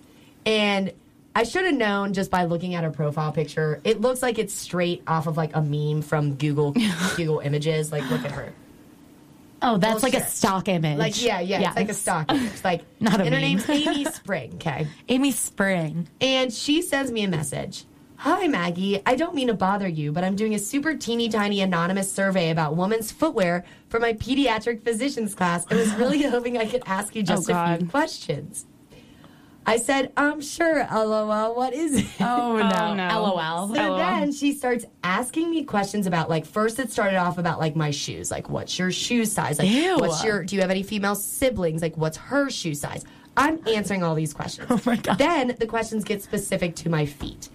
And 0.46 0.94
I 1.36 1.44
should 1.44 1.66
have 1.66 1.76
known 1.76 2.14
just 2.14 2.32
by 2.32 2.46
looking 2.46 2.76
at 2.76 2.84
her 2.84 2.92
profile 2.92 3.32
picture. 3.32 3.80
It 3.84 4.02
looks 4.02 4.22
like 4.22 4.40
it's 4.40 4.54
straight 4.54 5.04
off 5.08 5.28
of 5.28 5.38
like 5.38 5.56
a 5.56 5.62
meme 5.62 6.02
from 6.02 6.36
Google 6.36 6.76
Google 7.16 7.40
Images. 7.40 7.92
Like 7.92 8.10
look 8.10 8.26
at 8.26 8.32
her. 8.32 8.54
Oh, 9.62 9.78
that's 9.78 10.04
like 10.04 10.14
a 10.14 10.26
stock 10.26 10.68
image. 10.68 10.98
Like 10.98 11.22
yeah, 11.22 11.40
yeah, 11.40 11.68
it's 11.68 11.76
like 11.76 11.90
a 11.90 11.94
stock 11.94 12.32
image. 12.32 12.52
Like 12.64 12.82
Not 13.00 13.20
a 13.20 13.24
and 13.24 13.34
her 13.34 13.42
name's 13.42 13.70
Amy 13.70 14.06
Spring, 14.12 14.54
okay? 14.56 14.88
Amy 15.08 15.32
Spring. 15.32 16.08
And 16.22 16.52
she 16.54 16.82
sends 16.82 17.12
me 17.12 17.24
a 17.24 17.28
message. 17.28 17.86
Hi, 18.18 18.48
Maggie. 18.48 19.02
I 19.06 19.16
don't 19.16 19.34
mean 19.34 19.48
to 19.48 19.54
bother 19.54 19.88
you, 19.88 20.12
but 20.12 20.26
I'm 20.26 20.36
doing 20.36 20.54
a 20.54 20.60
super 20.60 20.94
teeny 20.94 21.30
tiny 21.30 21.62
anonymous 21.62 22.12
survey 22.12 22.50
about 22.50 22.76
women's 22.76 23.14
footwear 23.14 23.64
for 23.88 23.98
my 24.00 24.12
pediatric 24.12 24.84
physician's 24.84 25.34
class 25.34 25.66
and 25.70 25.80
was 25.80 25.94
really 25.96 26.24
hoping 26.30 26.58
I 26.58 26.66
could 26.66 26.84
ask 26.86 27.16
you 27.16 27.24
just 27.24 27.50
oh, 27.50 27.54
a 27.56 27.78
few 27.78 27.88
questions. 27.88 28.66
I 29.70 29.78
said, 29.78 30.12
um, 30.18 30.42
sure, 30.42 30.88
lol, 30.92 31.56
what 31.56 31.74
is 31.74 32.00
it? 32.00 32.08
Oh, 32.20 32.58
no. 32.96 33.22
LOL. 33.22 33.68
So 33.68 33.98
then 33.98 34.32
she 34.32 34.54
starts 34.54 34.84
asking 35.04 35.52
me 35.52 35.64
questions 35.64 36.08
about 36.08 36.28
like 36.28 36.48
first 36.48 36.80
it 36.80 36.92
started 36.92 37.18
off 37.18 37.38
about 37.38 37.60
like 37.60 37.76
my 37.76 37.92
shoes, 37.92 38.32
like 38.32 38.50
what's 38.50 38.80
your 38.80 38.92
shoe 38.92 39.26
size? 39.26 39.60
Like 39.60 39.70
Ew. 39.70 39.98
what's 40.00 40.24
your 40.24 40.44
do 40.44 40.56
you 40.56 40.62
have 40.62 40.72
any 40.72 40.82
female 40.82 41.14
siblings? 41.14 41.84
Like 41.84 41.96
what's 41.98 42.18
her 42.18 42.50
shoe 42.50 42.74
size? 42.74 43.06
I'm 43.38 43.60
answering 43.68 44.02
all 44.02 44.16
these 44.16 44.34
questions. 44.34 44.68
Oh 44.72 44.82
my 44.86 44.96
God. 44.96 45.20
Then 45.20 45.56
the 45.60 45.68
questions 45.68 46.04
get 46.04 46.24
specific 46.24 46.76
to 46.78 46.90
my 46.90 47.06
feet. 47.06 47.50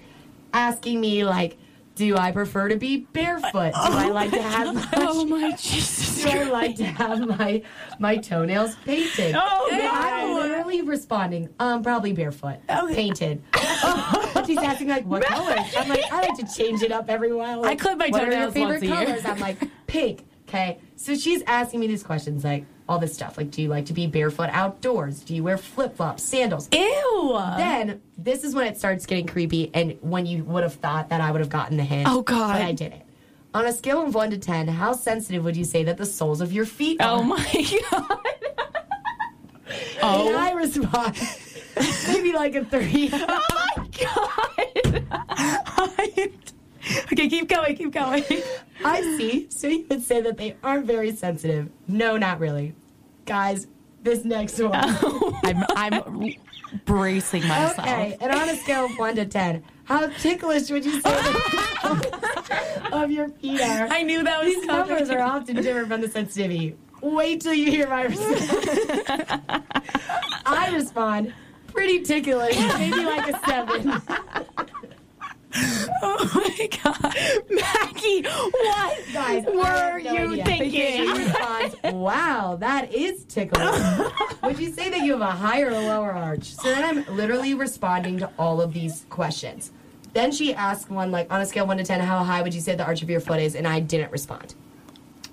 Asking 0.53 1.01
me 1.01 1.25
like 1.25 1.59
do 1.95 2.17
I 2.17 2.33
prefer 2.33 2.69
to 2.69 2.77
be 2.77 2.99
barefoot? 3.13 3.53
Do 3.73 3.73
I 3.75 4.09
like 4.09 4.31
to 4.33 4.43
have 4.43 4.75
my 4.75 4.89
Oh 4.95 5.25
my 5.25 5.53
Jesus. 5.53 6.23
do 6.25 6.29
I 6.31 6.43
like 6.45 6.77
to 6.77 6.85
have 6.85 7.21
my 7.27 7.63
my 7.99 8.17
toenails 8.17 8.75
painted? 8.85 9.35
Oh, 9.39 9.69
no. 9.71 9.91
I'm 9.93 10.35
literally 10.35 10.83
responding, 10.83 11.49
um, 11.61 11.83
probably 11.83 12.13
barefoot, 12.13 12.59
painted. 12.69 13.43
She's 14.47 14.59
asking 14.59 14.89
like 14.89 15.05
what 15.07 15.25
color? 15.25 15.57
I'm 15.77 15.89
like, 15.89 16.05
I 16.13 16.23
like 16.29 16.37
to 16.39 16.55
change 16.55 16.83
it 16.83 16.93
up 16.93 17.09
every 17.09 17.33
while. 17.33 17.61
I 17.65 17.69
Like, 17.69 17.81
clip 17.81 17.97
my 17.99 18.11
toenails 18.11 18.31
what 18.31 18.35
are 18.35 18.41
your 18.41 18.51
favorite 18.51 18.71
once 18.71 18.83
a 18.83 18.87
year. 18.87 19.07
colors? 19.07 19.25
I'm 19.25 19.39
like 19.39 19.59
pink. 19.87 20.25
Okay, 20.49 20.79
so 20.97 21.15
she's 21.15 21.43
asking 21.47 21.81
me 21.81 21.87
these 21.87 22.03
questions 22.03 22.45
like 22.45 22.65
all 22.89 22.99
this 22.99 23.15
stuff. 23.15 23.37
Like, 23.39 23.51
do 23.51 23.63
you 23.63 23.69
like 23.69 23.87
to 23.87 23.93
be 23.93 24.07
barefoot 24.07 24.51
outdoors? 24.53 25.21
Do 25.21 25.35
you 25.35 25.43
wear 25.43 25.57
flip 25.57 25.97
flops, 25.97 26.23
sandals? 26.23 26.69
Ew. 26.73 27.41
Then 27.57 28.03
this 28.19 28.45
is 28.45 28.55
when 28.55 28.67
it 28.67 28.77
starts 28.77 29.07
getting 29.07 29.27
creepy, 29.27 29.71
and 29.75 29.97
when 30.03 30.27
you 30.27 30.45
would 30.45 30.63
have 30.63 30.75
thought 30.75 31.09
that 31.09 31.21
I 31.21 31.31
would 31.31 31.41
have 31.41 31.49
gotten 31.51 31.77
the 31.77 31.85
hint. 31.85 32.09
Oh, 32.09 32.23
God. 32.23 32.53
But 32.55 32.63
I 32.63 32.73
didn't. 32.73 33.03
On 33.55 33.65
a 33.67 33.73
scale 33.73 34.03
of 34.05 34.15
one 34.15 34.31
to 34.31 34.39
ten, 34.39 34.67
how 34.69 34.93
sensitive 34.93 35.45
would 35.45 35.57
you 35.57 35.65
say 35.65 35.85
that 35.85 35.97
the 35.97 36.07
soles 36.07 36.41
of 36.41 36.53
your 36.53 36.67
feet 36.67 37.01
are? 37.01 37.21
oh 37.21 37.23
my 37.23 37.39
God. 37.91 38.19
And 39.67 40.03
oh. 40.03 40.37
I 40.37 40.53
respond, 40.53 41.17
maybe 42.09 42.33
like 42.33 42.55
a 42.55 42.65
three. 42.65 43.11
Oh 45.77 45.89
my 45.97 46.09
God. 46.17 46.54
okay, 47.13 47.29
keep 47.29 47.49
going, 47.49 47.77
keep 47.77 47.93
going. 47.93 48.25
I 48.85 49.01
see. 49.17 49.47
So 49.51 49.69
you 49.69 49.87
would 49.89 50.03
say 50.03 50.21
that 50.21 50.37
they 50.37 50.57
aren't 50.63 50.87
very 50.87 51.15
sensitive. 51.15 51.71
No, 51.89 52.17
not 52.17 52.41
really. 52.41 52.75
Guys, 53.27 53.67
this 54.03 54.25
next 54.25 54.59
one. 54.61 54.73
I'm, 55.45 55.65
I'm 55.77 56.35
bracing 56.85 57.47
myself. 57.47 57.79
Okay, 57.79 58.17
and 58.21 58.33
on 58.33 58.49
a 58.49 58.57
scale 58.57 58.87
of 58.87 58.99
one 58.99 59.17
to 59.17 59.25
ten, 59.25 59.65
how 59.85 60.09
ticklish 60.09 60.71
would 60.71 60.85
you 60.85 61.01
say 61.01 61.11
the 61.11 62.91
of 62.93 63.11
your 63.11 63.29
feet 63.29 63.61
are? 63.61 63.89
I 63.89 64.03
knew 64.03 64.23
that 64.23 64.45
was 64.45 64.55
These 64.55 64.67
numbers 64.67 65.11
are 65.11 65.21
often 65.21 65.57
different 65.57 65.89
from 65.89 66.01
the 66.01 66.09
sensitivity. 66.09 66.77
Wait 67.01 67.41
till 67.41 67.55
you 67.55 67.71
hear 67.71 67.89
my 67.89 68.05
response. 68.05 68.51
I 70.47 70.71
respond, 70.75 71.35
pretty 71.67 72.01
ticklish, 72.03 72.57
maybe 72.79 73.05
like 73.05 73.35
a 73.35 73.39
seven. 73.47 74.03
Oh 76.07 76.31
my 76.35 76.69
God. 76.83 77.15
Maggie, 77.51 78.23
what 78.23 79.13
Guys, 79.13 79.45
were 79.47 79.99
have 79.99 80.03
no 80.05 80.13
you 80.13 80.33
idea. 80.33 80.45
thinking? 80.45 80.71
She 80.73 81.13
responds, 81.25 81.77
wow, 81.93 82.57
that 82.61 82.93
is 82.93 83.25
ticklish. 83.25 83.81
Would 84.43 84.59
you 84.59 84.73
say 84.73 84.91
that 84.91 85.01
you 85.01 85.13
have 85.13 85.21
a 85.21 85.31
higher 85.31 85.69
or 85.69 85.73
lower 85.73 86.13
arch? 86.13 86.55
So 86.55 86.63
then 86.69 86.85
I'm 86.85 87.17
literally 87.17 87.55
responding 87.55 88.19
to 88.19 88.31
all 88.39 88.61
of 88.61 88.73
these 88.73 89.07
questions. 89.11 89.73
Then 90.13 90.31
she 90.33 90.55
asked 90.55 90.91
one, 90.91 91.11
like, 91.11 91.33
on 91.33 91.41
a 91.41 91.47
scale 91.47 91.65
of 91.65 91.69
1 91.69 91.79
to 91.79 91.85
10, 91.85 92.01
how 92.01 92.23
high 92.23 92.43
would 92.43 92.55
you 92.55 92.61
say 92.61 92.75
the 92.75 92.85
arch 92.85 93.03
of 93.03 93.11
your 93.11 93.21
foot 93.21 93.41
is? 93.41 93.55
And 93.55 93.67
I 93.67 93.81
didn't 93.81 94.13
respond. 94.13 94.55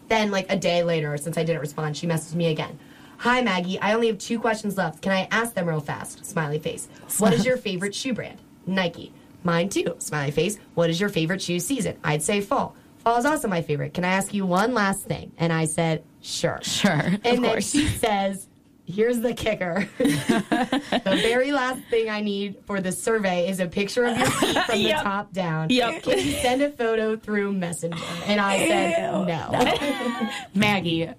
Then, 0.07 0.31
like, 0.31 0.51
a 0.51 0.57
day 0.57 0.83
later, 0.83 1.15
since 1.17 1.37
I 1.37 1.43
didn't 1.43 1.61
respond, 1.61 1.97
she 1.97 2.07
messaged 2.07 2.35
me 2.35 2.47
again. 2.47 2.79
Hi, 3.19 3.41
Maggie. 3.41 3.79
I 3.79 3.93
only 3.93 4.07
have 4.07 4.17
two 4.17 4.39
questions 4.39 4.77
left. 4.77 5.01
Can 5.01 5.11
I 5.11 5.27
ask 5.31 5.53
them 5.53 5.67
real 5.67 5.79
fast? 5.81 6.25
Smiley 6.25 6.57
face. 6.59 6.87
What 7.19 7.33
is 7.33 7.45
your 7.45 7.57
favorite 7.57 7.93
shoe 7.93 8.13
brand? 8.13 8.39
Nike. 8.65 9.13
Mine 9.43 9.69
too. 9.69 9.95
Smiley 9.99 10.31
face. 10.31 10.57
What 10.75 10.89
is 10.89 10.99
your 10.99 11.09
favorite 11.09 11.41
shoe 11.41 11.59
season? 11.59 11.97
I'd 12.03 12.21
say 12.23 12.41
fall. 12.41 12.75
Fall 12.99 13.17
is 13.17 13.25
also 13.25 13.47
my 13.47 13.61
favorite. 13.61 13.93
Can 13.95 14.05
I 14.05 14.09
ask 14.09 14.33
you 14.33 14.45
one 14.45 14.73
last 14.73 15.03
thing? 15.05 15.31
And 15.37 15.51
I 15.51 15.65
said, 15.65 16.03
Sure. 16.21 16.59
Sure. 16.61 16.91
And 16.91 17.15
of 17.15 17.21
then 17.23 17.43
course. 17.43 17.69
she 17.71 17.87
says, 17.87 18.47
Here's 18.85 19.19
the 19.21 19.33
kicker. 19.33 19.87
the 19.97 21.19
very 21.21 21.51
last 21.51 21.81
thing 21.89 22.09
I 22.09 22.21
need 22.21 22.57
for 22.65 22.81
the 22.81 22.91
survey 22.91 23.47
is 23.49 23.59
a 23.59 23.67
picture 23.67 24.05
of 24.05 24.17
your 24.17 24.25
feet 24.31 24.57
from 24.65 24.79
Yep. 24.79 24.97
the 24.97 25.03
top 25.03 25.33
down. 25.33 25.69
Yep. 25.69 26.03
Can 26.03 26.17
you 26.19 26.31
send 26.33 26.61
a 26.61 26.69
photo 26.71 27.15
through 27.15 27.53
Messenger? 27.53 28.03
And 28.25 28.39
I 28.41 28.67
said, 28.67 29.13
Ew. 29.13 29.25
No. 29.25 30.29
Maggie, 30.59 31.09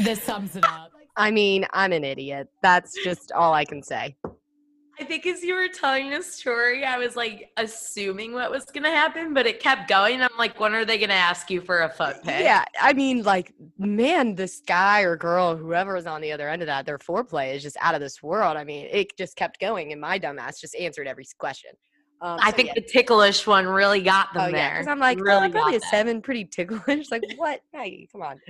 this 0.00 0.22
sums 0.22 0.56
it 0.56 0.64
up. 0.64 0.90
I 1.16 1.30
mean, 1.30 1.66
I'm 1.72 1.92
an 1.92 2.02
idiot. 2.02 2.48
That's 2.62 2.96
just 3.04 3.30
all 3.30 3.52
I 3.52 3.64
can 3.64 3.82
say. 3.82 4.16
I 5.00 5.04
think 5.04 5.26
as 5.26 5.42
you 5.42 5.54
were 5.54 5.68
telling 5.68 6.10
the 6.10 6.22
story, 6.22 6.84
I 6.84 6.98
was 6.98 7.16
like 7.16 7.50
assuming 7.56 8.32
what 8.32 8.50
was 8.50 8.64
gonna 8.66 8.90
happen, 8.90 9.34
but 9.34 9.46
it 9.46 9.60
kept 9.60 9.88
going. 9.88 10.22
I'm 10.22 10.28
like, 10.38 10.60
when 10.60 10.74
are 10.74 10.84
they 10.84 10.98
gonna 10.98 11.14
ask 11.14 11.50
you 11.50 11.60
for 11.60 11.82
a 11.82 11.88
foot 11.88 12.22
pic? 12.22 12.40
Yeah, 12.40 12.64
I 12.80 12.92
mean, 12.92 13.22
like, 13.22 13.54
man, 13.78 14.34
this 14.34 14.62
guy 14.66 15.00
or 15.02 15.16
girl, 15.16 15.56
whoever 15.56 15.96
is 15.96 16.06
on 16.06 16.20
the 16.20 16.32
other 16.32 16.48
end 16.48 16.62
of 16.62 16.66
that, 16.66 16.86
their 16.86 16.98
foreplay 16.98 17.54
is 17.54 17.62
just 17.62 17.76
out 17.80 17.94
of 17.94 18.00
this 18.00 18.22
world. 18.22 18.56
I 18.56 18.64
mean, 18.64 18.86
it 18.90 19.16
just 19.16 19.36
kept 19.36 19.60
going, 19.60 19.92
and 19.92 20.00
my 20.00 20.18
dumbass 20.18 20.60
just 20.60 20.76
answered 20.76 21.08
every 21.08 21.24
question. 21.38 21.70
Um, 22.20 22.38
I 22.40 22.50
so 22.50 22.56
think 22.56 22.68
yeah. 22.68 22.74
the 22.76 22.82
ticklish 22.82 23.46
one 23.46 23.66
really 23.66 24.00
got 24.00 24.32
them 24.32 24.42
Oh 24.42 24.46
yeah, 24.46 24.52
there. 24.52 24.78
because 24.78 24.86
I'm 24.90 25.00
like, 25.00 25.20
really 25.20 25.48
oh, 25.48 25.50
probably 25.50 25.76
a 25.76 25.80
them. 25.80 25.88
seven, 25.90 26.22
pretty 26.22 26.44
ticklish. 26.44 27.08
Like, 27.10 27.22
what, 27.36 27.60
Maggie? 27.72 28.08
Come 28.10 28.22
on. 28.22 28.40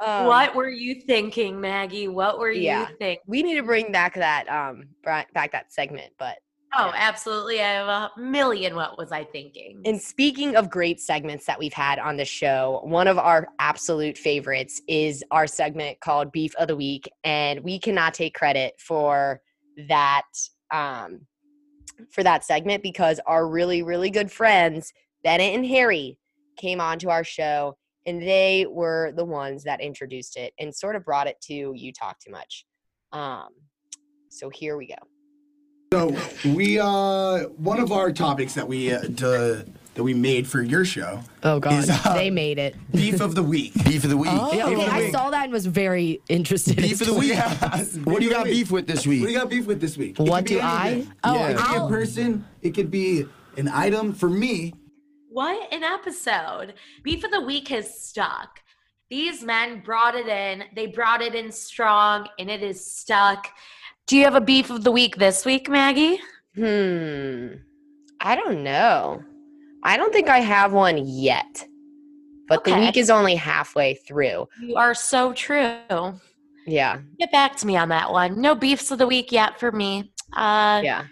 Um, 0.00 0.26
what 0.26 0.54
were 0.54 0.70
you 0.70 1.02
thinking, 1.02 1.60
Maggie? 1.60 2.08
What 2.08 2.38
were 2.38 2.50
yeah. 2.50 2.80
you 2.80 2.96
thinking? 2.98 3.22
We 3.26 3.42
need 3.42 3.56
to 3.56 3.62
bring 3.62 3.92
back 3.92 4.14
that 4.14 4.48
um 4.48 4.88
back 5.04 5.52
that 5.52 5.72
segment, 5.72 6.12
but 6.18 6.38
Oh, 6.76 6.92
absolutely. 6.94 7.60
I 7.60 7.72
have 7.74 7.88
a 7.88 8.20
million. 8.20 8.74
What 8.74 8.98
was 8.98 9.12
I 9.12 9.22
thinking? 9.24 9.80
And 9.84 10.00
speaking 10.00 10.56
of 10.56 10.70
great 10.70 11.00
segments 11.00 11.46
that 11.46 11.58
we've 11.58 11.72
had 11.72 12.00
on 12.00 12.16
the 12.16 12.24
show, 12.24 12.80
one 12.82 13.06
of 13.06 13.16
our 13.16 13.48
absolute 13.60 14.18
favorites 14.18 14.82
is 14.88 15.22
our 15.30 15.46
segment 15.46 16.00
called 16.00 16.32
Beef 16.32 16.52
of 16.56 16.66
the 16.66 16.74
Week. 16.74 17.08
And 17.22 17.60
we 17.60 17.78
cannot 17.78 18.12
take 18.12 18.34
credit 18.34 18.74
for 18.78 19.40
that 19.88 20.24
um, 20.72 21.20
for 22.10 22.24
that 22.24 22.44
segment 22.44 22.82
because 22.82 23.20
our 23.24 23.46
really, 23.46 23.82
really 23.82 24.10
good 24.10 24.32
friends, 24.32 24.92
Bennett 25.22 25.54
and 25.54 25.66
Harry, 25.66 26.18
came 26.56 26.80
onto 26.80 27.08
our 27.08 27.22
show 27.22 27.76
and 28.06 28.20
they 28.22 28.66
were 28.68 29.12
the 29.16 29.24
ones 29.24 29.64
that 29.64 29.80
introduced 29.80 30.36
it 30.36 30.52
and 30.58 30.74
sort 30.74 30.96
of 30.96 31.04
brought 31.04 31.26
it 31.26 31.40
to 31.42 31.72
You 31.74 31.92
Talk 31.92 32.18
Too 32.20 32.30
Much. 32.30 32.66
Um, 33.12 33.48
so 34.28 34.50
here 34.50 34.76
we 34.76 34.86
go. 34.88 34.94
So 35.92 36.16
we 36.50 36.80
uh 36.80 37.44
one 37.56 37.78
of 37.78 37.92
our 37.92 38.10
topics 38.12 38.54
that 38.54 38.66
we 38.66 38.92
uh, 38.92 39.02
d- 39.02 39.62
that 39.94 40.02
we 40.02 40.12
made 40.12 40.44
for 40.48 40.60
your 40.60 40.84
show. 40.84 41.20
Oh 41.44 41.60
God, 41.60 41.84
is, 41.84 41.88
uh, 41.90 42.14
they 42.14 42.30
made 42.30 42.58
it. 42.58 42.74
beef 42.90 43.20
of 43.20 43.36
the 43.36 43.44
week. 43.44 43.72
Beef 43.84 44.02
of 44.02 44.10
the 44.10 44.16
week. 44.16 44.30
Oh, 44.32 44.50
Beef 44.50 44.64
of 44.64 44.72
okay. 44.72 44.86
I 44.90 44.98
week. 45.02 45.12
saw 45.12 45.30
that 45.30 45.44
and 45.44 45.52
was 45.52 45.66
very 45.66 46.20
interested. 46.28 46.78
Beef 46.78 47.00
of 47.00 47.06
the 47.06 47.14
week. 47.14 47.28
Yes, 47.34 47.96
What 47.98 48.18
do 48.18 48.24
you 48.24 48.30
got 48.32 48.46
beef 48.46 48.72
with 48.72 48.88
this 48.88 49.06
week? 49.06 49.20
What 49.20 49.26
do 49.28 49.32
you 49.34 49.38
got 49.38 49.48
beef 49.50 49.66
with 49.66 49.80
this 49.80 49.96
week? 49.96 50.18
What 50.18 50.38
could 50.38 50.44
be 50.46 50.54
do 50.56 50.60
I? 50.62 50.88
anything. 50.88 51.12
Oh, 51.22 51.44
it 51.44 51.56
could 51.56 51.56
be 51.56 51.62
I'll- 51.76 51.86
a 51.86 51.90
person. 51.90 52.44
It 52.60 52.70
could 52.74 52.90
be 52.90 53.26
an 53.56 53.68
item. 53.68 54.12
For 54.14 54.28
me, 54.28 54.74
What 55.34 55.72
an 55.72 55.82
episode. 55.82 56.74
Beef 57.02 57.24
of 57.24 57.32
the 57.32 57.40
Week 57.40 57.66
has 57.66 57.92
stuck. 57.92 58.60
These 59.10 59.42
men 59.42 59.80
brought 59.84 60.14
it 60.14 60.28
in. 60.28 60.62
They 60.76 60.86
brought 60.86 61.22
it 61.22 61.34
in 61.34 61.50
strong, 61.50 62.28
and 62.38 62.48
it 62.48 62.62
is 62.62 62.96
stuck. 62.96 63.48
Do 64.06 64.16
you 64.16 64.22
have 64.22 64.36
a 64.36 64.40
beef 64.40 64.70
of 64.70 64.84
the 64.84 64.92
week 64.92 65.16
this 65.16 65.44
week, 65.44 65.68
Maggie? 65.68 66.20
Hmm. 66.54 67.48
I 68.20 68.36
don't 68.36 68.62
know. 68.62 69.24
I 69.82 69.96
don't 69.96 70.12
think 70.12 70.28
I 70.28 70.38
have 70.38 70.72
one 70.72 70.98
yet. 71.04 71.66
But 72.46 72.62
the 72.62 72.76
week 72.76 72.96
is 72.96 73.10
only 73.10 73.34
halfway 73.34 73.94
through. 73.94 74.46
You 74.62 74.76
are 74.76 74.94
so 74.94 75.32
true. 75.32 76.14
Yeah. 76.64 77.00
Get 77.18 77.32
back 77.32 77.56
to 77.56 77.66
me 77.66 77.76
on 77.76 77.88
that 77.88 78.12
one. 78.12 78.40
No 78.40 78.54
beefs 78.54 78.88
of 78.92 78.98
the 78.98 79.06
week 79.08 79.32
yet 79.32 79.58
for 79.58 79.72
me. 79.72 80.12
Uh, 80.32 80.80
Yeah. 80.84 81.06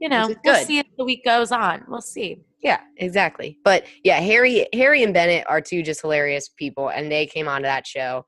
You 0.00 0.08
know, 0.08 0.34
we'll 0.44 0.64
see 0.64 0.78
if 0.80 0.86
the 0.98 1.04
week 1.04 1.24
goes 1.24 1.52
on. 1.52 1.84
We'll 1.86 2.00
see. 2.00 2.42
Yeah, 2.62 2.80
exactly. 2.98 3.58
But 3.64 3.84
yeah, 4.04 4.20
Harry 4.20 4.66
Harry 4.74 5.02
and 5.02 5.14
Bennett 5.14 5.46
are 5.48 5.60
two 5.60 5.82
just 5.82 6.02
hilarious 6.02 6.48
people 6.48 6.88
and 6.90 7.10
they 7.10 7.26
came 7.26 7.48
onto 7.48 7.64
that 7.64 7.86
show 7.86 8.24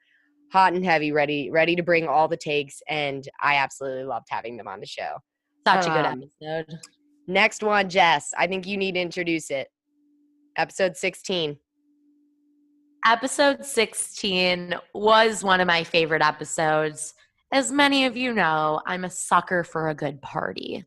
hot 0.53 0.75
and 0.75 0.85
heavy, 0.85 1.13
ready 1.13 1.51
ready 1.51 1.75
to 1.77 1.83
bring 1.83 2.07
all 2.07 2.29
the 2.29 2.37
takes 2.37 2.81
and 2.89 3.27
I 3.43 3.57
absolutely 3.57 4.05
loved 4.05 4.27
having 4.31 4.57
them 4.57 4.69
on 4.69 4.81
the 4.81 4.87
show. 4.87 5.17
Such 5.67 5.87
a 5.87 5.91
good 5.91 6.07
Um, 6.07 6.23
episode. 6.43 6.79
Next 7.29 7.63
one, 7.63 7.89
Jess. 7.89 8.33
I 8.37 8.47
think 8.47 8.67
you 8.67 8.77
need 8.77 8.95
to 8.95 9.01
introduce 9.01 9.51
it. 9.51 9.69
Episode 10.57 10.97
16. 10.97 11.57
Episode 13.07 13.65
16 13.65 14.75
was 14.95 15.43
one 15.43 15.61
of 15.61 15.67
my 15.67 15.85
favorite 15.85 16.23
episodes. 16.23 17.15
As 17.53 17.71
many 17.73 18.07
of 18.07 18.17
you 18.17 18.33
know, 18.33 18.81
I'm 18.87 19.05
a 19.05 19.11
sucker 19.11 19.65
for 19.65 19.89
a 19.89 19.95
good 19.95 20.21
party. 20.23 20.85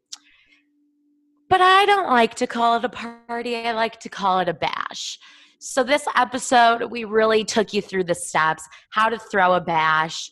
But 1.50 1.62
I 1.62 1.86
don't 1.86 2.08
like 2.08 2.36
to 2.36 2.48
call 2.48 2.78
it 2.78 2.86
a 2.86 2.90
party, 2.90 3.56
I 3.56 3.72
like 3.74 4.00
to 4.02 4.10
call 4.10 4.40
it 4.40 4.50
a 4.50 4.54
bash. 4.54 5.20
So, 5.60 5.84
this 5.84 6.06
episode, 6.16 6.92
we 6.92 7.06
really 7.06 7.44
took 7.44 7.74
you 7.74 7.82
through 7.82 8.04
the 8.06 8.16
steps 8.16 8.68
how 8.90 9.10
to 9.10 9.18
throw 9.18 9.54
a 9.54 9.62
bash, 9.62 10.32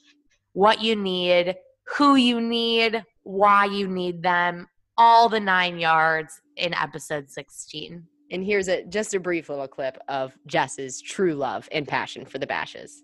what 0.53 0.81
you 0.81 0.95
need, 0.95 1.55
who 1.97 2.15
you 2.15 2.41
need, 2.41 3.03
why 3.23 3.65
you 3.65 3.87
need 3.87 4.21
them, 4.21 4.67
all 4.97 5.29
the 5.29 5.39
nine 5.39 5.79
yards 5.79 6.41
in 6.57 6.73
episode 6.73 7.29
16. 7.29 8.03
And 8.31 8.43
here's 8.43 8.67
a 8.67 8.83
just 8.85 9.13
a 9.13 9.19
brief 9.19 9.49
little 9.49 9.67
clip 9.67 9.97
of 10.07 10.33
Jess's 10.47 11.01
true 11.01 11.35
love 11.35 11.69
and 11.71 11.87
passion 11.87 12.25
for 12.25 12.39
the 12.39 12.47
bashes. 12.47 13.03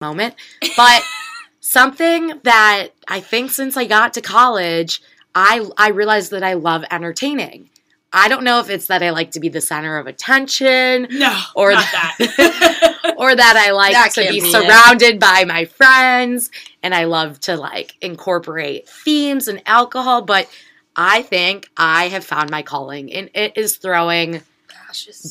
moment. 0.00 0.34
But 0.76 1.02
something 1.60 2.40
that 2.44 2.88
I 3.08 3.20
think 3.20 3.50
since 3.50 3.76
I 3.76 3.84
got 3.84 4.14
to 4.14 4.22
college, 4.22 5.02
I 5.34 5.66
I 5.76 5.88
realized 5.90 6.30
that 6.32 6.42
I 6.42 6.54
love 6.54 6.84
entertaining. 6.90 7.70
I 8.12 8.26
don't 8.28 8.42
know 8.42 8.58
if 8.58 8.68
it's 8.68 8.86
that 8.88 9.04
I 9.04 9.10
like 9.10 9.30
to 9.32 9.40
be 9.40 9.48
the 9.48 9.60
center 9.60 9.96
of 9.96 10.08
attention, 10.08 11.06
No, 11.12 11.40
or 11.54 11.72
not 11.72 11.84
that, 11.92 13.14
or 13.16 13.36
that 13.36 13.56
I 13.56 13.70
like 13.70 13.92
That 13.92 14.10
to 14.12 14.22
can't 14.22 14.34
be 14.34 14.40
be 14.40 14.48
it. 14.48 14.50
surrounded 14.50 15.20
by 15.20 15.44
my 15.46 15.64
friends, 15.66 16.50
and 16.82 16.92
I 16.92 17.04
love 17.04 17.38
to 17.42 17.56
like 17.56 17.94
incorporate 18.00 18.88
themes 18.88 19.46
and 19.46 19.62
alcohol. 19.66 20.22
But 20.22 20.48
I 20.96 21.22
think 21.22 21.68
I 21.76 22.08
have 22.08 22.24
found 22.24 22.50
my 22.50 22.62
calling, 22.62 23.12
and 23.12 23.30
it 23.32 23.56
is 23.56 23.76
throwing 23.76 24.42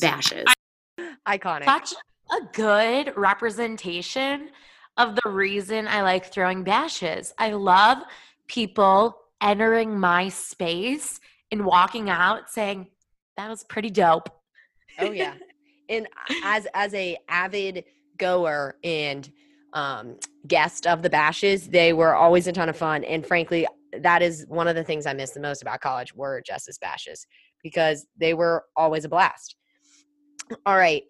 i 1.26 1.36
Iconic. 1.36 1.64
such 1.66 1.92
a 2.32 2.44
good 2.54 3.12
representation 3.14 4.48
of 4.96 5.16
the 5.16 5.28
reason 5.28 5.86
I 5.86 6.00
like 6.00 6.32
throwing 6.32 6.64
bashes. 6.64 7.34
I 7.36 7.52
love 7.52 7.98
people 8.46 9.18
entering 9.40 9.98
my 9.98 10.28
space 10.28 11.20
and 11.50 11.64
walking 11.64 12.10
out 12.10 12.50
saying, 12.50 12.86
that 13.36 13.48
was 13.48 13.64
pretty 13.64 13.90
dope. 13.90 14.28
Oh 14.98 15.10
yeah. 15.12 15.34
and 15.88 16.06
as 16.44 16.66
as 16.74 16.92
a 16.94 17.16
avid 17.28 17.84
goer 18.18 18.76
and 18.84 19.30
um 19.72 20.16
guest 20.46 20.86
of 20.86 21.02
the 21.02 21.10
bashes, 21.10 21.68
they 21.68 21.92
were 21.92 22.14
always 22.14 22.46
a 22.46 22.52
ton 22.52 22.68
of 22.68 22.76
fun. 22.76 23.04
And 23.04 23.26
frankly, 23.26 23.66
that 24.02 24.22
is 24.22 24.44
one 24.48 24.68
of 24.68 24.76
the 24.76 24.84
things 24.84 25.06
I 25.06 25.14
miss 25.14 25.30
the 25.30 25.40
most 25.40 25.62
about 25.62 25.80
college 25.80 26.14
were 26.14 26.42
Justice 26.46 26.78
Bashes 26.78 27.26
because 27.62 28.06
they 28.18 28.34
were 28.34 28.64
always 28.76 29.04
a 29.04 29.08
blast. 29.08 29.56
All 30.66 30.76
right. 30.76 31.02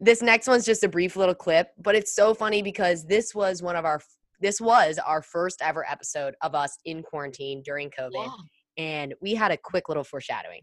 This 0.00 0.22
next 0.22 0.46
one's 0.46 0.66
just 0.66 0.84
a 0.84 0.88
brief 0.88 1.16
little 1.16 1.34
clip, 1.34 1.70
but 1.78 1.94
it's 1.94 2.14
so 2.14 2.34
funny 2.34 2.60
because 2.60 3.06
this 3.06 3.34
was 3.34 3.62
one 3.62 3.76
of 3.76 3.84
our 3.84 4.00
this 4.40 4.60
was 4.60 4.98
our 4.98 5.22
first 5.22 5.60
ever 5.62 5.84
episode 5.88 6.34
of 6.42 6.54
us 6.54 6.76
in 6.84 7.02
quarantine 7.02 7.62
during 7.62 7.90
COVID. 7.90 8.30
And 8.78 9.14
we 9.20 9.34
had 9.34 9.50
a 9.50 9.56
quick 9.56 9.88
little 9.88 10.04
foreshadowing. 10.04 10.60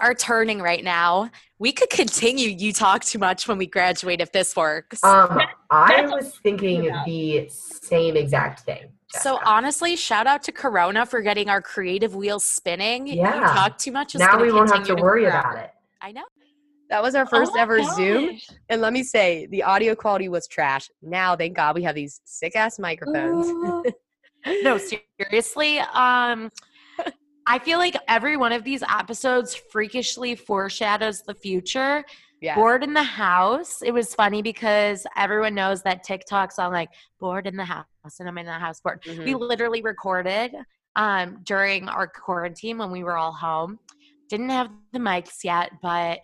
are 0.00 0.14
turning 0.14 0.60
right 0.60 0.82
now. 0.82 1.30
We 1.58 1.70
could 1.72 1.88
continue 1.90 2.48
You 2.48 2.72
Talk 2.72 3.04
Too 3.04 3.18
Much 3.18 3.46
when 3.46 3.58
we 3.58 3.66
graduate 3.66 4.20
if 4.20 4.32
this 4.32 4.56
works. 4.56 5.02
Um, 5.04 5.40
I 5.70 6.02
was 6.06 6.36
thinking 6.42 6.90
the 7.06 7.48
same 7.48 8.16
exact 8.16 8.60
thing. 8.60 8.90
so 9.08 9.38
honestly, 9.44 9.94
shout 9.96 10.26
out 10.26 10.42
to 10.44 10.52
Corona 10.52 11.06
for 11.06 11.20
getting 11.22 11.48
our 11.48 11.62
creative 11.62 12.14
wheels 12.14 12.44
spinning. 12.44 13.06
You 13.06 13.16
Yeah. 13.16 13.40
Talk 13.54 13.78
Too 13.78 13.92
Much 13.92 14.14
Now 14.16 14.40
we 14.40 14.50
won't 14.52 14.68
have 14.70 14.78
continue 14.78 14.96
to 14.96 15.02
worry 15.02 15.20
grow. 15.22 15.30
about 15.30 15.58
it. 15.58 15.70
I 16.00 16.12
know. 16.12 16.24
That 16.90 17.02
was 17.02 17.14
our 17.14 17.26
first 17.26 17.52
my 17.54 17.62
ever 17.62 17.82
Zoom. 17.82 18.38
And 18.68 18.80
let 18.80 18.92
me 18.92 19.02
say, 19.02 19.46
the 19.46 19.62
audio 19.62 19.94
quality 19.94 20.28
was 20.28 20.46
trash. 20.46 20.90
Now, 21.02 21.34
thank 21.36 21.56
God 21.56 21.74
we 21.74 21.82
have 21.82 21.94
these 21.94 22.20
sick 22.24 22.54
ass 22.56 22.78
microphones. 22.78 23.48
no, 24.62 24.78
seriously. 24.78 25.78
Um, 25.78 26.50
I 27.46 27.58
feel 27.58 27.78
like 27.78 27.96
every 28.08 28.36
one 28.36 28.52
of 28.52 28.64
these 28.64 28.82
episodes 28.82 29.54
freakishly 29.54 30.34
foreshadows 30.34 31.22
the 31.22 31.34
future. 31.34 32.04
Yeah. 32.40 32.54
Bored 32.56 32.84
in 32.84 32.92
the 32.92 33.02
house. 33.02 33.80
It 33.82 33.92
was 33.92 34.14
funny 34.14 34.42
because 34.42 35.06
everyone 35.16 35.54
knows 35.54 35.82
that 35.82 36.04
TikTok's 36.04 36.56
song 36.56 36.72
like 36.72 36.90
bored 37.18 37.46
in 37.46 37.56
the 37.56 37.64
house 37.64 37.86
and 38.20 38.28
I'm 38.28 38.36
in 38.36 38.46
the 38.46 38.52
house 38.52 38.80
bored. 38.80 39.00
We 39.06 39.32
Mhm. 39.32 39.40
literally 39.40 39.80
recorded 39.82 40.54
um 40.96 41.40
during 41.42 41.88
our 41.88 42.06
quarantine 42.06 42.76
when 42.78 42.90
we 42.90 43.02
were 43.02 43.16
all 43.16 43.32
home. 43.32 43.78
Didn't 44.28 44.50
have 44.50 44.68
the 44.92 44.98
mics 44.98 45.42
yet, 45.42 45.72
but 45.82 46.20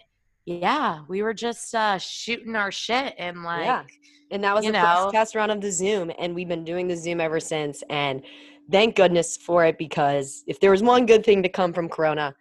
yeah, 0.51 1.01
we 1.09 1.23
were 1.23 1.35
just 1.35 1.75
uh, 1.75 1.97
shooting 1.99 2.57
our 2.57 2.73
shit 2.73 3.15
and 3.19 3.45
like, 3.45 3.65
yeah. 3.65 3.85
And 4.33 4.45
that 4.45 4.55
was 4.55 4.65
the 4.65 4.73
know, 4.73 5.03
first 5.03 5.13
test 5.13 5.35
run 5.35 5.51
of 5.51 5.61
the 5.61 5.73
Zoom, 5.73 6.13
and 6.19 6.35
we've 6.35 6.49
been 6.49 6.65
doing 6.65 6.87
the 6.87 6.97
Zoom 6.97 7.21
ever 7.21 7.41
since. 7.41 7.83
And 7.91 8.23
thank 8.71 8.95
goodness 8.95 9.37
for 9.37 9.65
it 9.65 9.77
because 9.77 10.45
if 10.47 10.61
there 10.61 10.71
was 10.71 10.83
one 10.83 11.07
good 11.07 11.25
thing 11.25 11.43
to 11.43 11.49
come 11.49 11.73
from 11.73 11.89
Corona, 11.89 12.35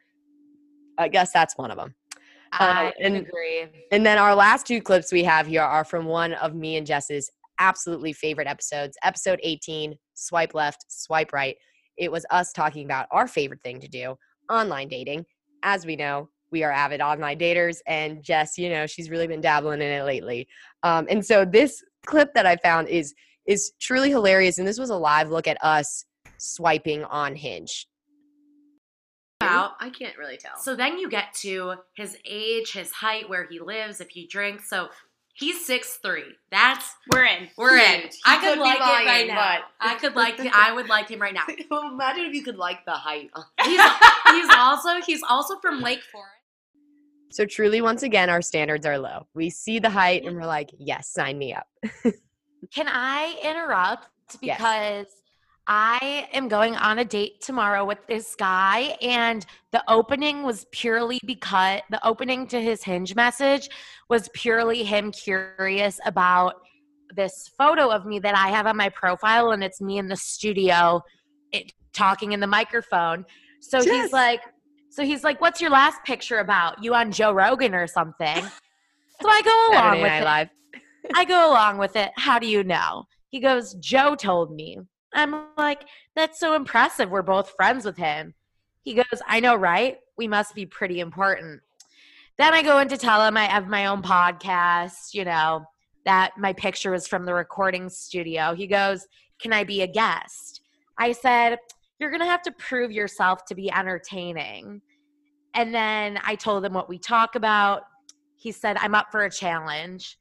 I 0.97 1.07
guess 1.07 1.31
that's 1.31 1.57
one 1.57 1.71
of 1.71 1.77
them. 1.77 1.95
I 2.51 2.93
and, 2.99 3.15
agree. 3.15 3.65
And 3.91 4.05
then 4.05 4.17
our 4.17 4.35
last 4.35 4.65
two 4.65 4.81
clips 4.81 5.11
we 5.11 5.23
have 5.23 5.47
here 5.47 5.61
are 5.61 5.83
from 5.83 6.05
one 6.05 6.33
of 6.33 6.55
me 6.55 6.77
and 6.77 6.85
Jess's 6.85 7.31
absolutely 7.59 8.13
favorite 8.13 8.47
episodes, 8.47 8.97
episode 9.03 9.39
18, 9.43 9.95
Swipe 10.13 10.53
Left, 10.53 10.85
Swipe 10.89 11.33
Right. 11.33 11.55
It 11.97 12.11
was 12.11 12.25
us 12.31 12.53
talking 12.53 12.85
about 12.85 13.07
our 13.11 13.27
favorite 13.27 13.61
thing 13.63 13.79
to 13.81 13.87
do, 13.87 14.15
online 14.49 14.87
dating. 14.87 15.25
As 15.63 15.85
we 15.85 15.95
know, 15.95 16.29
we 16.51 16.63
are 16.63 16.71
avid 16.71 17.01
online 17.01 17.39
daters, 17.39 17.77
and 17.87 18.23
Jess, 18.23 18.57
you 18.57 18.69
know, 18.69 18.87
she's 18.87 19.09
really 19.09 19.27
been 19.27 19.41
dabbling 19.41 19.81
in 19.81 19.87
it 19.91 20.03
lately. 20.03 20.47
Um, 20.83 21.07
and 21.09 21.25
so 21.25 21.45
this 21.45 21.83
clip 22.05 22.33
that 22.33 22.45
I 22.45 22.57
found 22.57 22.87
is 22.87 23.13
is 23.45 23.71
truly 23.79 24.09
hilarious, 24.09 24.57
and 24.57 24.67
this 24.67 24.79
was 24.79 24.89
a 24.89 24.95
live 24.97 25.29
look 25.29 25.47
at 25.47 25.57
us 25.63 26.05
swiping 26.37 27.03
on 27.05 27.35
Hinge. 27.35 27.87
Out. 29.41 29.71
I 29.79 29.89
can't 29.89 30.17
really 30.17 30.37
tell. 30.37 30.57
So 30.61 30.75
then 30.75 30.97
you 30.97 31.09
get 31.09 31.33
to 31.41 31.75
his 31.95 32.17
age, 32.25 32.73
his 32.73 32.91
height, 32.91 33.29
where 33.29 33.47
he 33.49 33.59
lives, 33.59 34.01
if 34.01 34.09
he 34.09 34.27
drinks. 34.27 34.69
So 34.69 34.89
he's 35.33 35.65
six 35.65 35.97
three. 36.03 36.35
That's 36.51 36.93
we're 37.11 37.23
in. 37.23 37.47
We're 37.57 37.77
in. 37.77 38.01
Huge. 38.01 38.17
I 38.25 38.37
could 38.37 38.47
could 38.49 38.55
be 38.55 38.59
like 38.59 38.77
it 38.77 39.07
right 39.07 39.27
now. 39.27 39.35
but- 39.35 39.87
I 39.87 39.95
could 39.95 40.15
like. 40.15 40.39
I 40.39 40.73
would 40.73 40.89
like 40.89 41.09
him 41.09 41.21
right 41.21 41.33
now. 41.33 41.45
imagine 41.93 42.25
if 42.25 42.33
you 42.33 42.43
could 42.43 42.57
like 42.57 42.83
the 42.85 42.91
height. 42.91 43.29
He's, 43.63 43.81
he's 44.29 44.49
also 44.55 45.01
he's 45.05 45.23
also 45.23 45.57
from 45.59 45.81
Lake 45.81 46.01
Forest. 46.11 46.33
So 47.31 47.45
truly, 47.45 47.81
once 47.81 48.03
again, 48.03 48.29
our 48.29 48.41
standards 48.41 48.85
are 48.85 48.97
low. 48.97 49.27
We 49.33 49.49
see 49.49 49.79
the 49.79 49.89
height 49.89 50.25
and 50.25 50.35
we're 50.35 50.45
like, 50.45 50.71
yes, 50.77 51.09
sign 51.09 51.37
me 51.37 51.53
up. 51.53 51.67
Can 52.73 52.87
I 52.87 53.39
interrupt 53.43 54.09
Yes. 54.41 54.57
because 54.57 55.07
I 55.67 56.27
am 56.33 56.47
going 56.47 56.75
on 56.75 56.99
a 56.99 57.05
date 57.05 57.41
tomorrow 57.41 57.85
with 57.85 57.99
this 58.07 58.35
guy 58.35 58.97
and 59.01 59.45
the 59.71 59.83
opening 59.87 60.43
was 60.43 60.65
purely 60.71 61.19
because 61.25 61.81
the 61.91 62.05
opening 62.05 62.47
to 62.47 62.59
his 62.59 62.83
hinge 62.83 63.15
message 63.15 63.69
was 64.09 64.29
purely 64.33 64.83
him 64.83 65.11
curious 65.11 65.99
about 66.05 66.55
this 67.15 67.51
photo 67.57 67.89
of 67.91 68.05
me 68.05 68.19
that 68.19 68.35
I 68.35 68.49
have 68.49 68.65
on 68.65 68.77
my 68.77 68.89
profile 68.89 69.51
and 69.51 69.63
it's 69.63 69.79
me 69.79 69.99
in 69.99 70.07
the 70.07 70.15
studio 70.15 71.01
it, 71.51 71.71
talking 71.93 72.31
in 72.31 72.39
the 72.39 72.47
microphone. 72.47 73.25
So 73.61 73.83
he's 73.83 74.11
like 74.11 74.41
so 74.89 75.03
he's 75.03 75.23
like 75.23 75.41
what's 75.41 75.61
your 75.61 75.69
last 75.69 76.03
picture 76.03 76.39
about? 76.39 76.83
You 76.83 76.93
on 76.95 77.11
Joe 77.11 77.31
Rogan 77.31 77.73
or 77.73 77.87
something? 77.87 78.43
So 79.21 79.27
I 79.27 79.41
go 79.41 79.51
along 79.51 79.73
Saturday 79.73 80.01
with 80.01 80.11
Night 80.11 80.21
it. 80.21 80.25
Live. 80.25 80.49
I 81.13 81.25
go 81.25 81.51
along 81.51 81.77
with 81.77 81.97
it. 81.97 82.11
How 82.15 82.39
do 82.39 82.47
you 82.47 82.63
know? 82.63 83.03
He 83.29 83.41
goes, 83.41 83.73
Joe 83.73 84.15
told 84.15 84.53
me. 84.53 84.77
I'm 85.13 85.43
like, 85.57 85.81
that's 86.15 86.39
so 86.39 86.55
impressive. 86.55 87.09
We're 87.09 87.21
both 87.21 87.51
friends 87.51 87.83
with 87.83 87.97
him. 87.97 88.33
He 88.83 88.93
goes, 88.93 89.21
I 89.27 89.39
know, 89.39 89.55
right? 89.55 89.97
We 90.17 90.27
must 90.27 90.55
be 90.55 90.65
pretty 90.65 90.99
important. 90.99 91.61
Then 92.37 92.53
I 92.53 92.63
go 92.63 92.79
in 92.79 92.87
to 92.87 92.97
tell 92.97 93.25
him 93.25 93.35
I 93.35 93.45
have 93.45 93.67
my 93.67 93.87
own 93.87 94.01
podcast, 94.01 95.13
you 95.13 95.25
know, 95.25 95.65
that 96.05 96.31
my 96.37 96.53
picture 96.53 96.91
was 96.91 97.07
from 97.07 97.25
the 97.25 97.33
recording 97.33 97.89
studio. 97.89 98.53
He 98.55 98.67
goes, 98.67 99.05
Can 99.41 99.51
I 99.51 99.65
be 99.65 99.81
a 99.81 99.87
guest? 99.87 100.61
I 100.97 101.11
said, 101.11 101.57
You're 101.99 102.09
going 102.09 102.21
to 102.21 102.27
have 102.27 102.41
to 102.43 102.51
prove 102.53 102.91
yourself 102.91 103.45
to 103.45 103.55
be 103.55 103.71
entertaining. 103.71 104.81
And 105.53 105.73
then 105.73 106.19
I 106.23 106.35
told 106.35 106.63
him 106.63 106.73
what 106.73 106.87
we 106.87 106.97
talk 106.97 107.35
about. 107.35 107.83
He 108.35 108.51
said, 108.51 108.77
I'm 108.79 108.95
up 108.95 109.07
for 109.11 109.23
a 109.23 109.29
challenge. 109.29 110.17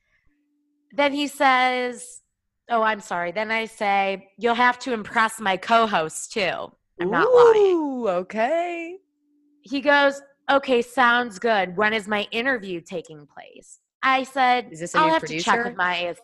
Then 0.93 1.13
he 1.13 1.29
says, 1.29 2.23
Oh, 2.71 2.83
I'm 2.83 3.01
sorry. 3.01 3.33
Then 3.33 3.51
I 3.51 3.67
say, 3.67 4.29
You'll 4.39 4.55
have 4.55 4.79
to 4.81 4.93
impress 4.93 5.41
my 5.41 5.57
co 5.57 5.87
host 5.87 6.33
too. 6.33 6.73
I'm 7.01 7.11
not 7.11 7.33
lying. 7.33 8.05
Okay. 8.09 8.97
He 9.63 9.81
goes, 9.81 10.21
Okay, 10.51 10.83
sounds 10.83 11.39
good. 11.39 11.77
When 11.77 11.93
is 11.93 12.09
my 12.09 12.27
interview 12.33 12.81
taking 12.81 13.27
place? 13.27 13.81
I 14.03 14.25
said, 14.25 14.69
Is 14.73 14.81
this 14.81 14.95
a 14.95 14.99
I'll 14.99 15.11
have 15.11 15.25
to 15.25 15.39
check 15.39 15.65
with 15.65 15.77
my. 15.77 16.15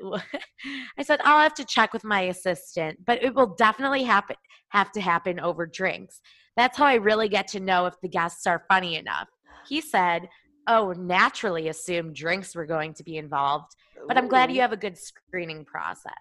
I 0.98 1.02
said 1.02 1.20
I'll 1.24 1.42
have 1.42 1.54
to 1.54 1.64
check 1.64 1.92
with 1.92 2.04
my 2.04 2.22
assistant, 2.22 3.04
but 3.04 3.22
it 3.22 3.34
will 3.34 3.54
definitely 3.54 4.02
happen 4.02 4.36
have 4.70 4.90
to 4.92 5.00
happen 5.00 5.38
over 5.38 5.66
drinks. 5.66 6.20
That's 6.56 6.76
how 6.76 6.86
I 6.86 6.94
really 6.94 7.28
get 7.28 7.48
to 7.48 7.60
know 7.60 7.86
if 7.86 7.94
the 8.00 8.08
guests 8.08 8.46
are 8.46 8.64
funny 8.68 8.96
enough. 8.96 9.28
He 9.68 9.80
said, 9.80 10.28
"Oh, 10.66 10.92
naturally 10.92 11.68
assumed 11.68 12.14
drinks 12.14 12.54
were 12.54 12.66
going 12.66 12.94
to 12.94 13.04
be 13.04 13.16
involved, 13.16 13.74
but 14.08 14.18
I'm 14.18 14.28
glad 14.28 14.52
you 14.52 14.60
have 14.60 14.72
a 14.72 14.76
good 14.76 14.98
screening 14.98 15.64
process." 15.64 16.12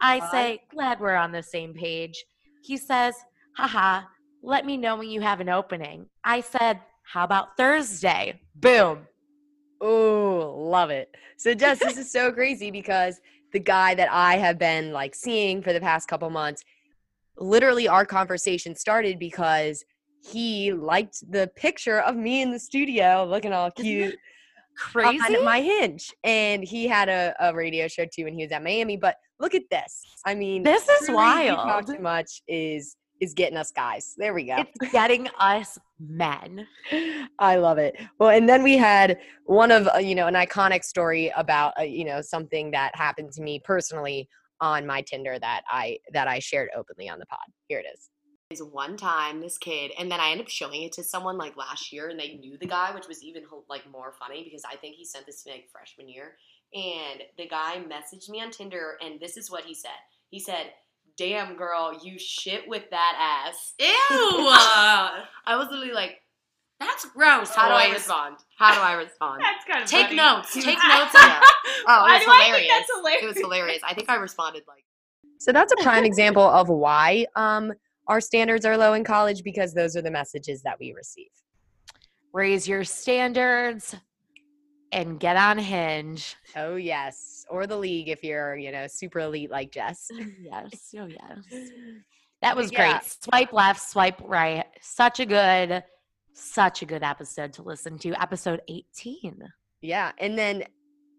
I 0.00 0.20
say, 0.30 0.62
"Glad 0.70 1.00
we're 1.00 1.14
on 1.14 1.32
the 1.32 1.42
same 1.42 1.74
page." 1.74 2.24
He 2.62 2.76
says, 2.76 3.14
"Haha, 3.56 4.02
let 4.42 4.66
me 4.66 4.76
know 4.76 4.96
when 4.96 5.08
you 5.08 5.20
have 5.20 5.40
an 5.40 5.48
opening." 5.48 6.06
I 6.24 6.40
said, 6.40 6.80
"How 7.04 7.24
about 7.24 7.56
Thursday?" 7.56 8.40
Boom. 8.54 9.06
Oh, 9.80 10.54
love 10.56 10.90
it. 10.90 11.14
So, 11.36 11.54
Jess, 11.54 11.78
this 11.78 11.96
is 11.98 12.10
so 12.10 12.32
crazy 12.32 12.70
because 12.70 13.20
the 13.52 13.60
guy 13.60 13.94
that 13.94 14.08
I 14.10 14.36
have 14.36 14.58
been 14.58 14.92
like 14.92 15.14
seeing 15.14 15.62
for 15.62 15.72
the 15.72 15.80
past 15.80 16.08
couple 16.08 16.28
months, 16.30 16.62
literally, 17.38 17.88
our 17.88 18.04
conversation 18.06 18.74
started 18.74 19.18
because 19.18 19.84
he 20.22 20.72
liked 20.72 21.18
the 21.30 21.50
picture 21.56 22.00
of 22.00 22.16
me 22.16 22.40
in 22.42 22.50
the 22.50 22.58
studio 22.58 23.26
looking 23.28 23.52
all 23.52 23.70
cute. 23.70 24.16
Crazy. 24.76 25.36
on 25.36 25.44
my 25.44 25.60
hinge. 25.60 26.12
And 26.24 26.64
he 26.64 26.88
had 26.88 27.08
a, 27.08 27.34
a 27.38 27.54
radio 27.54 27.86
show 27.86 28.06
too 28.06 28.24
when 28.24 28.34
he 28.34 28.42
was 28.42 28.50
at 28.52 28.62
Miami. 28.62 28.96
But 28.96 29.16
look 29.38 29.54
at 29.54 29.62
this. 29.70 30.02
I 30.26 30.34
mean, 30.34 30.62
This 30.64 30.88
is 30.88 31.08
You 31.08 31.14
talk 31.14 31.56
wild. 31.56 31.86
too 31.86 31.98
much 32.00 32.42
is 32.48 32.96
is 33.20 33.34
getting 33.34 33.56
us 33.56 33.70
guys. 33.70 34.14
There 34.18 34.34
we 34.34 34.44
go. 34.44 34.56
It's 34.80 34.92
getting 34.92 35.28
us 35.38 35.78
men. 36.00 36.66
I 37.38 37.56
love 37.56 37.78
it. 37.78 37.96
Well, 38.18 38.30
and 38.30 38.48
then 38.48 38.62
we 38.62 38.76
had 38.76 39.18
one 39.46 39.70
of 39.70 39.88
uh, 39.88 39.98
you 39.98 40.14
know 40.14 40.26
an 40.26 40.34
iconic 40.34 40.84
story 40.84 41.32
about 41.36 41.74
uh, 41.78 41.82
you 41.82 42.04
know 42.04 42.20
something 42.20 42.70
that 42.72 42.94
happened 42.96 43.32
to 43.32 43.42
me 43.42 43.60
personally 43.64 44.28
on 44.60 44.86
my 44.86 45.02
Tinder 45.02 45.38
that 45.38 45.62
I 45.68 45.98
that 46.12 46.28
I 46.28 46.38
shared 46.38 46.70
openly 46.76 47.08
on 47.08 47.18
the 47.18 47.26
pod. 47.26 47.40
Here 47.68 47.78
it 47.78 47.86
is. 47.92 48.08
is 48.50 48.62
one 48.62 48.96
time 48.96 49.40
this 49.40 49.58
kid 49.58 49.90
and 49.98 50.10
then 50.10 50.20
i 50.20 50.30
ended 50.30 50.46
up 50.46 50.50
showing 50.50 50.82
it 50.82 50.92
to 50.92 51.02
someone 51.02 51.38
like 51.38 51.56
last 51.56 51.92
year 51.92 52.08
and 52.08 52.20
they 52.20 52.34
knew 52.34 52.56
the 52.58 52.66
guy 52.66 52.94
which 52.94 53.08
was 53.08 53.22
even 53.22 53.42
like 53.68 53.90
more 53.90 54.12
funny 54.18 54.44
because 54.44 54.62
i 54.70 54.76
think 54.76 54.94
he 54.94 55.04
sent 55.04 55.26
this 55.26 55.42
to 55.42 55.48
me 55.50 55.56
like 55.56 55.70
freshman 55.72 56.08
year 56.08 56.36
and 56.74 57.22
the 57.38 57.48
guy 57.48 57.82
messaged 57.88 58.28
me 58.28 58.40
on 58.40 58.50
tinder 58.50 58.96
and 59.02 59.18
this 59.18 59.36
is 59.36 59.50
what 59.50 59.64
he 59.64 59.74
said 59.74 59.98
he 60.28 60.38
said 60.38 60.66
damn 61.16 61.56
girl 61.56 61.98
you 62.02 62.18
shit 62.18 62.68
with 62.68 62.88
that 62.90 63.44
ass 63.46 63.74
Ew. 63.78 63.86
i 63.90 65.24
was 65.56 65.68
literally 65.70 65.92
like 65.92 66.16
That's 66.80 67.04
gross. 67.06 67.50
how 67.54 67.68
do 67.68 67.74
i 67.74 67.92
respond 67.92 68.36
how 68.58 68.74
do 68.74 68.80
i 68.80 68.94
respond 68.94 69.42
That's 69.44 69.64
kind 69.64 69.84
of 69.84 69.88
Take 69.90 70.06
funny. 70.06 70.16
notes. 70.16 70.52
Take 70.54 70.66
notes. 70.66 71.14
of- 71.14 71.42
oh 71.86 72.06
it 72.06 72.12
was 72.12 72.22
do 72.24 72.30
I 72.30 72.38
think 72.38 72.44
hilarious. 72.46 72.68
that's 72.70 72.90
hilarious? 72.96 73.22
it 73.22 73.26
was 73.26 73.36
hilarious 73.38 73.82
i 73.86 73.94
think 73.94 74.10
i 74.10 74.16
responded 74.16 74.62
like 74.66 74.84
So 75.38 75.52
that's 75.52 75.72
a 75.72 75.76
prime 75.82 76.04
example 76.04 76.42
of 76.42 76.68
why 76.68 77.26
um 77.36 77.72
our 78.06 78.20
standards 78.20 78.66
are 78.66 78.76
low 78.76 78.92
in 78.94 79.02
college 79.04 79.42
because 79.42 79.72
those 79.72 79.96
are 79.96 80.02
the 80.02 80.10
messages 80.10 80.60
that 80.64 80.78
we 80.78 80.92
receive. 80.92 81.30
Raise 82.34 82.68
your 82.68 82.84
standards 82.84 83.94
and 84.92 85.18
get 85.18 85.36
on 85.38 85.56
Hinge. 85.56 86.36
Oh 86.54 86.76
yes, 86.76 87.33
or 87.50 87.66
the 87.66 87.76
league 87.76 88.08
if 88.08 88.22
you're 88.24 88.56
you 88.56 88.72
know 88.72 88.86
super 88.86 89.20
elite 89.20 89.50
like 89.50 89.70
Jess. 89.72 90.08
Yes. 90.40 90.94
Oh 90.98 91.06
yes. 91.06 91.38
That 92.42 92.56
was 92.56 92.70
Yeah. 92.70 92.92
great. 92.98 93.02
Swipe 93.04 93.52
left, 93.54 93.80
swipe 93.80 94.20
right. 94.22 94.66
Such 94.82 95.18
a 95.18 95.24
good, 95.24 95.82
such 96.34 96.82
a 96.82 96.84
good 96.84 97.02
episode 97.02 97.54
to 97.54 97.62
listen 97.62 97.96
to. 98.00 98.10
Episode 98.22 98.60
18. 98.68 99.38
Yeah. 99.80 100.12
And 100.18 100.38
then 100.38 100.64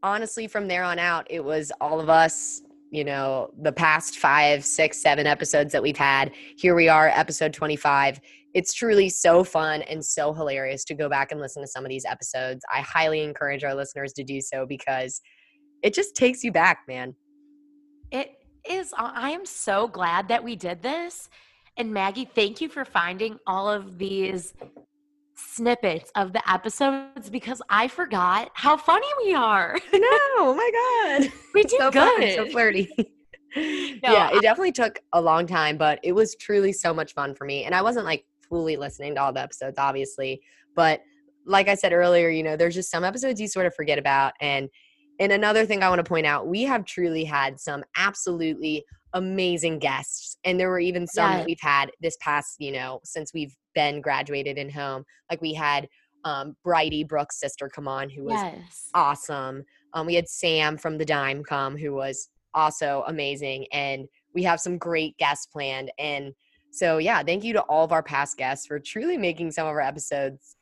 honestly, 0.04 0.48
from 0.48 0.68
there 0.68 0.84
on 0.84 1.00
out, 1.00 1.26
it 1.32 1.44
was 1.44 1.72
all 1.82 2.00
of 2.00 2.10
us, 2.10 2.62
you 2.92 3.04
know, 3.04 3.50
the 3.60 3.72
past 3.72 4.20
five, 4.20 4.64
six, 4.64 5.02
seven 5.02 5.26
episodes 5.26 5.72
that 5.72 5.82
we've 5.82 5.98
had. 5.98 6.32
Here 6.58 6.76
we 6.76 6.90
are, 6.90 7.08
episode 7.08 7.54
25. 7.54 8.20
It's 8.54 8.74
truly 8.76 9.10
so 9.10 9.44
fun 9.44 9.82
and 9.84 10.06
so 10.06 10.32
hilarious 10.32 10.86
to 10.86 10.94
go 10.94 11.10
back 11.10 11.32
and 11.32 11.42
listen 11.42 11.64
to 11.64 11.68
some 11.68 11.84
of 11.84 11.90
these 11.90 12.06
episodes. 12.06 12.64
I 12.72 12.82
highly 12.82 13.22
encourage 13.24 13.64
our 13.64 13.74
listeners 13.74 14.14
to 14.14 14.24
do 14.24 14.42
so 14.42 14.68
because 14.68 15.20
it 15.82 15.94
just 15.94 16.16
takes 16.16 16.44
you 16.44 16.52
back, 16.52 16.84
man. 16.88 17.16
It 18.12 18.32
is, 18.70 18.94
I 18.98 19.32
am 19.32 19.46
so 19.46 19.88
glad 19.88 20.28
that 20.30 20.44
we 20.44 20.56
did 20.56 20.82
this. 20.82 21.30
And 21.78 21.94
Maggie, 21.94 22.26
thank 22.26 22.62
you 22.62 22.70
for 22.70 22.86
finding 22.86 23.38
all 23.46 23.70
of 23.70 23.98
these 23.98 24.54
snippets 25.36 26.12
of 26.16 26.32
the 26.32 26.50
episodes 26.52 27.30
because 27.30 27.62
I 27.70 27.88
forgot 27.88 28.52
how 28.54 28.78
funny 28.78 29.08
we 29.26 29.34
are. 29.34 29.78
no. 29.94 30.00
Oh 30.38 30.54
my 30.56 31.20
God. 31.20 31.32
We 31.54 31.64
do 31.64 31.78
so 31.78 31.92
fun, 31.92 32.32
so 32.32 32.50
flirty. 32.50 32.90
No, 33.58 34.12
yeah, 34.12 34.32
it 34.34 34.42
definitely 34.42 34.74
took 34.74 35.00
a 35.14 35.22
long 35.22 35.48
time, 35.48 35.78
but 35.78 36.02
it 36.04 36.12
was 36.12 36.36
truly 36.36 36.74
so 36.74 36.94
much 36.94 37.14
fun 37.14 37.34
for 37.34 37.46
me. 37.46 37.64
And 37.64 37.74
I 37.74 37.82
wasn't 37.82 38.04
like 38.04 38.26
fully 38.50 38.76
listening 38.76 39.16
to 39.16 39.22
all 39.22 39.32
the 39.32 39.40
episodes, 39.40 39.78
obviously, 39.78 40.42
but 40.76 41.00
like 41.46 41.70
I 41.70 41.76
said 41.76 41.94
earlier, 41.94 42.30
you 42.30 42.44
know, 42.44 42.58
there's 42.58 42.76
just 42.76 42.92
some 42.92 43.06
episodes 43.06 43.40
you 43.40 43.48
sort 43.48 43.66
of 43.66 43.74
forget 43.74 43.98
about. 43.98 44.34
And 44.42 44.68
and 45.20 45.32
another 45.32 45.66
thing 45.66 45.84
I 45.84 45.90
want 45.90 46.00
to 46.00 46.04
point 46.10 46.26
out, 46.26 46.48
we 46.48 46.64
have 46.64 46.86
truly 46.86 47.24
had 47.24 47.60
some 47.60 47.84
absolutely 47.96 48.86
amazing 49.14 49.80
guests. 49.80 50.38
And 50.44 50.60
there 50.60 50.70
were 50.70 50.80
even 50.80 51.08
some 51.08 51.32
Yeah. 51.32 51.38
that 51.38 51.46
we've 51.46 51.58
had 51.62 51.92
this 52.02 52.18
past, 52.20 52.56
you 52.60 52.72
know, 52.72 53.00
since 53.04 53.34
we've 53.34 53.56
been 53.74 54.02
graduated 54.02 54.58
in 54.58 54.70
home. 54.70 55.06
Like 55.30 55.42
we 55.42 55.54
had 55.54 55.88
um 56.26 56.56
Bridie 56.64 57.04
Brooks' 57.04 57.40
sister 57.40 57.70
come 57.70 57.88
on, 57.88 58.10
who 58.10 58.24
was 58.26 58.34
Yes. 58.34 58.90
awesome. 58.94 59.64
Um, 59.94 60.06
we 60.08 60.16
had 60.16 60.28
Sam 60.28 60.78
from 60.78 60.98
the 60.98 61.06
Dime 61.06 61.44
come, 61.44 61.78
who 61.78 61.94
was 61.94 62.30
also 62.54 63.04
amazing, 63.08 63.68
and 63.72 64.08
we 64.34 64.44
have 64.44 64.60
some 64.60 64.78
great 64.78 65.18
guests 65.18 65.46
planned. 65.46 65.92
And 65.98 66.34
so, 66.72 66.98
yeah, 66.98 67.24
thank 67.24 67.44
you 67.46 67.54
to 67.54 67.62
all 67.64 67.86
of 67.86 67.92
our 67.94 68.04
past 68.04 68.38
guests 68.38 68.66
for 68.68 68.80
truly 68.80 69.18
making 69.18 69.52
some 69.52 69.66
of 69.68 69.72
our 69.72 69.82
episodes, 69.82 70.58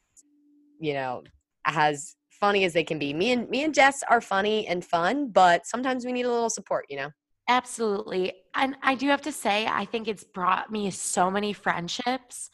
you 0.79 0.93
know, 0.93 1.23
as 1.65 2.15
funny 2.43 2.65
as 2.65 2.73
they 2.73 2.83
can 2.83 2.99
be. 2.99 3.13
Me 3.13 3.31
and 3.31 3.49
me 3.49 3.63
and 3.63 3.73
Jess 3.73 4.03
are 4.09 4.19
funny 4.19 4.67
and 4.67 4.83
fun, 4.83 5.29
but 5.29 5.65
sometimes 5.65 6.05
we 6.05 6.11
need 6.11 6.25
a 6.25 6.29
little 6.29 6.49
support, 6.49 6.85
you 6.89 6.97
know. 6.97 7.09
Absolutely. 7.47 8.33
And 8.53 8.75
I 8.83 8.95
do 8.95 9.07
have 9.07 9.21
to 9.21 9.31
say, 9.31 9.65
I 9.65 9.85
think 9.85 10.09
it's 10.09 10.25
brought 10.25 10.69
me 10.69 10.91
so 10.91 11.31
many 11.31 11.53
friendships 11.53 12.49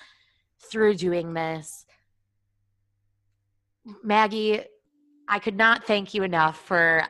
through 0.70 0.94
doing 0.94 1.34
this. 1.34 1.88
Maggie, 4.04 4.62
I 5.28 5.40
could 5.40 5.58
not 5.58 5.88
thank 5.88 6.14
you 6.14 6.22
enough 6.22 6.64
for 6.64 7.08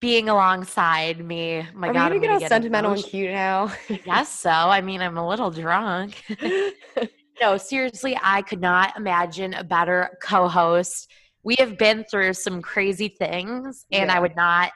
being 0.00 0.28
alongside 0.28 1.24
me. 1.24 1.66
My 1.74 1.88
Are 1.88 1.90
we 1.90 1.94
God, 1.94 2.08
gonna 2.10 2.14
I'm 2.14 2.20
get 2.20 2.30
all 2.30 2.38
get 2.38 2.48
sentimental 2.48 2.92
and 2.92 3.02
cute 3.02 3.32
now? 3.32 3.72
Guess 4.04 4.28
so. 4.28 4.50
I 4.50 4.82
mean, 4.82 5.00
I'm 5.00 5.18
a 5.18 5.28
little 5.28 5.50
drunk. 5.50 6.22
no, 7.40 7.56
seriously, 7.56 8.16
I 8.22 8.42
could 8.42 8.60
not 8.60 8.96
imagine 8.96 9.52
a 9.54 9.64
better 9.64 10.16
co 10.22 10.46
host. 10.46 11.10
We 11.42 11.56
have 11.58 11.78
been 11.78 12.04
through 12.04 12.34
some 12.34 12.60
crazy 12.60 13.08
things, 13.08 13.86
and 13.90 14.10
I 14.10 14.20
would 14.20 14.36
not 14.36 14.72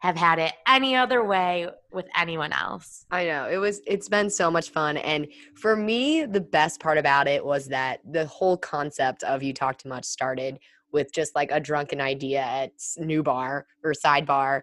have 0.00 0.16
had 0.16 0.38
it 0.38 0.52
any 0.66 0.96
other 0.96 1.22
way 1.22 1.68
with 1.92 2.06
anyone 2.16 2.52
else. 2.52 3.04
I 3.10 3.26
know. 3.26 3.48
It 3.48 3.58
was 3.58 3.80
it's 3.86 4.08
been 4.08 4.30
so 4.30 4.50
much 4.50 4.70
fun 4.70 4.96
and 4.96 5.28
for 5.54 5.76
me 5.76 6.24
the 6.24 6.40
best 6.40 6.80
part 6.80 6.98
about 6.98 7.28
it 7.28 7.44
was 7.44 7.66
that 7.68 8.00
the 8.10 8.26
whole 8.26 8.56
concept 8.56 9.22
of 9.22 9.42
you 9.42 9.52
talk 9.52 9.78
too 9.78 9.90
much 9.90 10.06
started 10.06 10.58
with 10.92 11.12
just 11.12 11.34
like 11.34 11.50
a 11.52 11.60
drunken 11.60 12.00
idea 12.00 12.40
at 12.40 12.72
New 12.96 13.22
Bar 13.22 13.66
or 13.84 13.92
Sidebar 13.92 14.62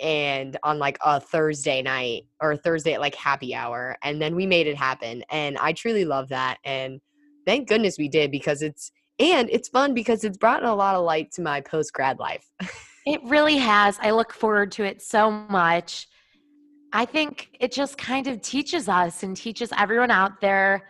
and 0.00 0.56
on 0.62 0.78
like 0.78 0.98
a 1.04 1.18
Thursday 1.18 1.82
night 1.82 2.26
or 2.40 2.56
Thursday 2.56 2.92
at 2.94 3.00
like 3.00 3.16
happy 3.16 3.56
hour 3.56 3.96
and 4.02 4.22
then 4.22 4.36
we 4.36 4.46
made 4.46 4.68
it 4.68 4.76
happen 4.76 5.24
and 5.30 5.58
I 5.58 5.72
truly 5.72 6.04
love 6.04 6.28
that 6.28 6.58
and 6.64 7.00
thank 7.44 7.68
goodness 7.68 7.98
we 7.98 8.08
did 8.08 8.30
because 8.30 8.62
it's 8.62 8.92
and 9.18 9.48
it's 9.50 9.68
fun 9.68 9.94
because 9.94 10.24
it's 10.24 10.36
brought 10.36 10.64
a 10.64 10.74
lot 10.74 10.94
of 10.94 11.04
light 11.04 11.32
to 11.32 11.42
my 11.42 11.60
post 11.60 11.92
grad 11.92 12.18
life. 12.18 12.48
It 13.08 13.22
really 13.22 13.56
has. 13.58 14.00
I 14.02 14.10
look 14.10 14.32
forward 14.32 14.72
to 14.72 14.84
it 14.84 15.00
so 15.00 15.30
much. 15.30 16.08
I 16.92 17.04
think 17.04 17.56
it 17.60 17.70
just 17.70 17.96
kind 17.96 18.26
of 18.26 18.42
teaches 18.42 18.88
us 18.88 19.22
and 19.22 19.36
teaches 19.36 19.70
everyone 19.78 20.10
out 20.10 20.40
there 20.40 20.88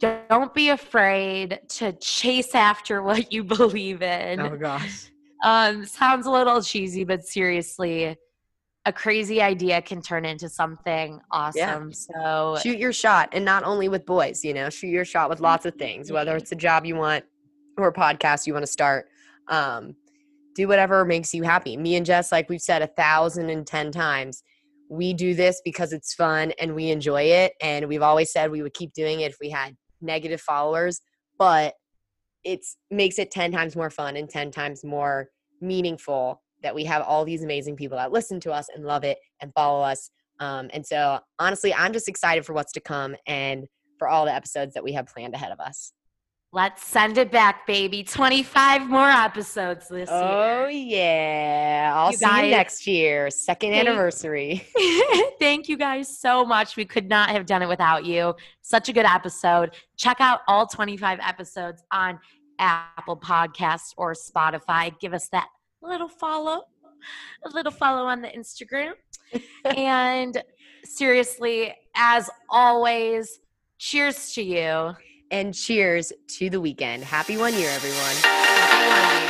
don't 0.00 0.54
be 0.54 0.70
afraid 0.70 1.60
to 1.68 1.92
chase 1.94 2.54
after 2.54 3.02
what 3.08 3.32
you 3.32 3.44
believe 3.44 4.02
in. 4.02 4.40
Oh 4.40 4.56
gosh. 4.56 5.10
Um, 5.42 5.84
sounds 5.84 6.26
a 6.26 6.30
little 6.30 6.62
cheesy, 6.62 7.04
but 7.04 7.24
seriously, 7.24 8.16
a 8.86 8.92
crazy 8.92 9.42
idea 9.42 9.82
can 9.82 10.00
turn 10.00 10.24
into 10.24 10.48
something 10.48 11.20
awesome. 11.30 11.92
So 11.92 12.58
shoot 12.62 12.78
your 12.78 12.92
shot 12.92 13.30
and 13.32 13.44
not 13.44 13.62
only 13.64 13.88
with 13.88 14.06
boys 14.06 14.42
you 14.42 14.54
know 14.54 14.70
shoot 14.70 14.88
your 14.88 15.04
shot 15.04 15.28
with 15.28 15.40
lots 15.40 15.66
of 15.66 15.74
things 15.74 16.10
whether 16.10 16.34
it's 16.34 16.50
a 16.52 16.56
job 16.56 16.86
you 16.86 16.96
want 16.96 17.24
or 17.76 17.92
podcast 17.92 18.46
you 18.46 18.52
want 18.52 18.64
to 18.64 18.70
start 18.70 19.06
um, 19.48 19.94
do 20.54 20.68
whatever 20.68 21.04
makes 21.04 21.32
you 21.32 21.42
happy. 21.42 21.76
Me 21.76 21.96
and 21.96 22.06
jess 22.06 22.32
like 22.32 22.48
we've 22.48 22.60
said 22.60 22.82
a 22.82 22.86
thousand 22.86 23.50
and 23.50 23.66
ten 23.66 23.90
times 23.92 24.42
we 24.90 25.14
do 25.14 25.34
this 25.34 25.62
because 25.64 25.92
it's 25.92 26.12
fun 26.12 26.52
and 26.58 26.74
we 26.74 26.90
enjoy 26.90 27.22
it 27.22 27.52
and 27.62 27.86
we've 27.86 28.02
always 28.02 28.32
said 28.32 28.50
we 28.50 28.60
would 28.60 28.74
keep 28.74 28.92
doing 28.92 29.20
it 29.20 29.30
if 29.30 29.38
we 29.40 29.48
had 29.48 29.76
negative 30.00 30.40
followers 30.40 31.00
but 31.38 31.74
it 32.42 32.60
makes 32.90 33.18
it 33.18 33.30
10 33.30 33.52
times 33.52 33.76
more 33.76 33.88
fun 33.88 34.16
and 34.16 34.28
10 34.28 34.50
times 34.50 34.84
more 34.84 35.28
meaningful 35.60 36.42
that 36.62 36.74
we 36.74 36.84
have 36.84 37.02
all 37.02 37.24
these 37.24 37.44
amazing 37.44 37.76
people 37.76 37.96
that 37.96 38.10
listen 38.10 38.40
to 38.40 38.50
us 38.50 38.66
and 38.74 38.84
love 38.84 39.04
it 39.04 39.18
and 39.40 39.52
follow 39.54 39.80
us 39.80 40.10
um, 40.40 40.68
and 40.72 40.84
so 40.84 41.20
honestly 41.38 41.72
i'm 41.74 41.92
just 41.92 42.08
excited 42.08 42.44
for 42.44 42.52
what's 42.52 42.72
to 42.72 42.80
come 42.80 43.14
and 43.28 43.66
for 43.96 44.08
all 44.08 44.24
the 44.24 44.34
episodes 44.34 44.74
that 44.74 44.82
we 44.82 44.92
have 44.92 45.06
planned 45.06 45.34
ahead 45.34 45.52
of 45.52 45.60
us 45.60 45.92
let's 46.52 46.84
send 46.84 47.16
it 47.18 47.30
back, 47.30 47.66
baby. 47.66 48.02
25 48.02 48.88
more 48.88 49.08
episodes 49.08 49.88
this 49.88 50.08
oh, 50.10 50.20
year. 50.20 50.64
oh 50.64 50.68
yeah 50.68 51.92
i'll 51.94 52.10
You 52.10 52.18
see 52.18 52.44
you 52.44 52.50
next 52.50 52.86
year 52.86 53.30
second 53.30 53.70
Thank- 53.70 53.88
anniversary. 53.88 54.66
Thank 55.38 55.68
you 55.68 55.76
guys 55.76 56.18
so 56.18 56.44
much. 56.44 56.76
We 56.76 56.84
could 56.84 57.08
not 57.08 57.30
have 57.30 57.46
done 57.46 57.62
it 57.62 57.68
without 57.68 58.04
you. 58.04 58.34
Such 58.62 58.88
a 58.88 58.92
good 58.92 59.06
episode. 59.06 59.74
Check 59.96 60.18
out 60.20 60.40
all 60.48 60.66
25 60.66 61.18
episodes 61.22 61.82
on 61.92 62.18
Apple 62.58 63.16
Podcasts 63.16 63.94
or 63.96 64.12
Spotify. 64.14 64.98
Give 65.00 65.14
us 65.14 65.28
that 65.28 65.48
little 65.82 66.08
follow, 66.08 66.62
a 67.44 67.48
little 67.50 67.72
follow 67.72 68.04
on 68.06 68.20
the 68.20 68.28
Instagram. 68.28 68.92
and 69.76 70.42
seriously, 70.84 71.74
as 71.94 72.28
always, 72.50 73.40
cheers 73.78 74.34
to 74.34 74.42
you 74.42 74.94
and 75.30 75.54
cheers 75.54 76.12
to 76.28 76.50
the 76.50 76.60
weekend. 76.60 77.04
Happy 77.04 77.36
one 77.36 77.54
year, 77.54 77.70
everyone. 77.70 79.29